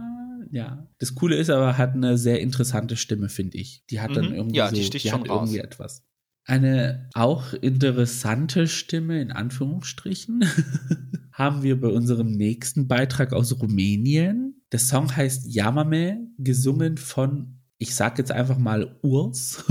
ja. 0.51 0.87
Das 0.99 1.15
Coole 1.15 1.35
ist 1.37 1.49
aber, 1.49 1.77
hat 1.77 1.93
eine 1.95 2.17
sehr 2.19 2.39
interessante 2.39 2.95
Stimme, 2.95 3.29
finde 3.29 3.57
ich. 3.57 3.83
Die 3.89 3.99
hat 3.99 4.15
dann 4.15 4.29
Mhm. 4.29 4.35
irgendwie 4.35 4.57
Ja, 4.57 4.69
so, 4.69 4.75
die 4.75 4.83
sticht 4.83 5.05
die 5.05 5.09
schon 5.09 5.21
hat 5.21 5.29
raus. 5.29 5.49
irgendwie 5.49 5.59
etwas. 5.65 6.03
Eine 6.45 7.09
auch 7.15 7.53
interessante 7.53 8.67
Stimme, 8.67 9.21
in 9.21 9.31
Anführungsstrichen, 9.31 10.43
haben 11.33 11.63
wir 11.63 11.79
bei 11.79 11.87
unserem 11.87 12.31
nächsten 12.31 12.87
Beitrag 12.87 13.33
aus 13.33 13.59
Rumänien. 13.59 14.62
Der 14.73 14.79
Song 14.79 15.15
heißt 15.15 15.45
Yamame, 15.45 16.27
gesungen 16.39 16.97
von, 16.97 17.59
ich 17.77 17.93
sag 17.95 18.17
jetzt 18.17 18.31
einfach 18.31 18.57
mal 18.57 18.97
Urs, 19.03 19.63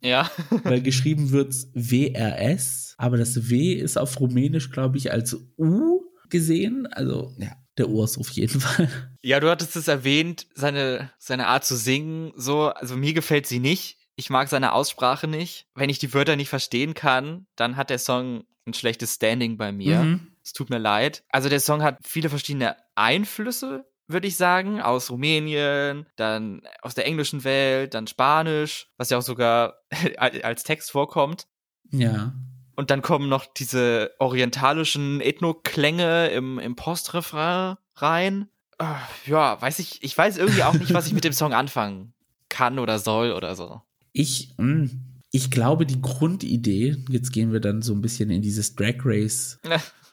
Ja. 0.00 0.30
weil 0.62 0.80
geschrieben 0.80 1.32
wird's 1.32 1.70
WRS, 1.74 2.94
aber 2.96 3.16
das 3.16 3.50
W 3.50 3.72
ist 3.72 3.98
auf 3.98 4.20
Rumänisch, 4.20 4.70
glaube 4.70 4.96
ich, 4.96 5.10
als 5.10 5.36
U 5.58 6.02
gesehen. 6.30 6.86
Also, 6.86 7.34
ja, 7.38 7.56
der 7.78 7.88
Urs 7.88 8.16
auf 8.16 8.30
jeden 8.30 8.60
Fall. 8.60 8.88
Ja, 9.22 9.40
du 9.40 9.50
hattest 9.50 9.74
es 9.74 9.88
erwähnt, 9.88 10.46
seine, 10.54 11.10
seine 11.18 11.48
Art 11.48 11.64
zu 11.64 11.76
singen, 11.76 12.32
so, 12.36 12.68
also 12.68 12.96
mir 12.96 13.12
gefällt 13.12 13.46
sie 13.46 13.58
nicht. 13.58 13.98
Ich 14.14 14.30
mag 14.30 14.48
seine 14.48 14.72
Aussprache 14.72 15.26
nicht. 15.26 15.66
Wenn 15.74 15.90
ich 15.90 15.98
die 15.98 16.14
Wörter 16.14 16.36
nicht 16.36 16.48
verstehen 16.48 16.94
kann, 16.94 17.46
dann 17.56 17.76
hat 17.76 17.90
der 17.90 17.98
Song 17.98 18.44
ein 18.66 18.74
schlechtes 18.74 19.14
Standing 19.14 19.56
bei 19.56 19.72
mir. 19.72 20.04
Mhm. 20.04 20.28
Es 20.44 20.52
tut 20.52 20.70
mir 20.70 20.78
leid. 20.78 21.24
Also 21.30 21.48
der 21.48 21.58
Song 21.58 21.82
hat 21.82 21.98
viele 22.04 22.28
verschiedene 22.28 22.76
Einflüsse, 22.94 23.86
würde 24.06 24.26
ich 24.26 24.36
sagen, 24.36 24.80
aus 24.80 25.10
Rumänien, 25.10 26.06
dann 26.16 26.62
aus 26.82 26.94
der 26.94 27.06
englischen 27.06 27.44
Welt, 27.44 27.94
dann 27.94 28.06
Spanisch, 28.06 28.88
was 28.96 29.10
ja 29.10 29.18
auch 29.18 29.22
sogar 29.22 29.74
als 30.18 30.62
Text 30.64 30.90
vorkommt. 30.90 31.46
Ja. 31.90 32.34
Und 32.76 32.90
dann 32.90 33.02
kommen 33.02 33.28
noch 33.28 33.46
diese 33.46 34.10
orientalischen 34.18 35.20
Ethno-Klänge 35.20 36.28
im, 36.28 36.58
im 36.58 36.74
Postrefrain 36.76 37.76
rein. 37.94 38.48
Ah, 38.78 38.98
Ja, 39.26 39.60
weiß 39.62 39.78
ich, 39.78 40.02
ich 40.02 40.16
weiß 40.18 40.36
irgendwie 40.38 40.64
auch 40.64 40.74
nicht, 40.74 40.92
was 40.92 41.06
ich 41.06 41.12
mit 41.12 41.24
dem 41.24 41.32
Song 41.34 41.52
anfangen 41.52 42.12
kann 42.48 42.78
oder 42.78 42.98
soll 42.98 43.32
oder 43.32 43.54
so. 43.54 43.80
Ich, 44.12 44.54
mh, 44.58 44.90
ich 45.30 45.50
glaube, 45.50 45.86
die 45.86 46.00
Grundidee, 46.02 46.96
jetzt 47.08 47.32
gehen 47.32 47.52
wir 47.52 47.60
dann 47.60 47.82
so 47.82 47.92
ein 47.94 48.00
bisschen 48.00 48.30
in 48.30 48.42
dieses 48.42 48.74
Drag 48.74 48.96
Race 49.04 49.58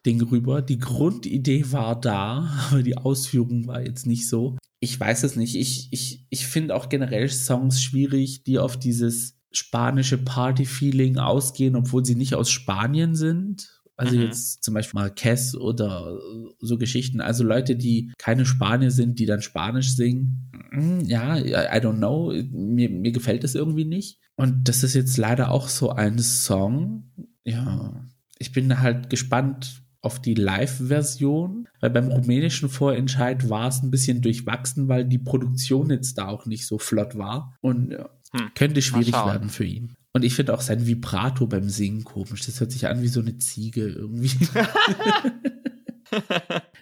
Ding 0.05 0.21
rüber. 0.21 0.61
Die 0.61 0.79
Grundidee 0.79 1.71
war 1.71 1.99
da, 1.99 2.49
aber 2.71 2.83
die 2.83 2.97
Ausführung 2.97 3.67
war 3.67 3.81
jetzt 3.85 4.05
nicht 4.07 4.27
so. 4.27 4.57
Ich 4.79 4.99
weiß 4.99 5.23
es 5.23 5.35
nicht. 5.35 5.55
Ich, 5.55 5.89
ich, 5.91 6.25
ich 6.29 6.47
finde 6.47 6.75
auch 6.75 6.89
generell 6.89 7.29
Songs 7.29 7.83
schwierig, 7.83 8.43
die 8.43 8.57
auf 8.57 8.77
dieses 8.77 9.37
spanische 9.51 10.17
Party-Feeling 10.17 11.17
ausgehen, 11.17 11.75
obwohl 11.75 12.05
sie 12.05 12.15
nicht 12.15 12.33
aus 12.35 12.49
Spanien 12.49 13.15
sind. 13.15 13.69
Also 13.97 14.15
Mhm. 14.15 14.21
jetzt 14.23 14.63
zum 14.63 14.73
Beispiel 14.73 14.99
Marquez 14.99 15.53
oder 15.53 16.17
so 16.59 16.77
Geschichten. 16.79 17.21
Also 17.21 17.43
Leute, 17.43 17.75
die 17.75 18.11
keine 18.17 18.45
Spanier 18.45 18.89
sind, 18.89 19.19
die 19.19 19.25
dann 19.27 19.41
Spanisch 19.41 19.95
singen. 19.95 20.49
hm, 20.71 21.01
ja, 21.05 21.37
I 21.37 21.79
don't 21.81 21.97
know, 21.97 22.33
mir, 22.49 22.89
mir 22.89 23.11
gefällt 23.11 23.43
es 23.43 23.53
irgendwie 23.55 23.85
nicht. 23.85 24.19
Und 24.37 24.67
das 24.69 24.83
ist 24.83 24.93
jetzt 24.95 25.17
leider 25.17 25.51
auch 25.51 25.67
so 25.67 25.89
ein 25.91 26.17
Song. 26.17 27.11
Ja, 27.43 28.07
ich 28.39 28.53
bin 28.53 28.79
halt 28.79 29.09
gespannt 29.09 29.80
auf 30.01 30.19
die 30.21 30.33
Live-Version, 30.33 31.67
weil 31.79 31.89
beim 31.91 32.07
rumänischen 32.07 32.69
Vorentscheid 32.69 33.49
war 33.49 33.67
es 33.67 33.83
ein 33.83 33.91
bisschen 33.91 34.21
durchwachsen, 34.21 34.87
weil 34.87 35.05
die 35.05 35.19
Produktion 35.19 35.89
jetzt 35.89 36.17
da 36.17 36.27
auch 36.27 36.45
nicht 36.45 36.65
so 36.65 36.79
flott 36.79 37.17
war 37.17 37.55
und 37.61 37.91
hm, 37.91 38.51
könnte 38.55 38.81
schwierig 38.81 39.13
werden 39.13 39.49
für 39.49 39.65
ihn. 39.65 39.93
Und 40.13 40.23
ich 40.23 40.35
finde 40.35 40.53
auch 40.53 40.61
sein 40.61 40.87
Vibrato 40.87 41.47
beim 41.47 41.69
Singen 41.69 42.03
komisch. 42.03 42.45
Das 42.45 42.59
hört 42.59 42.71
sich 42.71 42.87
an 42.87 43.01
wie 43.01 43.07
so 43.07 43.21
eine 43.21 43.37
Ziege 43.37 43.87
irgendwie. 43.87 44.31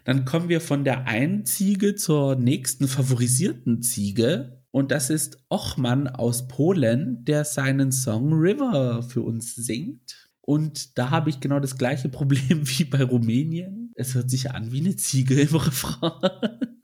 Dann 0.05 0.25
kommen 0.25 0.49
wir 0.49 0.61
von 0.61 0.83
der 0.83 1.05
einen 1.07 1.45
Ziege 1.45 1.95
zur 1.95 2.35
nächsten 2.35 2.87
favorisierten 2.87 3.83
Ziege. 3.83 4.63
Und 4.71 4.91
das 4.91 5.11
ist 5.11 5.37
Ochmann 5.49 6.07
aus 6.07 6.47
Polen, 6.47 7.23
der 7.25 7.45
seinen 7.45 7.91
Song 7.91 8.33
River 8.33 9.03
für 9.03 9.21
uns 9.21 9.53
singt. 9.53 10.18
Und 10.49 10.97
da 10.97 11.11
habe 11.11 11.29
ich 11.29 11.41
genau 11.41 11.59
das 11.59 11.77
gleiche 11.77 12.09
Problem 12.09 12.67
wie 12.67 12.83
bei 12.83 13.03
Rumänien. 13.03 13.93
Es 13.93 14.15
hört 14.15 14.31
sich 14.31 14.49
an 14.49 14.71
wie 14.71 14.79
eine 14.79 14.95
Ziege 14.95 15.39
im 15.41 15.55
Refrain. 15.55 16.11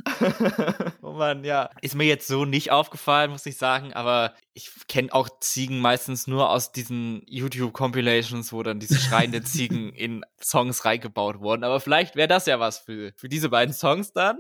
oh 1.02 1.14
Mann, 1.14 1.44
ja. 1.44 1.72
Ist 1.82 1.96
mir 1.96 2.04
jetzt 2.04 2.28
so 2.28 2.46
nicht 2.46 2.70
aufgefallen, 2.70 3.32
muss 3.32 3.48
ich 3.48 3.58
sagen, 3.58 3.92
aber 3.94 4.36
ich 4.54 4.70
kenne 4.88 5.12
auch 5.12 5.28
Ziegen 5.40 5.80
meistens 5.80 6.28
nur 6.28 6.52
aus 6.52 6.74
diesen 6.74 7.24
YouTube-Compilations, 7.26 8.54
wo 8.54 8.62
dann 8.62 8.80
diese 8.80 9.00
schreienden 9.00 9.44
Ziegen 9.44 9.92
in 9.94 10.24
Songs 10.40 10.86
reingebaut 10.86 11.40
wurden. 11.40 11.64
Aber 11.64 11.80
vielleicht 11.80 12.16
wäre 12.16 12.28
das 12.28 12.46
ja 12.46 12.60
was 12.60 12.78
für, 12.78 13.14
für 13.16 13.30
diese 13.30 13.50
beiden 13.50 13.74
Songs 13.74 14.14
dann, 14.14 14.38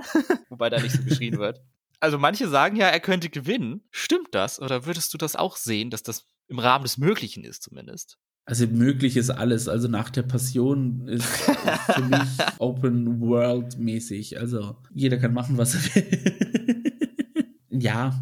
wobei 0.50 0.70
da 0.70 0.80
nicht 0.80 0.96
so 0.96 1.02
geschrien 1.02 1.40
wird. 1.40 1.64
Also 2.00 2.20
manche 2.20 2.48
sagen 2.48 2.76
ja, 2.76 2.90
er 2.90 3.00
könnte 3.00 3.30
gewinnen. 3.30 3.88
Stimmt 3.90 4.36
das? 4.36 4.62
Oder 4.62 4.86
würdest 4.86 5.12
du 5.16 5.18
das 5.18 5.36
auch 5.36 5.58
sehen, 5.58 5.90
dass 5.90 6.04
das 6.04 6.28
im 6.48 6.60
Rahmen 6.60 6.84
des 6.84 7.00
Möglichen 7.00 7.44
ist 7.44 7.64
zumindest? 7.64 8.20
Also 8.46 8.68
möglich 8.68 9.18
ist 9.18 9.32
alles. 9.32 9.68
Also 9.68 9.88
nach 9.88 10.12
der 10.12 10.22
Passion 10.22 11.08
ist 11.08 11.26
für 11.26 12.02
mich 12.10 12.38
Open 12.60 13.20
World 13.20 13.80
mäßig. 13.80 14.40
Also 14.40 14.78
jeder 14.94 15.18
kann 15.18 15.34
machen, 15.34 15.58
was 15.58 15.76
er 15.76 15.96
will. 15.96 16.84
ja, 17.72 18.14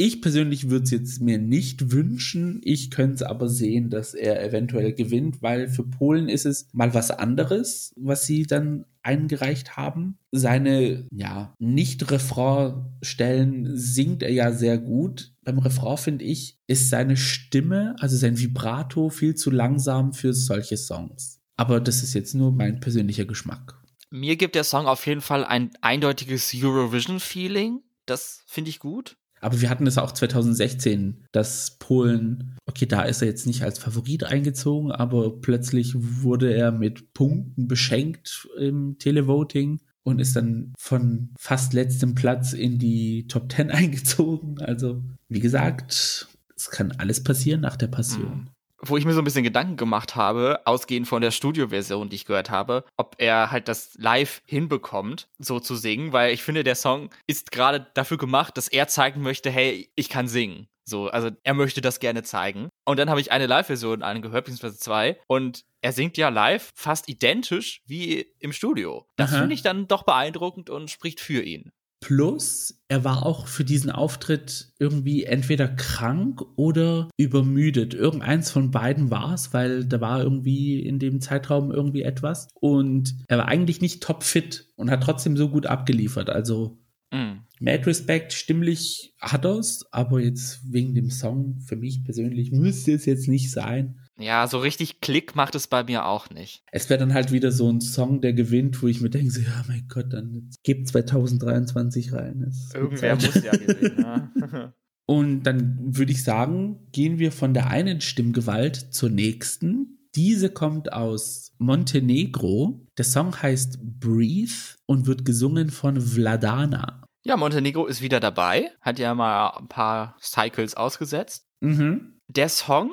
ich 0.00 0.22
persönlich 0.22 0.70
würde 0.70 0.84
es 0.84 0.92
jetzt 0.92 1.20
mir 1.20 1.38
nicht 1.38 1.90
wünschen. 1.90 2.60
Ich 2.62 2.92
könnte 2.92 3.14
es 3.16 3.22
aber 3.22 3.48
sehen, 3.48 3.90
dass 3.90 4.14
er 4.14 4.40
eventuell 4.44 4.92
gewinnt, 4.92 5.42
weil 5.42 5.66
für 5.68 5.82
Polen 5.82 6.28
ist 6.28 6.46
es 6.46 6.68
mal 6.72 6.94
was 6.94 7.10
anderes, 7.10 7.92
was 7.96 8.24
sie 8.24 8.44
dann 8.44 8.84
eingereicht 9.02 9.76
haben. 9.76 10.16
Seine, 10.30 11.08
ja, 11.10 11.52
Nicht-Refrain-Stellen 11.58 13.76
singt 13.76 14.22
er 14.22 14.30
ja 14.30 14.52
sehr 14.52 14.78
gut. 14.78 15.34
Beim 15.42 15.58
Refrain, 15.58 15.98
finde 15.98 16.24
ich, 16.24 16.60
ist 16.68 16.90
seine 16.90 17.16
Stimme, 17.16 17.96
also 17.98 18.16
sein 18.16 18.38
Vibrato, 18.38 19.10
viel 19.10 19.34
zu 19.34 19.50
langsam 19.50 20.12
für 20.12 20.32
solche 20.32 20.76
Songs. 20.76 21.40
Aber 21.56 21.80
das 21.80 22.04
ist 22.04 22.14
jetzt 22.14 22.36
nur 22.36 22.52
mein 22.52 22.78
persönlicher 22.78 23.24
Geschmack. 23.24 23.82
Mir 24.10 24.36
gibt 24.36 24.54
der 24.54 24.62
Song 24.62 24.86
auf 24.86 25.04
jeden 25.08 25.22
Fall 25.22 25.44
ein 25.44 25.72
eindeutiges 25.80 26.54
Eurovision-Feeling. 26.54 27.80
Das 28.06 28.44
finde 28.46 28.70
ich 28.70 28.78
gut. 28.78 29.17
Aber 29.40 29.60
wir 29.60 29.70
hatten 29.70 29.86
es 29.86 29.98
auch 29.98 30.12
2016, 30.12 31.24
dass 31.32 31.78
Polen, 31.78 32.56
okay, 32.66 32.86
da 32.86 33.02
ist 33.02 33.22
er 33.22 33.28
jetzt 33.28 33.46
nicht 33.46 33.62
als 33.62 33.78
Favorit 33.78 34.24
eingezogen, 34.24 34.90
aber 34.90 35.40
plötzlich 35.40 35.94
wurde 35.96 36.52
er 36.52 36.72
mit 36.72 37.12
Punkten 37.14 37.68
beschenkt 37.68 38.48
im 38.58 38.98
Televoting 38.98 39.80
und 40.02 40.20
ist 40.20 40.36
dann 40.36 40.72
von 40.78 41.30
fast 41.38 41.74
letztem 41.74 42.14
Platz 42.14 42.52
in 42.52 42.78
die 42.78 43.26
Top 43.28 43.52
10 43.52 43.70
eingezogen. 43.70 44.58
Also, 44.60 45.02
wie 45.28 45.40
gesagt, 45.40 46.28
es 46.56 46.70
kann 46.70 46.92
alles 46.92 47.22
passieren 47.22 47.60
nach 47.60 47.76
der 47.76 47.88
Passion. 47.88 48.50
Wo 48.80 48.96
ich 48.96 49.04
mir 49.04 49.12
so 49.12 49.20
ein 49.20 49.24
bisschen 49.24 49.44
Gedanken 49.44 49.76
gemacht 49.76 50.14
habe, 50.14 50.60
ausgehend 50.64 51.08
von 51.08 51.20
der 51.20 51.32
Studioversion, 51.32 52.08
die 52.08 52.16
ich 52.16 52.26
gehört 52.26 52.50
habe, 52.50 52.84
ob 52.96 53.16
er 53.18 53.50
halt 53.50 53.66
das 53.66 53.94
live 53.98 54.40
hinbekommt, 54.46 55.28
so 55.38 55.58
zu 55.58 55.74
singen, 55.74 56.12
weil 56.12 56.32
ich 56.32 56.42
finde, 56.42 56.62
der 56.62 56.76
Song 56.76 57.10
ist 57.26 57.50
gerade 57.50 57.86
dafür 57.94 58.18
gemacht, 58.18 58.56
dass 58.56 58.68
er 58.68 58.86
zeigen 58.86 59.22
möchte, 59.22 59.50
hey, 59.50 59.90
ich 59.96 60.08
kann 60.08 60.28
singen. 60.28 60.68
So, 60.88 61.08
also 61.08 61.30
er 61.42 61.54
möchte 61.54 61.82
das 61.82 62.00
gerne 62.00 62.22
zeigen. 62.22 62.70
Und 62.86 62.98
dann 62.98 63.10
habe 63.10 63.20
ich 63.20 63.30
eine 63.30 63.46
Live-Version 63.46 64.02
angehört, 64.02 64.46
beziehungsweise 64.46 64.78
zwei, 64.78 65.18
und 65.26 65.64
er 65.82 65.92
singt 65.92 66.16
ja 66.16 66.30
live 66.30 66.72
fast 66.74 67.08
identisch 67.08 67.82
wie 67.86 68.26
im 68.38 68.52
Studio. 68.52 69.06
Das 69.16 69.30
finde 69.34 69.54
ich 69.54 69.62
dann 69.62 69.86
doch 69.86 70.04
beeindruckend 70.04 70.70
und 70.70 70.90
spricht 70.90 71.20
für 71.20 71.42
ihn. 71.42 71.72
Plus, 72.00 72.80
er 72.86 73.02
war 73.02 73.26
auch 73.26 73.48
für 73.48 73.64
diesen 73.64 73.90
Auftritt 73.90 74.72
irgendwie 74.78 75.24
entweder 75.24 75.66
krank 75.66 76.42
oder 76.56 77.08
übermüdet. 77.16 77.92
Irgendeins 77.92 78.50
von 78.50 78.70
beiden 78.70 79.10
war 79.10 79.34
es, 79.34 79.52
weil 79.52 79.84
da 79.84 80.00
war 80.00 80.22
irgendwie 80.22 80.80
in 80.80 81.00
dem 81.00 81.20
Zeitraum 81.20 81.72
irgendwie 81.72 82.02
etwas. 82.02 82.48
Und 82.54 83.16
er 83.26 83.38
war 83.38 83.48
eigentlich 83.48 83.80
nicht 83.80 84.02
topfit 84.02 84.68
und 84.76 84.90
hat 84.90 85.02
trotzdem 85.02 85.36
so 85.36 85.48
gut 85.48 85.66
abgeliefert. 85.66 86.30
Also 86.30 86.78
mm. 87.10 87.40
Mad 87.60 87.86
Respect, 87.86 88.32
stimmlich 88.32 89.14
hat 89.20 89.44
er's, 89.44 89.84
aber 89.90 90.20
jetzt 90.20 90.60
wegen 90.72 90.94
dem 90.94 91.10
Song 91.10 91.58
für 91.60 91.76
mich 91.76 92.04
persönlich 92.04 92.52
müsste 92.52 92.92
es 92.92 93.06
jetzt 93.06 93.26
nicht 93.26 93.50
sein. 93.50 93.98
Ja, 94.18 94.46
so 94.48 94.58
richtig 94.58 95.00
Klick 95.00 95.36
macht 95.36 95.54
es 95.54 95.68
bei 95.68 95.84
mir 95.84 96.06
auch 96.06 96.30
nicht. 96.30 96.62
Es 96.72 96.90
wäre 96.90 96.98
dann 96.98 97.14
halt 97.14 97.30
wieder 97.30 97.52
so 97.52 97.70
ein 97.70 97.80
Song, 97.80 98.20
der 98.20 98.32
gewinnt, 98.32 98.82
wo 98.82 98.88
ich 98.88 99.00
mir 99.00 99.10
denke, 99.10 99.30
so, 99.30 99.40
ja, 99.40 99.64
mein 99.68 99.86
Gott, 99.88 100.12
dann 100.12 100.50
gibt 100.64 100.88
2023 100.88 102.12
rein. 102.12 102.52
Irgendwer 102.74 103.14
muss 103.14 103.42
ja 103.42 103.52
gewinnen. 103.56 104.30
Ja. 104.40 104.74
Und 105.06 105.44
dann 105.44 105.96
würde 105.96 106.12
ich 106.12 106.22
sagen, 106.22 106.86
gehen 106.92 107.18
wir 107.18 107.32
von 107.32 107.54
der 107.54 107.68
einen 107.68 108.02
Stimmgewalt 108.02 108.76
zur 108.76 109.08
nächsten. 109.08 109.98
Diese 110.14 110.50
kommt 110.50 110.92
aus 110.92 111.52
Montenegro. 111.56 112.86
Der 112.98 113.06
Song 113.06 113.40
heißt 113.40 113.78
Breathe 114.00 114.52
und 114.84 115.06
wird 115.06 115.24
gesungen 115.24 115.70
von 115.70 115.98
Vladana. 115.98 117.04
Ja, 117.24 117.38
Montenegro 117.38 117.86
ist 117.86 118.02
wieder 118.02 118.20
dabei, 118.20 118.70
hat 118.80 118.98
ja 118.98 119.14
mal 119.14 119.50
ein 119.58 119.68
paar 119.68 120.16
Cycles 120.20 120.74
ausgesetzt. 120.74 121.46
Mhm. 121.60 122.20
Der 122.28 122.50
Song 122.50 122.90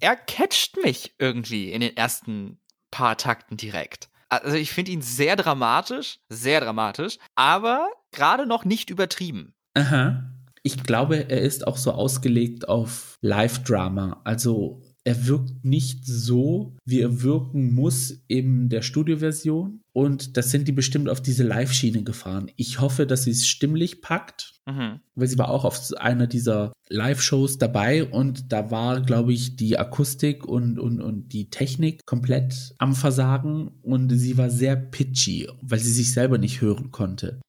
er 0.00 0.16
catcht 0.16 0.76
mich 0.82 1.14
irgendwie 1.18 1.72
in 1.72 1.80
den 1.80 1.96
ersten 1.96 2.60
paar 2.90 3.16
Takten 3.16 3.56
direkt. 3.56 4.08
Also 4.28 4.56
ich 4.56 4.70
finde 4.72 4.92
ihn 4.92 5.02
sehr 5.02 5.36
dramatisch, 5.36 6.20
sehr 6.28 6.60
dramatisch, 6.60 7.18
aber 7.34 7.88
gerade 8.12 8.46
noch 8.46 8.64
nicht 8.64 8.90
übertrieben. 8.90 9.54
Aha. 9.74 10.24
Ich 10.62 10.82
glaube, 10.82 11.30
er 11.30 11.40
ist 11.40 11.66
auch 11.66 11.76
so 11.76 11.92
ausgelegt 11.92 12.68
auf 12.68 13.16
Live-Drama. 13.22 14.20
Also 14.24 14.82
er 15.08 15.26
wirkt 15.26 15.64
nicht 15.64 16.04
so, 16.04 16.76
wie 16.84 17.00
er 17.00 17.22
wirken 17.22 17.72
muss 17.72 18.10
in 18.26 18.68
der 18.68 18.82
Studioversion. 18.82 19.80
Und 19.94 20.36
das 20.36 20.50
sind 20.50 20.68
die 20.68 20.72
bestimmt 20.72 21.08
auf 21.08 21.22
diese 21.22 21.44
Live-Schiene 21.44 22.02
gefahren. 22.02 22.50
Ich 22.56 22.78
hoffe, 22.82 23.06
dass 23.06 23.24
sie 23.24 23.30
es 23.30 23.48
stimmlich 23.48 24.02
packt, 24.02 24.60
mhm. 24.66 25.00
weil 25.14 25.26
sie 25.26 25.38
war 25.38 25.48
auch 25.48 25.64
auf 25.64 25.80
einer 25.96 26.26
dieser 26.26 26.74
Live-Shows 26.90 27.56
dabei 27.56 28.04
und 28.04 28.52
da 28.52 28.70
war, 28.70 29.00
glaube 29.00 29.32
ich, 29.32 29.56
die 29.56 29.78
Akustik 29.78 30.44
und, 30.46 30.78
und, 30.78 31.00
und 31.00 31.32
die 31.32 31.48
Technik 31.48 32.04
komplett 32.04 32.74
am 32.76 32.94
Versagen 32.94 33.68
und 33.80 34.10
sie 34.10 34.36
war 34.36 34.50
sehr 34.50 34.76
pitchy, 34.76 35.48
weil 35.62 35.78
sie 35.78 35.92
sich 35.92 36.12
selber 36.12 36.36
nicht 36.36 36.60
hören 36.60 36.90
konnte. 36.90 37.40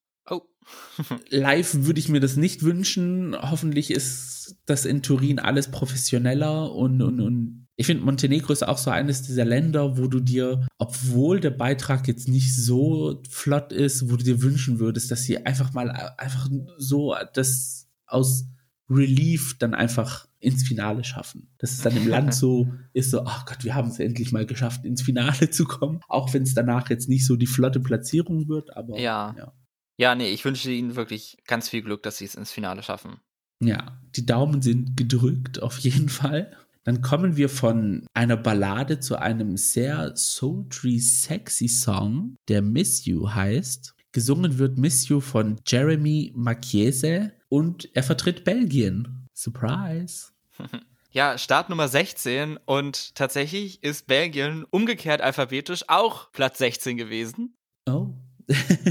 Oh. 1.10 1.16
Live 1.30 1.86
würde 1.86 2.00
ich 2.00 2.10
mir 2.10 2.20
das 2.20 2.36
nicht 2.36 2.64
wünschen. 2.64 3.36
Hoffentlich 3.40 3.92
ist 3.92 4.58
das 4.66 4.86
in 4.86 5.02
Turin 5.02 5.40
alles 5.40 5.70
professioneller 5.72 6.72
und, 6.74 7.02
und, 7.02 7.22
und 7.22 7.68
ich 7.76 7.86
finde, 7.86 8.04
Montenegro 8.04 8.52
ist 8.52 8.68
auch 8.68 8.78
so 8.78 8.92
eines 8.92 9.22
dieser 9.22 9.46
Länder, 9.46 9.98
wo 9.98 10.08
du 10.08 10.20
dir, 10.20 10.68
obwohl 10.78 11.40
der 11.40 11.52
Beitrag 11.52 12.10
jetzt 12.10 12.28
nicht 12.28 12.54
so 12.54 13.24
flott 13.30 13.72
ist, 13.72 14.12
wo 14.12 14.18
du 14.18 14.24
dir 14.26 14.42
wünschen 14.42 14.80
würdest, 14.80 15.12
dass 15.12 15.24
sie 15.24 15.46
einfach 15.46 15.72
mal 15.72 15.90
einfach 16.18 16.50
so 16.78 17.16
das 17.34 17.88
aus 18.06 18.48
Relief 18.90 19.58
dann 19.60 19.74
einfach 19.74 20.28
ins 20.40 20.64
Finale 20.64 21.04
schaffen. 21.04 21.50
Dass 21.58 21.72
es 21.72 21.82
dann 21.82 21.96
im 21.96 22.08
Land 22.08 22.34
so 22.34 22.68
ist, 22.94 23.12
so, 23.12 23.24
ach 23.26 23.46
Gott, 23.46 23.64
wir 23.64 23.76
haben 23.76 23.90
es 23.90 24.00
endlich 24.00 24.32
mal 24.32 24.46
geschafft, 24.46 24.84
ins 24.84 25.02
Finale 25.02 25.50
zu 25.50 25.66
kommen. 25.66 26.02
Auch 26.08 26.34
wenn 26.34 26.44
es 26.44 26.54
danach 26.54 26.90
jetzt 26.90 27.08
nicht 27.08 27.26
so 27.26 27.36
die 27.36 27.48
flotte 27.48 27.80
Platzierung 27.80 28.48
wird, 28.48 28.76
aber 28.76 29.00
ja. 29.00 29.36
ja. 29.38 29.54
Ja, 30.00 30.16
nee, 30.16 30.32
ich 30.32 30.46
wünsche 30.46 30.72
ihnen 30.72 30.96
wirklich 30.96 31.38
ganz 31.46 31.68
viel 31.68 31.82
Glück, 31.82 32.04
dass 32.04 32.18
sie 32.18 32.26
es 32.26 32.36
ins 32.36 32.52
Finale 32.52 32.84
schaffen. 32.84 33.20
Ja, 33.62 34.00
die 34.16 34.26
Daumen 34.26 34.62
sind 34.62 34.96
gedrückt, 34.96 35.62
auf 35.62 35.78
jeden 35.80 36.08
Fall. 36.22 36.56
Dann 36.86 37.02
kommen 37.02 37.36
wir 37.36 37.50
von 37.50 38.08
einer 38.14 38.38
Ballade 38.38 39.02
zu 39.02 39.20
einem 39.20 39.58
sehr 39.58 40.16
sultry, 40.16 41.00
sexy 41.00 41.68
Song, 41.68 42.38
der 42.48 42.62
Miss 42.62 43.06
You 43.06 43.30
heißt. 43.30 43.94
Gesungen 44.14 44.58
wird 44.58 44.78
Miss 44.78 45.10
You 45.10 45.20
von 45.20 45.60
Jeremy 45.68 46.32
Marchiese 46.34 47.34
und 47.50 47.90
er 47.94 48.04
vertritt 48.04 48.46
Belgien. 48.46 49.28
Surprise! 49.36 50.30
Ja, 51.12 51.40
Start 51.40 51.70
Nummer 51.70 51.88
16 51.88 52.60
und 52.66 53.16
tatsächlich 53.16 53.82
ist 53.82 54.06
Belgien 54.06 54.64
umgekehrt 54.70 55.22
alphabetisch 55.22 55.84
auch 55.88 56.32
Platz 56.32 56.60
16 56.60 56.98
gewesen. 56.98 57.56
Oh. 57.88 58.14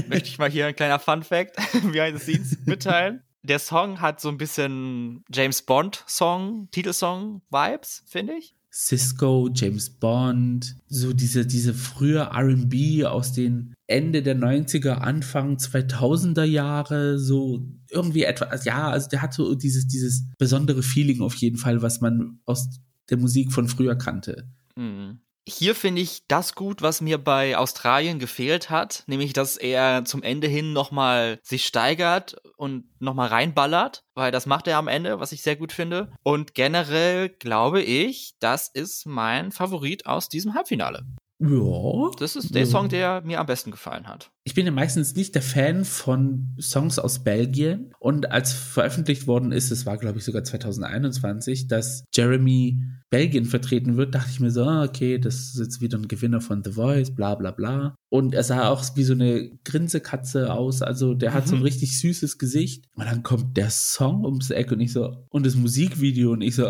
Möchte 0.07 0.29
ich 0.29 0.37
mal 0.39 0.49
hier 0.49 0.67
ein 0.67 0.75
kleiner 0.75 0.99
Fun 0.99 1.23
Fact 1.23 1.55
behind 1.91 2.17
the 2.17 2.23
scenes 2.23 2.57
mitteilen 2.65 3.21
der 3.43 3.59
Song 3.59 4.01
hat 4.01 4.19
so 4.19 4.29
ein 4.29 4.37
bisschen 4.37 5.23
James 5.33 5.61
Bond 5.61 6.03
Song, 6.07 6.67
Titelsong 6.71 7.41
Vibes, 7.49 8.03
finde 8.05 8.33
ich. 8.33 8.55
Cisco, 8.71 9.49
James 9.51 9.89
Bond, 9.89 10.75
so 10.87 11.11
diese, 11.11 11.45
diese 11.45 11.73
frühe 11.73 12.29
RB 12.31 13.05
aus 13.05 13.33
den 13.33 13.73
Ende 13.87 14.21
der 14.21 14.37
90er, 14.37 14.91
Anfang 14.91 15.57
2000er 15.57 16.43
Jahre, 16.43 17.17
so 17.17 17.65
irgendwie 17.89 18.23
etwas, 18.23 18.65
ja, 18.65 18.91
also 18.91 19.09
der 19.09 19.23
hat 19.23 19.33
so 19.33 19.55
dieses, 19.55 19.87
dieses 19.87 20.25
besondere 20.37 20.83
Feeling 20.83 21.21
auf 21.21 21.33
jeden 21.35 21.57
Fall, 21.57 21.81
was 21.81 21.99
man 21.99 22.39
aus 22.45 22.69
der 23.09 23.17
Musik 23.17 23.51
von 23.51 23.67
früher 23.67 23.95
kannte. 23.95 24.47
Mhm 24.75 25.19
hier 25.49 25.75
finde 25.75 26.01
ich 26.01 26.23
das 26.27 26.55
gut, 26.55 26.81
was 26.81 27.01
mir 27.01 27.17
bei 27.17 27.57
Australien 27.57 28.19
gefehlt 28.19 28.69
hat, 28.69 29.03
nämlich 29.07 29.33
dass 29.33 29.57
er 29.57 30.05
zum 30.05 30.23
Ende 30.23 30.47
hin 30.47 30.73
nochmal 30.73 31.39
sich 31.43 31.65
steigert 31.65 32.37
und 32.57 32.85
nochmal 32.99 33.27
reinballert, 33.29 34.03
weil 34.13 34.31
das 34.31 34.45
macht 34.45 34.67
er 34.67 34.77
am 34.77 34.87
Ende, 34.87 35.19
was 35.19 35.31
ich 35.31 35.41
sehr 35.41 35.55
gut 35.55 35.71
finde. 35.71 36.11
Und 36.23 36.53
generell 36.53 37.29
glaube 37.29 37.81
ich, 37.81 38.35
das 38.39 38.67
ist 38.67 39.05
mein 39.05 39.51
Favorit 39.51 40.05
aus 40.05 40.29
diesem 40.29 40.53
Halbfinale. 40.53 41.05
Ja. 41.39 42.11
Das 42.19 42.35
ist 42.35 42.53
der 42.53 42.63
ja. 42.63 42.67
Song, 42.67 42.89
der 42.89 43.21
mir 43.21 43.39
am 43.39 43.45
besten 43.45 43.71
gefallen 43.71 44.07
hat. 44.07 44.31
Ich 44.43 44.53
bin 44.55 44.65
ja 44.65 44.71
meistens 44.71 45.15
nicht 45.15 45.35
der 45.35 45.41
Fan 45.41 45.85
von 45.85 46.55
Songs 46.59 46.99
aus 46.99 47.23
Belgien. 47.23 47.93
Und 47.99 48.31
als 48.31 48.51
veröffentlicht 48.51 49.25
worden 49.25 49.53
ist, 49.53 49.71
es 49.71 49.85
war 49.85 49.97
glaube 49.97 50.17
ich 50.17 50.25
sogar 50.25 50.43
2021, 50.43 51.67
dass 51.67 52.03
Jeremy 52.13 52.83
Belgien 53.09 53.45
vertreten 53.45 53.95
wird, 53.95 54.13
dachte 54.13 54.29
ich 54.31 54.39
mir 54.39 54.51
so, 54.51 54.63
ah, 54.63 54.83
okay, 54.83 55.17
das 55.17 55.35
ist 55.35 55.59
jetzt 55.59 55.81
wieder 55.81 55.97
ein 55.97 56.07
Gewinner 56.07 56.41
von 56.41 56.63
The 56.63 56.73
Voice, 56.73 57.15
bla 57.15 57.35
bla 57.35 57.51
bla. 57.51 57.95
Und 58.09 58.35
er 58.35 58.43
sah 58.43 58.69
auch 58.69 58.83
wie 58.95 59.03
so 59.03 59.13
eine 59.13 59.49
Grinsekatze 59.63 60.53
aus. 60.53 60.81
Also 60.81 61.13
der 61.13 61.33
hat 61.33 61.45
mhm. 61.45 61.49
so 61.49 61.55
ein 61.55 61.59
mhm. 61.59 61.65
richtig 61.65 61.99
süßes 61.99 62.37
Gesicht. 62.37 62.85
Und 62.95 63.05
dann 63.05 63.23
kommt 63.23 63.55
der 63.55 63.69
Song 63.69 64.25
ums 64.25 64.49
Eck 64.49 64.71
und 64.71 64.81
ich 64.81 64.91
so, 64.91 65.25
und 65.29 65.45
das 65.45 65.55
Musikvideo 65.55 66.31
und 66.31 66.41
ich 66.41 66.55
so, 66.55 66.69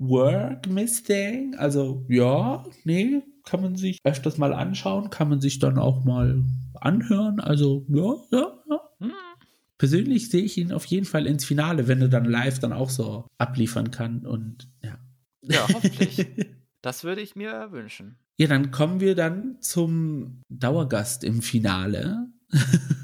Work 0.00 0.68
Mistake. 0.68 1.52
Also 1.58 2.04
ja, 2.08 2.64
nee, 2.84 3.22
kann 3.44 3.60
man 3.60 3.76
sich 3.76 3.98
öfters 4.02 4.38
mal 4.38 4.52
anschauen, 4.52 5.10
kann 5.10 5.28
man 5.28 5.40
sich 5.40 5.58
dann 5.58 5.78
auch 5.78 6.04
mal 6.04 6.42
anhören. 6.74 7.38
Also 7.38 7.86
ja, 7.88 8.14
ja, 8.32 8.58
ja. 8.68 8.80
Hm. 8.98 9.12
Persönlich 9.78 10.30
sehe 10.30 10.42
ich 10.42 10.58
ihn 10.58 10.72
auf 10.72 10.84
jeden 10.86 11.06
Fall 11.06 11.26
ins 11.26 11.44
Finale, 11.44 11.86
wenn 11.86 12.00
er 12.00 12.08
dann 12.08 12.24
live 12.24 12.58
dann 12.58 12.72
auch 12.72 12.90
so 12.90 13.26
abliefern 13.38 13.90
kann 13.90 14.26
und 14.26 14.68
ja. 14.82 14.98
Ja, 15.42 15.66
hoffentlich. 15.72 16.26
das 16.82 17.04
würde 17.04 17.20
ich 17.20 17.36
mir 17.36 17.68
wünschen. 17.70 18.16
Ja, 18.38 18.46
dann 18.46 18.70
kommen 18.70 19.00
wir 19.00 19.14
dann 19.14 19.58
zum 19.60 20.42
Dauergast 20.48 21.24
im 21.24 21.42
Finale. 21.42 22.28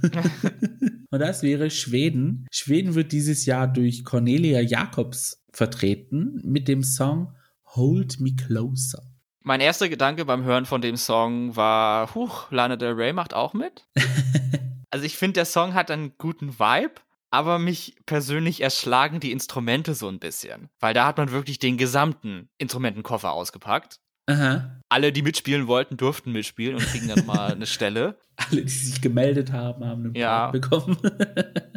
und 1.10 1.18
das 1.18 1.42
wäre 1.42 1.70
Schweden. 1.70 2.46
Schweden 2.50 2.94
wird 2.94 3.12
dieses 3.12 3.44
Jahr 3.44 3.68
durch 3.68 4.04
Cornelia 4.04 4.60
Jacobs 4.60 5.42
vertreten 5.56 6.40
mit 6.44 6.68
dem 6.68 6.82
Song 6.82 7.34
Hold 7.74 8.20
Me 8.20 8.34
Closer. 8.36 9.02
Mein 9.42 9.60
erster 9.60 9.88
Gedanke 9.88 10.24
beim 10.24 10.44
Hören 10.44 10.66
von 10.66 10.82
dem 10.82 10.96
Song 10.96 11.56
war, 11.56 12.14
huch, 12.14 12.50
Lana 12.50 12.76
Del 12.76 12.92
Rey 12.92 13.12
macht 13.12 13.32
auch 13.32 13.54
mit. 13.54 13.86
also 14.90 15.04
ich 15.04 15.16
finde, 15.16 15.34
der 15.34 15.44
Song 15.44 15.74
hat 15.74 15.90
einen 15.90 16.18
guten 16.18 16.58
Vibe, 16.58 16.94
aber 17.30 17.58
mich 17.58 17.96
persönlich 18.06 18.60
erschlagen 18.60 19.20
die 19.20 19.32
Instrumente 19.32 19.94
so 19.94 20.08
ein 20.08 20.18
bisschen. 20.18 20.68
Weil 20.78 20.94
da 20.94 21.06
hat 21.06 21.16
man 21.16 21.30
wirklich 21.30 21.58
den 21.58 21.76
gesamten 21.76 22.48
Instrumentenkoffer 22.58 23.32
ausgepackt. 23.32 24.00
Aha. 24.26 24.80
Alle, 24.88 25.12
die 25.12 25.22
mitspielen 25.22 25.68
wollten, 25.68 25.96
durften 25.96 26.32
mitspielen 26.32 26.74
und 26.74 26.84
kriegen 26.84 27.08
dann 27.08 27.24
mal 27.24 27.52
eine 27.52 27.66
Stelle. 27.66 28.18
Alle, 28.36 28.62
die 28.62 28.68
sich 28.68 29.00
gemeldet 29.00 29.52
haben, 29.52 29.84
haben 29.84 30.04
einen 30.06 30.14
ja. 30.14 30.50
bekommen. 30.50 30.98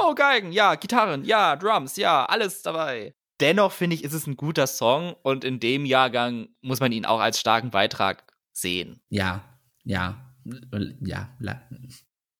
oh, 0.00 0.14
Geigen, 0.14 0.52
ja, 0.52 0.74
Gitarren, 0.74 1.24
ja, 1.24 1.56
Drums, 1.56 1.96
ja, 1.96 2.24
alles 2.26 2.62
dabei. 2.62 3.14
Dennoch 3.40 3.72
finde 3.72 3.96
ich, 3.96 4.04
ist 4.04 4.12
es 4.12 4.26
ein 4.26 4.36
guter 4.36 4.66
Song 4.66 5.14
und 5.22 5.44
in 5.44 5.60
dem 5.60 5.86
Jahrgang 5.86 6.48
muss 6.60 6.80
man 6.80 6.92
ihn 6.92 7.06
auch 7.06 7.20
als 7.20 7.40
starken 7.40 7.70
Beitrag 7.70 8.24
sehen. 8.52 9.00
Ja, 9.08 9.42
ja, 9.84 10.16
ja. 11.00 11.28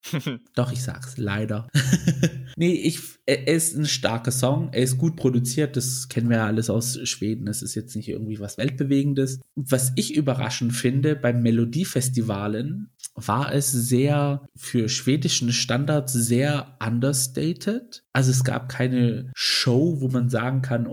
Doch, 0.54 0.72
ich 0.72 0.82
sag's, 0.82 1.18
leider. 1.18 1.68
nee, 2.56 2.72
ich, 2.72 3.00
er 3.26 3.48
ist 3.48 3.76
ein 3.76 3.86
starker 3.86 4.30
Song, 4.30 4.70
er 4.72 4.82
ist 4.82 4.98
gut 4.98 5.16
produziert, 5.16 5.76
das 5.76 6.08
kennen 6.08 6.30
wir 6.30 6.38
ja 6.38 6.46
alles 6.46 6.70
aus 6.70 6.98
Schweden, 7.08 7.46
das 7.46 7.62
ist 7.62 7.74
jetzt 7.74 7.94
nicht 7.96 8.08
irgendwie 8.08 8.40
was 8.40 8.58
Weltbewegendes. 8.58 9.40
Was 9.54 9.92
ich 9.96 10.14
überraschend 10.14 10.72
finde, 10.72 11.16
beim 11.16 11.42
Melodiefestivalen 11.42 12.90
war 13.14 13.52
es 13.52 13.70
sehr 13.72 14.46
für 14.56 14.88
schwedischen 14.88 15.52
Standards 15.52 16.12
sehr 16.12 16.76
understated. 16.84 18.02
Also 18.12 18.30
es 18.30 18.44
gab 18.44 18.68
keine 18.68 19.30
Show, 19.34 20.00
wo 20.00 20.08
man 20.08 20.28
sagen 20.28 20.62
kann, 20.62 20.86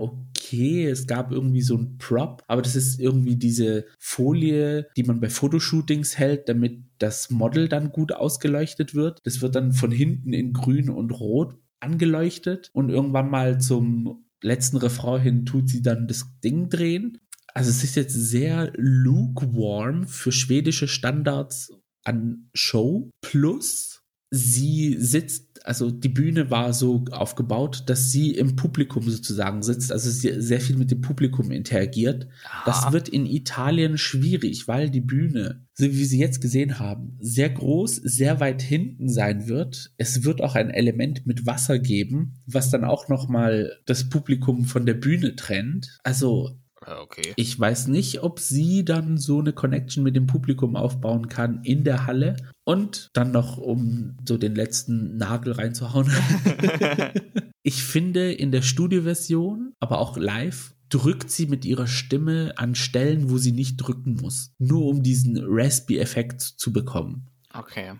okay, 0.48 0.86
es 0.86 1.06
gab 1.06 1.30
irgendwie 1.30 1.62
so 1.62 1.76
ein 1.76 1.98
Prop, 1.98 2.42
aber 2.46 2.62
das 2.62 2.76
ist 2.76 2.98
irgendwie 3.00 3.36
diese 3.36 3.86
Folie, 3.98 4.88
die 4.96 5.02
man 5.02 5.20
bei 5.20 5.28
Fotoshootings 5.28 6.18
hält, 6.18 6.48
damit 6.48 6.84
das 6.98 7.30
Model 7.30 7.68
dann 7.68 7.90
gut 7.90 8.12
ausgeleuchtet 8.12 8.94
wird. 8.94 9.20
Das 9.24 9.40
wird 9.40 9.54
dann 9.54 9.72
von 9.72 9.90
hinten 9.90 10.32
in 10.32 10.52
grün 10.52 10.90
und 10.90 11.10
rot 11.10 11.56
angeleuchtet 11.80 12.70
und 12.72 12.88
irgendwann 12.88 13.30
mal 13.30 13.60
zum 13.60 14.24
letzten 14.42 14.78
Refrain 14.78 15.20
hin 15.20 15.46
tut 15.46 15.68
sie 15.68 15.82
dann 15.82 16.08
das 16.08 16.26
Ding 16.42 16.68
drehen. 16.68 17.18
Also 17.54 17.70
es 17.70 17.84
ist 17.84 17.96
jetzt 17.96 18.14
sehr 18.14 18.72
lukewarm 18.76 20.06
für 20.06 20.32
schwedische 20.32 20.88
Standards 20.88 21.72
an 22.04 22.48
Show. 22.54 23.10
Plus 23.20 24.02
sie 24.30 24.96
sitzt, 24.98 25.47
also 25.68 25.90
die 25.90 26.08
Bühne 26.08 26.50
war 26.50 26.72
so 26.72 27.04
aufgebaut, 27.10 27.84
dass 27.86 28.10
sie 28.10 28.30
im 28.30 28.56
Publikum 28.56 29.08
sozusagen 29.08 29.62
sitzt, 29.62 29.92
also 29.92 30.10
sie 30.10 30.40
sehr 30.40 30.62
viel 30.62 30.76
mit 30.76 30.90
dem 30.90 31.02
Publikum 31.02 31.50
interagiert. 31.50 32.26
Aha. 32.44 32.62
Das 32.64 32.92
wird 32.92 33.10
in 33.10 33.26
Italien 33.26 33.98
schwierig, 33.98 34.66
weil 34.66 34.88
die 34.88 35.02
Bühne, 35.02 35.66
so 35.74 35.84
wie 35.84 35.98
wir 35.98 36.06
sie 36.06 36.18
jetzt 36.18 36.40
gesehen 36.40 36.78
haben, 36.78 37.18
sehr 37.20 37.50
groß, 37.50 37.96
sehr 37.96 38.40
weit 38.40 38.62
hinten 38.62 39.10
sein 39.10 39.46
wird. 39.46 39.92
Es 39.98 40.24
wird 40.24 40.40
auch 40.40 40.54
ein 40.54 40.70
Element 40.70 41.26
mit 41.26 41.44
Wasser 41.44 41.78
geben, 41.78 42.40
was 42.46 42.70
dann 42.70 42.84
auch 42.84 43.08
nochmal 43.08 43.76
das 43.84 44.08
Publikum 44.08 44.64
von 44.64 44.86
der 44.86 44.94
Bühne 44.94 45.36
trennt. 45.36 45.98
Also 46.02 46.58
Okay. 47.00 47.32
Ich 47.36 47.58
weiß 47.58 47.88
nicht, 47.88 48.22
ob 48.22 48.40
sie 48.40 48.84
dann 48.84 49.18
so 49.18 49.40
eine 49.40 49.52
Connection 49.52 50.02
mit 50.04 50.16
dem 50.16 50.26
Publikum 50.26 50.76
aufbauen 50.76 51.28
kann 51.28 51.62
in 51.62 51.84
der 51.84 52.06
Halle 52.06 52.36
und 52.64 53.10
dann 53.12 53.30
noch, 53.30 53.58
um 53.58 54.16
so 54.26 54.36
den 54.36 54.54
letzten 54.54 55.16
Nagel 55.16 55.52
reinzuhauen. 55.52 56.10
ich 57.62 57.82
finde 57.82 58.32
in 58.32 58.52
der 58.52 58.62
Studioversion, 58.62 59.72
aber 59.80 59.98
auch 59.98 60.16
live, 60.16 60.74
drückt 60.88 61.30
sie 61.30 61.46
mit 61.46 61.64
ihrer 61.64 61.86
Stimme 61.86 62.54
an 62.56 62.74
Stellen, 62.74 63.30
wo 63.30 63.38
sie 63.38 63.52
nicht 63.52 63.76
drücken 63.76 64.14
muss. 64.20 64.54
Nur 64.58 64.86
um 64.86 65.02
diesen 65.02 65.38
Raspy-Effekt 65.40 66.40
zu 66.40 66.72
bekommen. 66.72 67.28
Okay. 67.52 67.94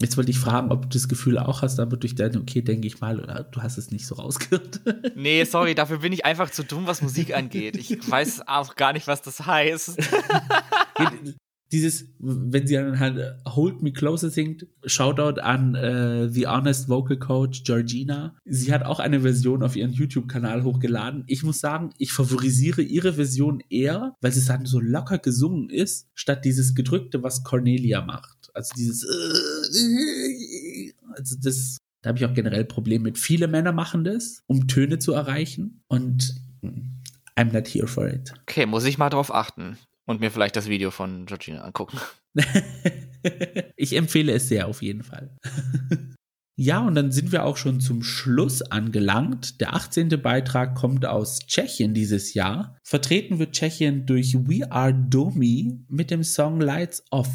Jetzt 0.00 0.16
wollte 0.16 0.30
ich 0.30 0.38
fragen, 0.38 0.70
ob 0.70 0.82
du 0.82 0.88
das 0.88 1.08
Gefühl 1.08 1.38
auch 1.38 1.62
hast, 1.62 1.78
aber 1.78 1.96
durch 1.96 2.14
deine, 2.14 2.38
okay, 2.38 2.62
denke 2.62 2.86
ich 2.86 3.00
mal, 3.00 3.20
oder 3.20 3.44
du 3.44 3.62
hast 3.62 3.76
es 3.76 3.90
nicht 3.90 4.06
so 4.06 4.14
rausgehört. 4.14 4.80
Nee, 5.14 5.44
sorry, 5.44 5.74
dafür 5.74 5.98
bin 5.98 6.12
ich 6.12 6.24
einfach 6.24 6.50
zu 6.50 6.64
dumm, 6.64 6.86
was 6.86 7.02
Musik 7.02 7.36
angeht. 7.36 7.76
Ich 7.76 8.10
weiß 8.10 8.48
auch 8.48 8.74
gar 8.76 8.92
nicht, 8.92 9.06
was 9.06 9.22
das 9.22 9.46
heißt. 9.46 9.98
Dieses, 11.72 12.06
wenn 12.18 12.66
sie 12.66 12.74
dann 12.74 12.98
halt 12.98 13.18
Hold 13.46 13.82
Me 13.82 13.92
Closer 13.92 14.30
singt, 14.30 14.66
Shoutout 14.84 15.40
an 15.40 15.74
äh, 15.74 16.28
The 16.28 16.46
Honest 16.46 16.88
Vocal 16.88 17.18
Coach 17.18 17.62
Georgina. 17.64 18.36
Sie 18.44 18.72
hat 18.72 18.84
auch 18.84 19.00
eine 19.00 19.20
Version 19.20 19.62
auf 19.62 19.76
ihren 19.76 19.92
YouTube-Kanal 19.92 20.64
hochgeladen. 20.64 21.24
Ich 21.28 21.42
muss 21.42 21.60
sagen, 21.60 21.90
ich 21.98 22.12
favorisiere 22.12 22.82
ihre 22.82 23.14
Version 23.14 23.62
eher, 23.70 24.16
weil 24.20 24.32
sie 24.32 24.46
dann 24.46 24.66
so 24.66 24.80
locker 24.80 25.18
gesungen 25.18 25.70
ist, 25.70 26.08
statt 26.14 26.44
dieses 26.44 26.74
Gedrückte, 26.74 27.22
was 27.22 27.42
Cornelia 27.42 28.02
macht. 28.02 28.41
Also 28.52 28.72
dieses, 28.76 29.04
also 31.14 31.36
das, 31.40 31.78
da 32.02 32.08
habe 32.08 32.18
ich 32.18 32.24
auch 32.26 32.34
generell 32.34 32.64
Probleme 32.64 33.04
mit. 33.04 33.18
Viele 33.18 33.48
Männer 33.48 33.72
machen 33.72 34.04
das, 34.04 34.42
um 34.46 34.68
Töne 34.68 34.98
zu 34.98 35.12
erreichen 35.12 35.82
und 35.88 36.34
I'm 37.36 37.52
not 37.52 37.66
here 37.66 37.86
for 37.86 38.08
it. 38.08 38.32
Okay, 38.42 38.66
muss 38.66 38.84
ich 38.84 38.98
mal 38.98 39.10
drauf 39.10 39.34
achten 39.34 39.78
und 40.04 40.20
mir 40.20 40.30
vielleicht 40.30 40.56
das 40.56 40.68
Video 40.68 40.90
von 40.90 41.26
Georgina 41.26 41.62
angucken. 41.62 41.98
ich 43.76 43.96
empfehle 43.96 44.32
es 44.32 44.48
sehr 44.48 44.68
auf 44.68 44.82
jeden 44.82 45.02
Fall. 45.02 45.30
Ja, 46.54 46.80
und 46.86 46.94
dann 46.94 47.10
sind 47.10 47.32
wir 47.32 47.44
auch 47.44 47.56
schon 47.56 47.80
zum 47.80 48.02
Schluss 48.02 48.60
angelangt. 48.60 49.60
Der 49.60 49.74
18. 49.74 50.10
Beitrag 50.22 50.74
kommt 50.74 51.06
aus 51.06 51.40
Tschechien 51.40 51.94
dieses 51.94 52.34
Jahr. 52.34 52.76
Vertreten 52.84 53.38
wird 53.38 53.52
Tschechien 53.52 54.04
durch 54.04 54.34
We 54.34 54.70
Are 54.70 54.92
Domi 54.92 55.80
mit 55.88 56.10
dem 56.10 56.22
Song 56.22 56.60
Lights 56.60 57.04
Off. 57.10 57.30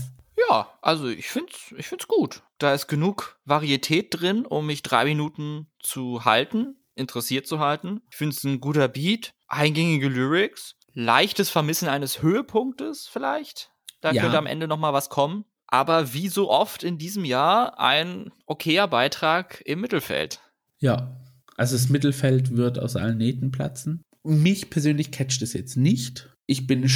Ja, 0.49 0.77
also 0.81 1.07
ich 1.07 1.27
find's, 1.27 1.73
ich 1.77 1.87
find's 1.87 2.07
gut. 2.07 2.43
Da 2.59 2.73
ist 2.73 2.87
genug 2.87 3.39
Varietät 3.45 4.07
drin, 4.11 4.45
um 4.45 4.65
mich 4.67 4.83
drei 4.83 5.05
Minuten 5.05 5.67
zu 5.79 6.25
halten, 6.25 6.75
interessiert 6.95 7.47
zu 7.47 7.59
halten. 7.59 8.01
Ich 8.11 8.17
find's 8.17 8.43
ein 8.43 8.59
guter 8.59 8.87
Beat, 8.87 9.33
eingängige 9.47 10.09
Lyrics, 10.09 10.75
leichtes 10.93 11.49
Vermissen 11.49 11.87
eines 11.87 12.21
Höhepunktes 12.21 13.07
vielleicht. 13.07 13.71
Da 14.01 14.11
ja. 14.11 14.21
könnte 14.21 14.37
am 14.37 14.45
Ende 14.45 14.67
noch 14.67 14.77
mal 14.77 14.93
was 14.93 15.09
kommen. 15.09 15.45
Aber 15.67 16.13
wie 16.13 16.29
so 16.29 16.49
oft 16.49 16.83
in 16.83 16.97
diesem 16.97 17.25
Jahr 17.25 17.79
ein 17.79 18.31
okayer 18.45 18.87
Beitrag 18.87 19.61
im 19.65 19.81
Mittelfeld. 19.81 20.39
Ja, 20.79 21.19
also 21.57 21.75
das 21.75 21.89
Mittelfeld 21.89 22.55
wird 22.55 22.79
aus 22.79 22.95
allen 22.95 23.17
Nähten 23.17 23.51
platzen. 23.51 24.03
Mich 24.23 24.69
persönlich 24.69 25.11
catcht 25.11 25.41
es 25.41 25.53
jetzt 25.53 25.75
nicht. 25.75 26.29
Ich 26.45 26.67
bin 26.67 26.87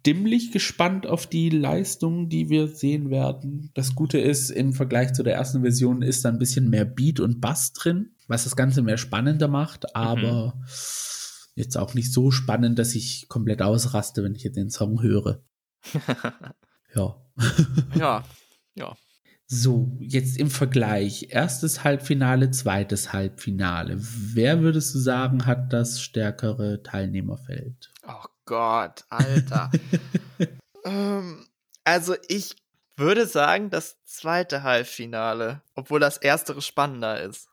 stimmlich 0.00 0.50
gespannt 0.50 1.06
auf 1.06 1.26
die 1.26 1.50
Leistung, 1.50 2.30
die 2.30 2.48
wir 2.48 2.68
sehen 2.68 3.10
werden. 3.10 3.70
Das 3.74 3.94
Gute 3.94 4.18
ist, 4.18 4.50
im 4.50 4.72
Vergleich 4.72 5.12
zu 5.12 5.22
der 5.22 5.34
ersten 5.34 5.60
Version 5.60 6.00
ist 6.00 6.24
da 6.24 6.30
ein 6.30 6.38
bisschen 6.38 6.70
mehr 6.70 6.86
Beat 6.86 7.20
und 7.20 7.40
Bass 7.40 7.74
drin, 7.74 8.10
was 8.26 8.44
das 8.44 8.56
Ganze 8.56 8.80
mehr 8.80 8.96
spannender 8.96 9.48
macht, 9.48 9.94
aber 9.94 10.54
mhm. 10.56 10.62
jetzt 11.54 11.76
auch 11.76 11.92
nicht 11.92 12.12
so 12.12 12.30
spannend, 12.30 12.78
dass 12.78 12.94
ich 12.94 13.28
komplett 13.28 13.60
ausraste, 13.60 14.24
wenn 14.24 14.34
ich 14.34 14.42
jetzt 14.42 14.56
den 14.56 14.70
Song 14.70 15.02
höre. 15.02 15.42
ja. 16.94 17.16
ja, 17.94 18.24
ja. 18.74 18.96
So, 19.46 19.96
jetzt 19.98 20.38
im 20.38 20.48
Vergleich. 20.48 21.26
Erstes 21.30 21.84
Halbfinale, 21.84 22.52
zweites 22.52 23.12
Halbfinale. 23.12 23.96
Wer 23.98 24.62
würdest 24.62 24.94
du 24.94 24.98
sagen, 24.98 25.44
hat 25.44 25.72
das 25.72 26.00
stärkere 26.00 26.82
Teilnehmerfeld? 26.82 27.89
Gott, 28.50 29.04
Alter. 29.10 29.70
ähm, 30.84 31.46
also 31.84 32.16
ich 32.26 32.56
würde 32.96 33.28
sagen, 33.28 33.70
das 33.70 34.02
zweite 34.04 34.64
Halbfinale, 34.64 35.62
obwohl 35.76 36.00
das 36.00 36.16
erstere 36.16 36.60
spannender 36.60 37.22
ist. 37.22 37.48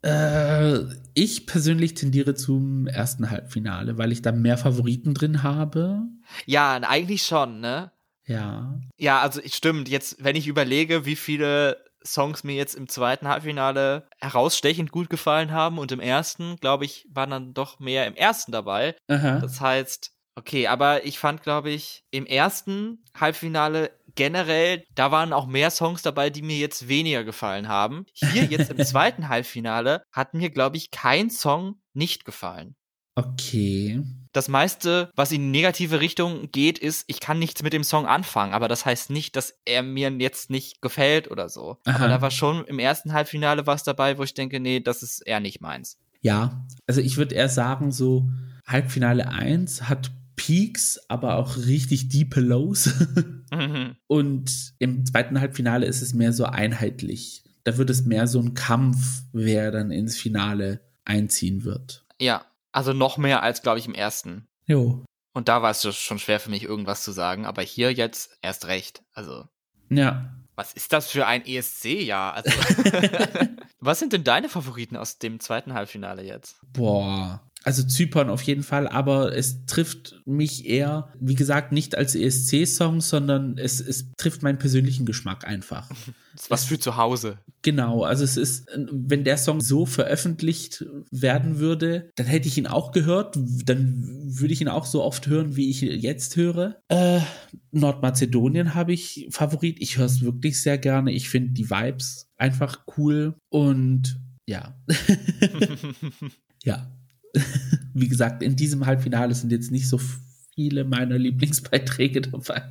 Äh, 0.00 0.78
ich 1.12 1.46
persönlich 1.46 1.92
tendiere 1.92 2.34
zum 2.34 2.86
ersten 2.86 3.28
Halbfinale, 3.30 3.98
weil 3.98 4.12
ich 4.12 4.22
da 4.22 4.32
mehr 4.32 4.56
Favoriten 4.56 5.12
drin 5.12 5.42
habe. 5.42 6.00
Ja, 6.46 6.72
eigentlich 6.72 7.24
schon, 7.24 7.60
ne? 7.60 7.92
Ja. 8.24 8.80
Ja, 8.96 9.20
also 9.20 9.42
stimmt. 9.44 9.90
Jetzt, 9.90 10.24
wenn 10.24 10.36
ich 10.36 10.48
überlege, 10.48 11.04
wie 11.04 11.16
viele 11.16 11.76
Songs 12.06 12.44
mir 12.44 12.54
jetzt 12.54 12.74
im 12.74 12.88
zweiten 12.88 13.28
Halbfinale 13.28 14.08
herausstechend 14.20 14.90
gut 14.90 15.10
gefallen 15.10 15.52
haben 15.52 15.78
und 15.78 15.92
im 15.92 16.00
ersten, 16.00 16.56
glaube 16.56 16.84
ich, 16.84 17.06
waren 17.10 17.30
dann 17.30 17.54
doch 17.54 17.78
mehr 17.80 18.06
im 18.06 18.14
ersten 18.14 18.52
dabei. 18.52 18.96
Aha. 19.08 19.38
Das 19.40 19.60
heißt, 19.60 20.12
okay, 20.34 20.66
aber 20.66 21.04
ich 21.04 21.18
fand, 21.18 21.42
glaube 21.42 21.70
ich, 21.70 22.04
im 22.10 22.26
ersten 22.26 23.04
Halbfinale 23.18 23.90
generell, 24.14 24.84
da 24.94 25.10
waren 25.10 25.32
auch 25.32 25.46
mehr 25.46 25.70
Songs 25.70 26.02
dabei, 26.02 26.30
die 26.30 26.42
mir 26.42 26.56
jetzt 26.56 26.88
weniger 26.88 27.24
gefallen 27.24 27.68
haben. 27.68 28.06
Hier 28.14 28.44
jetzt 28.44 28.70
im 28.70 28.78
zweiten 28.84 29.28
Halbfinale 29.28 30.02
hat 30.12 30.34
mir, 30.34 30.50
glaube 30.50 30.76
ich, 30.76 30.90
kein 30.90 31.30
Song 31.30 31.80
nicht 31.94 32.24
gefallen. 32.24 32.76
Okay. 33.14 34.02
Das 34.32 34.48
meiste, 34.48 35.10
was 35.14 35.30
in 35.30 35.50
negative 35.50 36.00
Richtung 36.00 36.50
geht, 36.52 36.78
ist, 36.78 37.04
ich 37.06 37.20
kann 37.20 37.38
nichts 37.38 37.62
mit 37.62 37.74
dem 37.74 37.84
Song 37.84 38.06
anfangen, 38.06 38.54
aber 38.54 38.66
das 38.66 38.86
heißt 38.86 39.10
nicht, 39.10 39.36
dass 39.36 39.54
er 39.66 39.82
mir 39.82 40.10
jetzt 40.10 40.48
nicht 40.48 40.80
gefällt 40.80 41.30
oder 41.30 41.50
so. 41.50 41.76
Aha. 41.84 41.96
Aber 41.96 42.08
da 42.08 42.22
war 42.22 42.30
schon 42.30 42.64
im 42.64 42.78
ersten 42.78 43.12
Halbfinale 43.12 43.66
was 43.66 43.84
dabei, 43.84 44.16
wo 44.16 44.22
ich 44.22 44.32
denke, 44.32 44.58
nee, 44.58 44.80
das 44.80 45.02
ist 45.02 45.20
eher 45.20 45.40
nicht 45.40 45.60
meins. 45.60 45.98
Ja, 46.22 46.66
also 46.86 47.02
ich 47.02 47.18
würde 47.18 47.34
eher 47.34 47.50
sagen, 47.50 47.92
so 47.92 48.30
Halbfinale 48.66 49.28
1 49.28 49.88
hat 49.88 50.12
Peaks, 50.36 50.98
aber 51.08 51.36
auch 51.36 51.58
richtig 51.58 52.08
deep 52.08 52.34
Lows. 52.36 52.90
mhm. 53.52 53.96
Und 54.06 54.74
im 54.78 55.04
zweiten 55.04 55.40
Halbfinale 55.40 55.84
ist 55.84 56.00
es 56.00 56.14
mehr 56.14 56.32
so 56.32 56.44
einheitlich. 56.44 57.44
Da 57.64 57.76
wird 57.76 57.90
es 57.90 58.04
mehr 58.04 58.26
so 58.26 58.40
ein 58.40 58.54
Kampf, 58.54 59.24
wer 59.32 59.70
dann 59.70 59.90
ins 59.90 60.16
Finale 60.16 60.80
einziehen 61.04 61.64
wird. 61.64 62.06
Ja, 62.18 62.46
also 62.72 62.92
noch 62.92 63.18
mehr 63.18 63.42
als, 63.42 63.62
glaube 63.62 63.78
ich, 63.78 63.86
im 63.86 63.94
ersten. 63.94 64.48
Jo. 64.66 65.04
Und 65.34 65.48
da 65.48 65.62
war 65.62 65.70
es 65.70 65.96
schon 65.96 66.18
schwer 66.18 66.40
für 66.40 66.50
mich, 66.50 66.64
irgendwas 66.64 67.04
zu 67.04 67.12
sagen. 67.12 67.46
Aber 67.46 67.62
hier 67.62 67.92
jetzt 67.92 68.36
erst 68.42 68.66
recht. 68.66 69.02
Also. 69.12 69.44
Ja. 69.88 70.34
Was 70.54 70.74
ist 70.74 70.92
das 70.92 71.10
für 71.10 71.26
ein 71.26 71.46
ESC-Jahr? 71.46 72.34
Also, 72.34 72.50
was 73.80 73.98
sind 73.98 74.12
denn 74.12 74.24
deine 74.24 74.48
Favoriten 74.48 74.96
aus 74.96 75.18
dem 75.18 75.40
zweiten 75.40 75.72
Halbfinale 75.72 76.22
jetzt? 76.22 76.56
Boah, 76.72 77.42
also 77.64 77.82
Zypern 77.84 78.28
auf 78.28 78.42
jeden 78.42 78.62
Fall, 78.62 78.88
aber 78.88 79.36
es 79.36 79.66
trifft 79.66 80.20
mich 80.24 80.66
eher, 80.66 81.12
wie 81.20 81.34
gesagt, 81.34 81.72
nicht 81.72 81.96
als 81.96 82.14
ESC-Song, 82.14 83.00
sondern 83.00 83.56
es, 83.58 83.80
es 83.80 84.12
trifft 84.16 84.42
meinen 84.42 84.58
persönlichen 84.58 85.06
Geschmack 85.06 85.46
einfach. 85.46 85.88
Das 85.88 85.98
ist 86.42 86.50
was 86.50 86.64
für 86.64 86.78
zu 86.78 86.96
Hause. 86.96 87.38
Genau, 87.62 88.02
also 88.02 88.24
es 88.24 88.36
ist, 88.36 88.66
wenn 88.90 89.24
der 89.24 89.36
Song 89.36 89.60
so 89.60 89.86
veröffentlicht 89.86 90.84
werden 91.10 91.58
würde, 91.58 92.10
dann 92.16 92.26
hätte 92.26 92.48
ich 92.48 92.58
ihn 92.58 92.66
auch 92.66 92.90
gehört, 92.90 93.36
dann 93.64 94.02
würde 94.24 94.52
ich 94.52 94.60
ihn 94.60 94.68
auch 94.68 94.86
so 94.86 95.02
oft 95.02 95.28
hören, 95.28 95.54
wie 95.56 95.70
ich 95.70 95.80
jetzt 95.80 96.36
höre. 96.36 96.80
Äh, 96.88 97.20
Nordmazedonien 97.70 98.74
habe 98.74 98.92
ich 98.92 99.28
Favorit. 99.30 99.80
Ich 99.80 99.98
höre 99.98 100.06
es 100.06 100.22
wirklich 100.22 100.60
sehr 100.60 100.78
gerne. 100.78 101.12
Ich 101.12 101.28
finde 101.28 101.52
die 101.52 101.70
Vibes 101.70 102.28
einfach 102.36 102.84
cool 102.96 103.36
und 103.48 104.20
ja. 104.46 104.76
ja, 106.64 106.90
wie 107.94 108.08
gesagt, 108.08 108.42
in 108.42 108.56
diesem 108.56 108.86
Halbfinale 108.86 109.34
sind 109.34 109.52
jetzt 109.52 109.70
nicht 109.70 109.88
so 109.88 109.98
viele 110.54 110.84
meiner 110.84 111.18
Lieblingsbeiträge 111.18 112.22
dabei. 112.22 112.62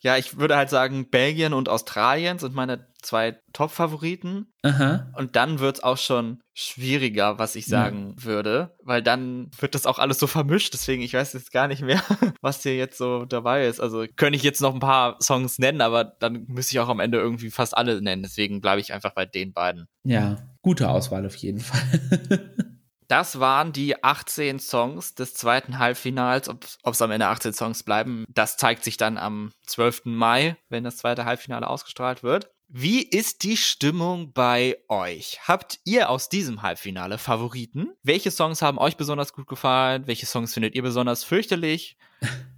Ja, 0.00 0.16
ich 0.16 0.38
würde 0.38 0.56
halt 0.56 0.70
sagen, 0.70 1.08
Belgien 1.10 1.52
und 1.52 1.68
Australien 1.68 2.38
sind 2.38 2.54
meine 2.54 2.86
zwei 3.02 3.38
Top-Favoriten. 3.52 4.52
Aha. 4.62 5.10
Und 5.16 5.36
dann 5.36 5.58
wird 5.58 5.76
es 5.76 5.82
auch 5.82 5.96
schon 5.96 6.42
schwieriger, 6.54 7.38
was 7.38 7.56
ich 7.56 7.66
sagen 7.66 8.14
ja. 8.18 8.24
würde, 8.24 8.76
weil 8.82 9.02
dann 9.02 9.50
wird 9.58 9.74
das 9.74 9.86
auch 9.86 9.98
alles 9.98 10.18
so 10.18 10.26
vermischt. 10.26 10.74
Deswegen, 10.74 11.02
ich 11.02 11.14
weiß 11.14 11.32
jetzt 11.32 11.50
gar 11.50 11.66
nicht 11.66 11.82
mehr, 11.82 12.02
was 12.40 12.62
hier 12.62 12.76
jetzt 12.76 12.98
so 12.98 13.24
dabei 13.24 13.66
ist. 13.66 13.80
Also 13.80 14.04
könnte 14.16 14.36
ich 14.36 14.42
jetzt 14.42 14.60
noch 14.60 14.74
ein 14.74 14.80
paar 14.80 15.16
Songs 15.22 15.58
nennen, 15.58 15.80
aber 15.80 16.04
dann 16.04 16.44
müsste 16.46 16.74
ich 16.74 16.80
auch 16.80 16.88
am 16.88 17.00
Ende 17.00 17.18
irgendwie 17.18 17.50
fast 17.50 17.76
alle 17.76 18.00
nennen. 18.02 18.22
Deswegen 18.22 18.60
bleibe 18.60 18.80
ich 18.80 18.92
einfach 18.92 19.14
bei 19.14 19.24
den 19.24 19.52
beiden. 19.52 19.88
Ja, 20.04 20.36
gute 20.62 20.88
Auswahl 20.88 21.24
auf 21.26 21.36
jeden 21.36 21.60
Fall. 21.60 22.52
Das 23.08 23.38
waren 23.38 23.72
die 23.72 24.02
18 24.02 24.58
Songs 24.58 25.14
des 25.14 25.34
zweiten 25.34 25.78
Halbfinals. 25.78 26.48
Ob 26.48 26.64
es 26.84 27.02
am 27.02 27.10
Ende 27.10 27.28
18 27.28 27.52
Songs 27.52 27.82
bleiben, 27.82 28.24
das 28.28 28.56
zeigt 28.56 28.84
sich 28.84 28.96
dann 28.96 29.18
am 29.18 29.52
12. 29.66 30.02
Mai, 30.06 30.56
wenn 30.68 30.84
das 30.84 30.98
zweite 30.98 31.24
Halbfinale 31.24 31.68
ausgestrahlt 31.68 32.22
wird. 32.22 32.50
Wie 32.68 33.02
ist 33.02 33.44
die 33.44 33.56
Stimmung 33.56 34.32
bei 34.32 34.76
euch? 34.88 35.38
Habt 35.46 35.78
ihr 35.84 36.10
aus 36.10 36.28
diesem 36.28 36.62
Halbfinale 36.62 37.16
Favoriten? 37.16 37.92
Welche 38.02 38.32
Songs 38.32 38.60
haben 38.60 38.78
euch 38.78 38.96
besonders 38.96 39.32
gut 39.32 39.46
gefallen? 39.46 40.08
Welche 40.08 40.26
Songs 40.26 40.52
findet 40.52 40.74
ihr 40.74 40.82
besonders 40.82 41.22
fürchterlich? 41.22 41.96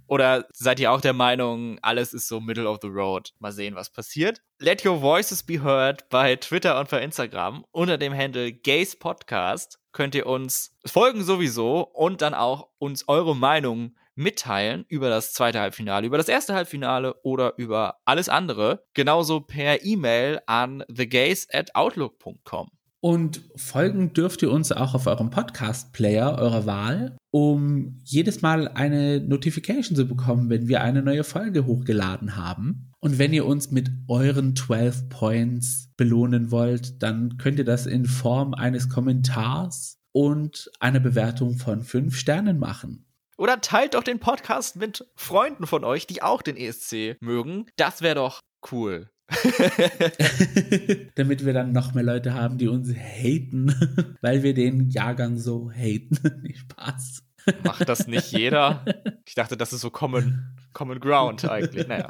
Oder 0.09 0.47
seid 0.53 0.79
ihr 0.79 0.91
auch 0.91 1.01
der 1.01 1.13
Meinung, 1.13 1.77
alles 1.83 2.13
ist 2.13 2.27
so 2.27 2.39
middle 2.39 2.67
of 2.67 2.79
the 2.81 2.87
road? 2.87 3.31
Mal 3.37 3.51
sehen, 3.51 3.75
was 3.75 3.91
passiert. 3.91 4.41
Let 4.57 4.83
your 4.83 4.99
voices 4.99 5.43
be 5.43 5.63
heard 5.63 6.09
bei 6.09 6.35
Twitter 6.35 6.79
und 6.79 6.89
bei 6.89 7.01
Instagram 7.03 7.63
unter 7.71 7.99
dem 7.99 8.17
Handle 8.17 8.51
Gays 8.51 8.97
Podcast 8.97 9.79
könnt 9.91 10.15
ihr 10.15 10.25
uns 10.25 10.75
folgen 10.85 11.23
sowieso 11.23 11.81
und 11.81 12.21
dann 12.21 12.33
auch 12.33 12.69
uns 12.79 13.07
eure 13.07 13.35
Meinung 13.35 13.95
mitteilen 14.15 14.85
über 14.89 15.09
das 15.09 15.31
zweite 15.31 15.59
Halbfinale, 15.59 16.07
über 16.07 16.17
das 16.17 16.27
erste 16.27 16.53
Halbfinale 16.55 17.13
oder 17.21 17.53
über 17.57 17.99
alles 18.03 18.29
andere. 18.29 18.83
Genauso 18.93 19.39
per 19.39 19.85
E-Mail 19.85 20.41
an 20.47 20.83
thegays 20.93 21.47
at 21.53 21.73
outlook.com. 21.75 22.69
Und 23.01 23.41
folgen 23.55 24.13
dürft 24.13 24.41
ihr 24.41 24.51
uns 24.51 24.71
auch 24.73 24.93
auf 24.93 25.07
eurem 25.07 25.29
Podcast-Player 25.29 26.37
eurer 26.37 26.65
Wahl, 26.65 27.17
um 27.31 28.01
jedes 28.03 28.41
Mal 28.41 28.67
eine 28.67 29.21
Notification 29.21 29.95
zu 29.95 30.05
bekommen, 30.05 30.49
wenn 30.49 30.67
wir 30.67 30.81
eine 30.81 31.01
neue 31.01 31.23
Folge 31.23 31.65
hochgeladen 31.65 32.35
haben. 32.35 32.91
Und 32.99 33.17
wenn 33.17 33.31
ihr 33.31 33.45
uns 33.45 33.71
mit 33.71 33.89
euren 34.09 34.55
12 34.55 35.07
Points 35.07 35.91
belohnen 35.95 36.51
wollt, 36.51 37.01
dann 37.01 37.37
könnt 37.37 37.59
ihr 37.59 37.65
das 37.65 37.85
in 37.85 38.05
Form 38.05 38.53
eines 38.53 38.89
Kommentars 38.89 39.97
und 40.11 40.69
einer 40.81 40.99
Bewertung 40.99 41.57
von 41.57 41.83
5 41.83 42.17
Sternen 42.17 42.59
machen. 42.59 43.05
Oder 43.37 43.61
teilt 43.61 43.93
doch 43.93 44.03
den 44.03 44.19
Podcast 44.19 44.75
mit 44.75 45.07
Freunden 45.15 45.65
von 45.65 45.85
euch, 45.85 46.05
die 46.07 46.21
auch 46.21 46.41
den 46.41 46.57
ESC 46.57 47.15
mögen. 47.21 47.67
Das 47.77 48.01
wäre 48.01 48.15
doch 48.15 48.41
cool. 48.73 49.09
Damit 51.15 51.45
wir 51.45 51.53
dann 51.53 51.71
noch 51.71 51.93
mehr 51.93 52.03
Leute 52.03 52.33
haben, 52.33 52.57
die 52.57 52.67
uns 52.67 52.93
haten, 52.93 53.73
weil 54.21 54.43
wir 54.43 54.53
den 54.53 54.89
Jahrgang 54.89 55.37
so 55.37 55.71
haten. 55.71 56.17
Spaß. 56.53 57.23
Macht 57.63 57.87
das 57.89 58.07
nicht 58.07 58.31
jeder? 58.31 58.85
Ich 59.25 59.35
dachte, 59.35 59.57
das 59.57 59.73
ist 59.73 59.81
so 59.81 59.89
Common, 59.89 60.55
common 60.73 60.99
Ground 60.99 61.45
eigentlich. 61.49 61.87
Naja. 61.87 62.09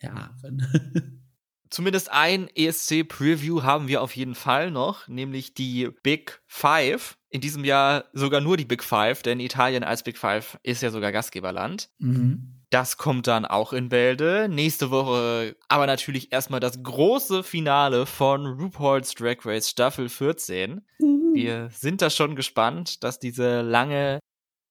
Ja. 0.00 0.30
Zumindest 1.70 2.10
ein 2.10 2.48
ESC-Preview 2.54 3.62
haben 3.62 3.88
wir 3.88 4.02
auf 4.02 4.16
jeden 4.16 4.34
Fall 4.34 4.70
noch, 4.70 5.06
nämlich 5.06 5.54
die 5.54 5.90
Big 6.02 6.40
Five. 6.46 7.18
In 7.28 7.40
diesem 7.42 7.64
Jahr 7.64 8.06
sogar 8.14 8.40
nur 8.40 8.56
die 8.56 8.64
Big 8.64 8.82
Five, 8.82 9.22
denn 9.22 9.38
Italien 9.38 9.84
als 9.84 10.02
Big 10.02 10.16
Five 10.16 10.58
ist 10.62 10.82
ja 10.82 10.90
sogar 10.90 11.12
Gastgeberland. 11.12 11.90
Mhm. 11.98 12.57
Das 12.70 12.98
kommt 12.98 13.26
dann 13.26 13.46
auch 13.46 13.72
in 13.72 13.88
Bälde. 13.88 14.48
Nächste 14.50 14.90
Woche 14.90 15.56
aber 15.68 15.86
natürlich 15.86 16.32
erstmal 16.32 16.60
das 16.60 16.82
große 16.82 17.42
Finale 17.42 18.04
von 18.04 18.46
RuPaul's 18.46 19.14
Drag 19.14 19.38
Race 19.44 19.70
Staffel 19.70 20.08
14. 20.08 20.82
Mhm. 20.98 21.34
Wir 21.34 21.70
sind 21.70 22.02
da 22.02 22.10
schon 22.10 22.36
gespannt, 22.36 23.02
dass 23.02 23.18
diese 23.18 23.62
lange, 23.62 24.18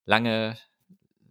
lange, 0.05 0.57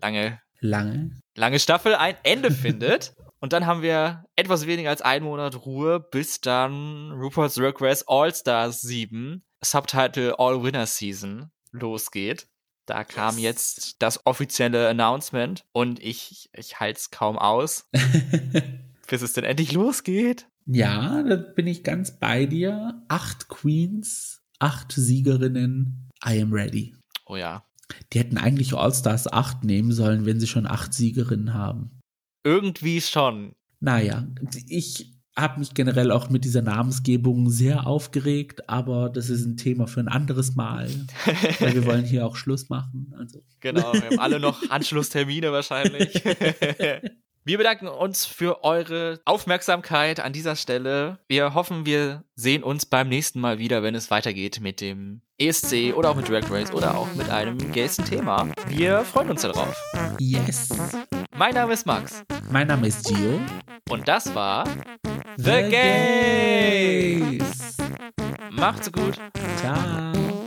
lange, 0.03 0.41
lange, 0.61 1.21
lange 1.37 1.59
Staffel 1.61 1.95
ein 1.95 2.17
Ende 2.25 2.51
findet. 2.51 3.15
Und 3.39 3.53
dann 3.53 3.67
haben 3.67 3.83
wir 3.83 4.25
etwas 4.35 4.67
weniger 4.67 4.91
als 4.91 5.03
einen 5.03 5.25
Monat 5.25 5.67
Ruhe, 5.67 6.01
bis 6.01 6.41
dann 6.41 7.13
RuPaul's 7.13 7.55
Drag 7.55 7.75
Race 7.81 8.05
All 8.09 8.35
Stars 8.35 8.81
7 8.81 9.45
Subtitle 9.63 10.37
All 10.39 10.63
Winner 10.63 10.87
Season 10.87 11.51
losgeht. 11.71 12.49
Da 12.87 13.05
kam 13.05 13.35
Yes. 13.35 13.43
jetzt 13.43 13.97
das 14.03 14.25
offizielle 14.27 14.89
Announcement 14.89 15.65
und 15.73 16.01
ich, 16.01 16.49
ich 16.57 16.79
halte 16.81 16.99
es 17.01 17.11
kaum 17.11 17.37
aus, 17.39 17.89
bis 19.09 19.23
es 19.23 19.33
denn 19.33 19.45
endlich 19.45 19.73
losgeht. 19.73 20.47
ja, 20.67 21.23
da 21.23 21.37
bin 21.37 21.67
ich 21.67 21.83
ganz 21.85 22.19
bei 22.19 22.47
dir. 22.47 23.03
Acht 23.09 23.49
Queens, 23.49 24.43
acht 24.59 24.93
Siegerinnen. 24.93 26.11
I 26.25 26.41
am 26.41 26.53
ready. 26.53 26.95
Oh 27.27 27.37
ja. 27.37 27.65
Die 28.13 28.19
hätten 28.19 28.39
eigentlich 28.39 28.73
All-Stars 28.75 29.33
8 29.33 29.63
nehmen 29.65 29.93
sollen, 29.93 30.27
wenn 30.27 30.41
sie 30.41 30.47
schon 30.49 30.67
acht 30.67 30.93
Siegerinnen 30.93 31.55
haben. 31.55 32.01
Irgendwie 32.45 33.01
schon. 33.01 33.55
Naja, 33.81 34.27
ich 34.69 35.16
habe 35.37 35.59
mich 35.59 35.75
generell 35.75 36.11
auch 36.11 36.31
mit 36.31 36.45
dieser 36.45 36.63
Namensgebung 36.63 37.51
sehr 37.51 37.87
aufgeregt, 37.87 38.69
aber 38.69 39.11
das 39.11 39.29
ist 39.29 39.45
ein 39.45 39.57
Thema 39.57 39.87
für 39.87 40.01
ein 40.01 40.09
anderes 40.09 40.57
Mal, 40.57 40.89
weil 41.61 41.75
wir 41.75 41.85
wollen 41.85 42.05
hier 42.05 42.27
auch 42.27 42.37
Schluss 42.37 42.69
machen. 42.71 43.15
Also. 43.19 43.43
Genau, 43.61 43.93
wir 43.93 44.07
haben 44.07 44.19
alle 44.19 44.41
noch 44.41 44.71
Anschlusstermine 44.71 45.53
wahrscheinlich. 45.53 46.23
Wir 47.47 47.59
bedanken 47.59 47.87
uns 47.87 48.27
für 48.27 48.65
eure 48.65 49.21
Aufmerksamkeit 49.25 50.19
an 50.19 50.33
dieser 50.33 50.57
Stelle. 50.57 51.21
Wir 51.29 51.55
hoffen, 51.55 51.87
wir 51.87 52.25
sehen 52.35 52.65
uns 52.65 52.87
beim 52.87 53.09
nächsten 53.09 53.39
Mal 53.39 53.61
wieder, 53.61 53.85
wenn 53.85 53.95
es 53.95 54.11
weitergeht 54.11 54.59
mit 54.61 54.81
dem 54.81 55.21
ESC 55.39 55.95
oder 55.95 56.11
auch 56.11 56.17
mit 56.17 56.29
Drag 56.29 56.51
Race 56.51 56.73
oder 56.73 56.99
auch 56.99 57.07
mit 57.15 57.31
einem 57.31 57.71
gaysten 57.71 58.05
Thema. 58.05 58.49
Wir 58.67 59.05
freuen 59.05 59.31
uns 59.31 59.43
darauf. 59.43 59.81
Yes. 60.19 60.71
Mein 61.37 61.55
Name 61.55 61.73
ist 61.75 61.87
Max 61.87 62.25
Mein 62.51 62.67
Name 62.67 62.89
ist 62.89 63.07
Gio. 63.07 63.41
und 63.91 64.09
das 64.09 64.35
war 64.35 64.65
The 65.37 65.63
Gays. 65.71 67.45
Macht's 68.51 68.91
gut. 68.91 69.21
Ciao. 69.59 70.46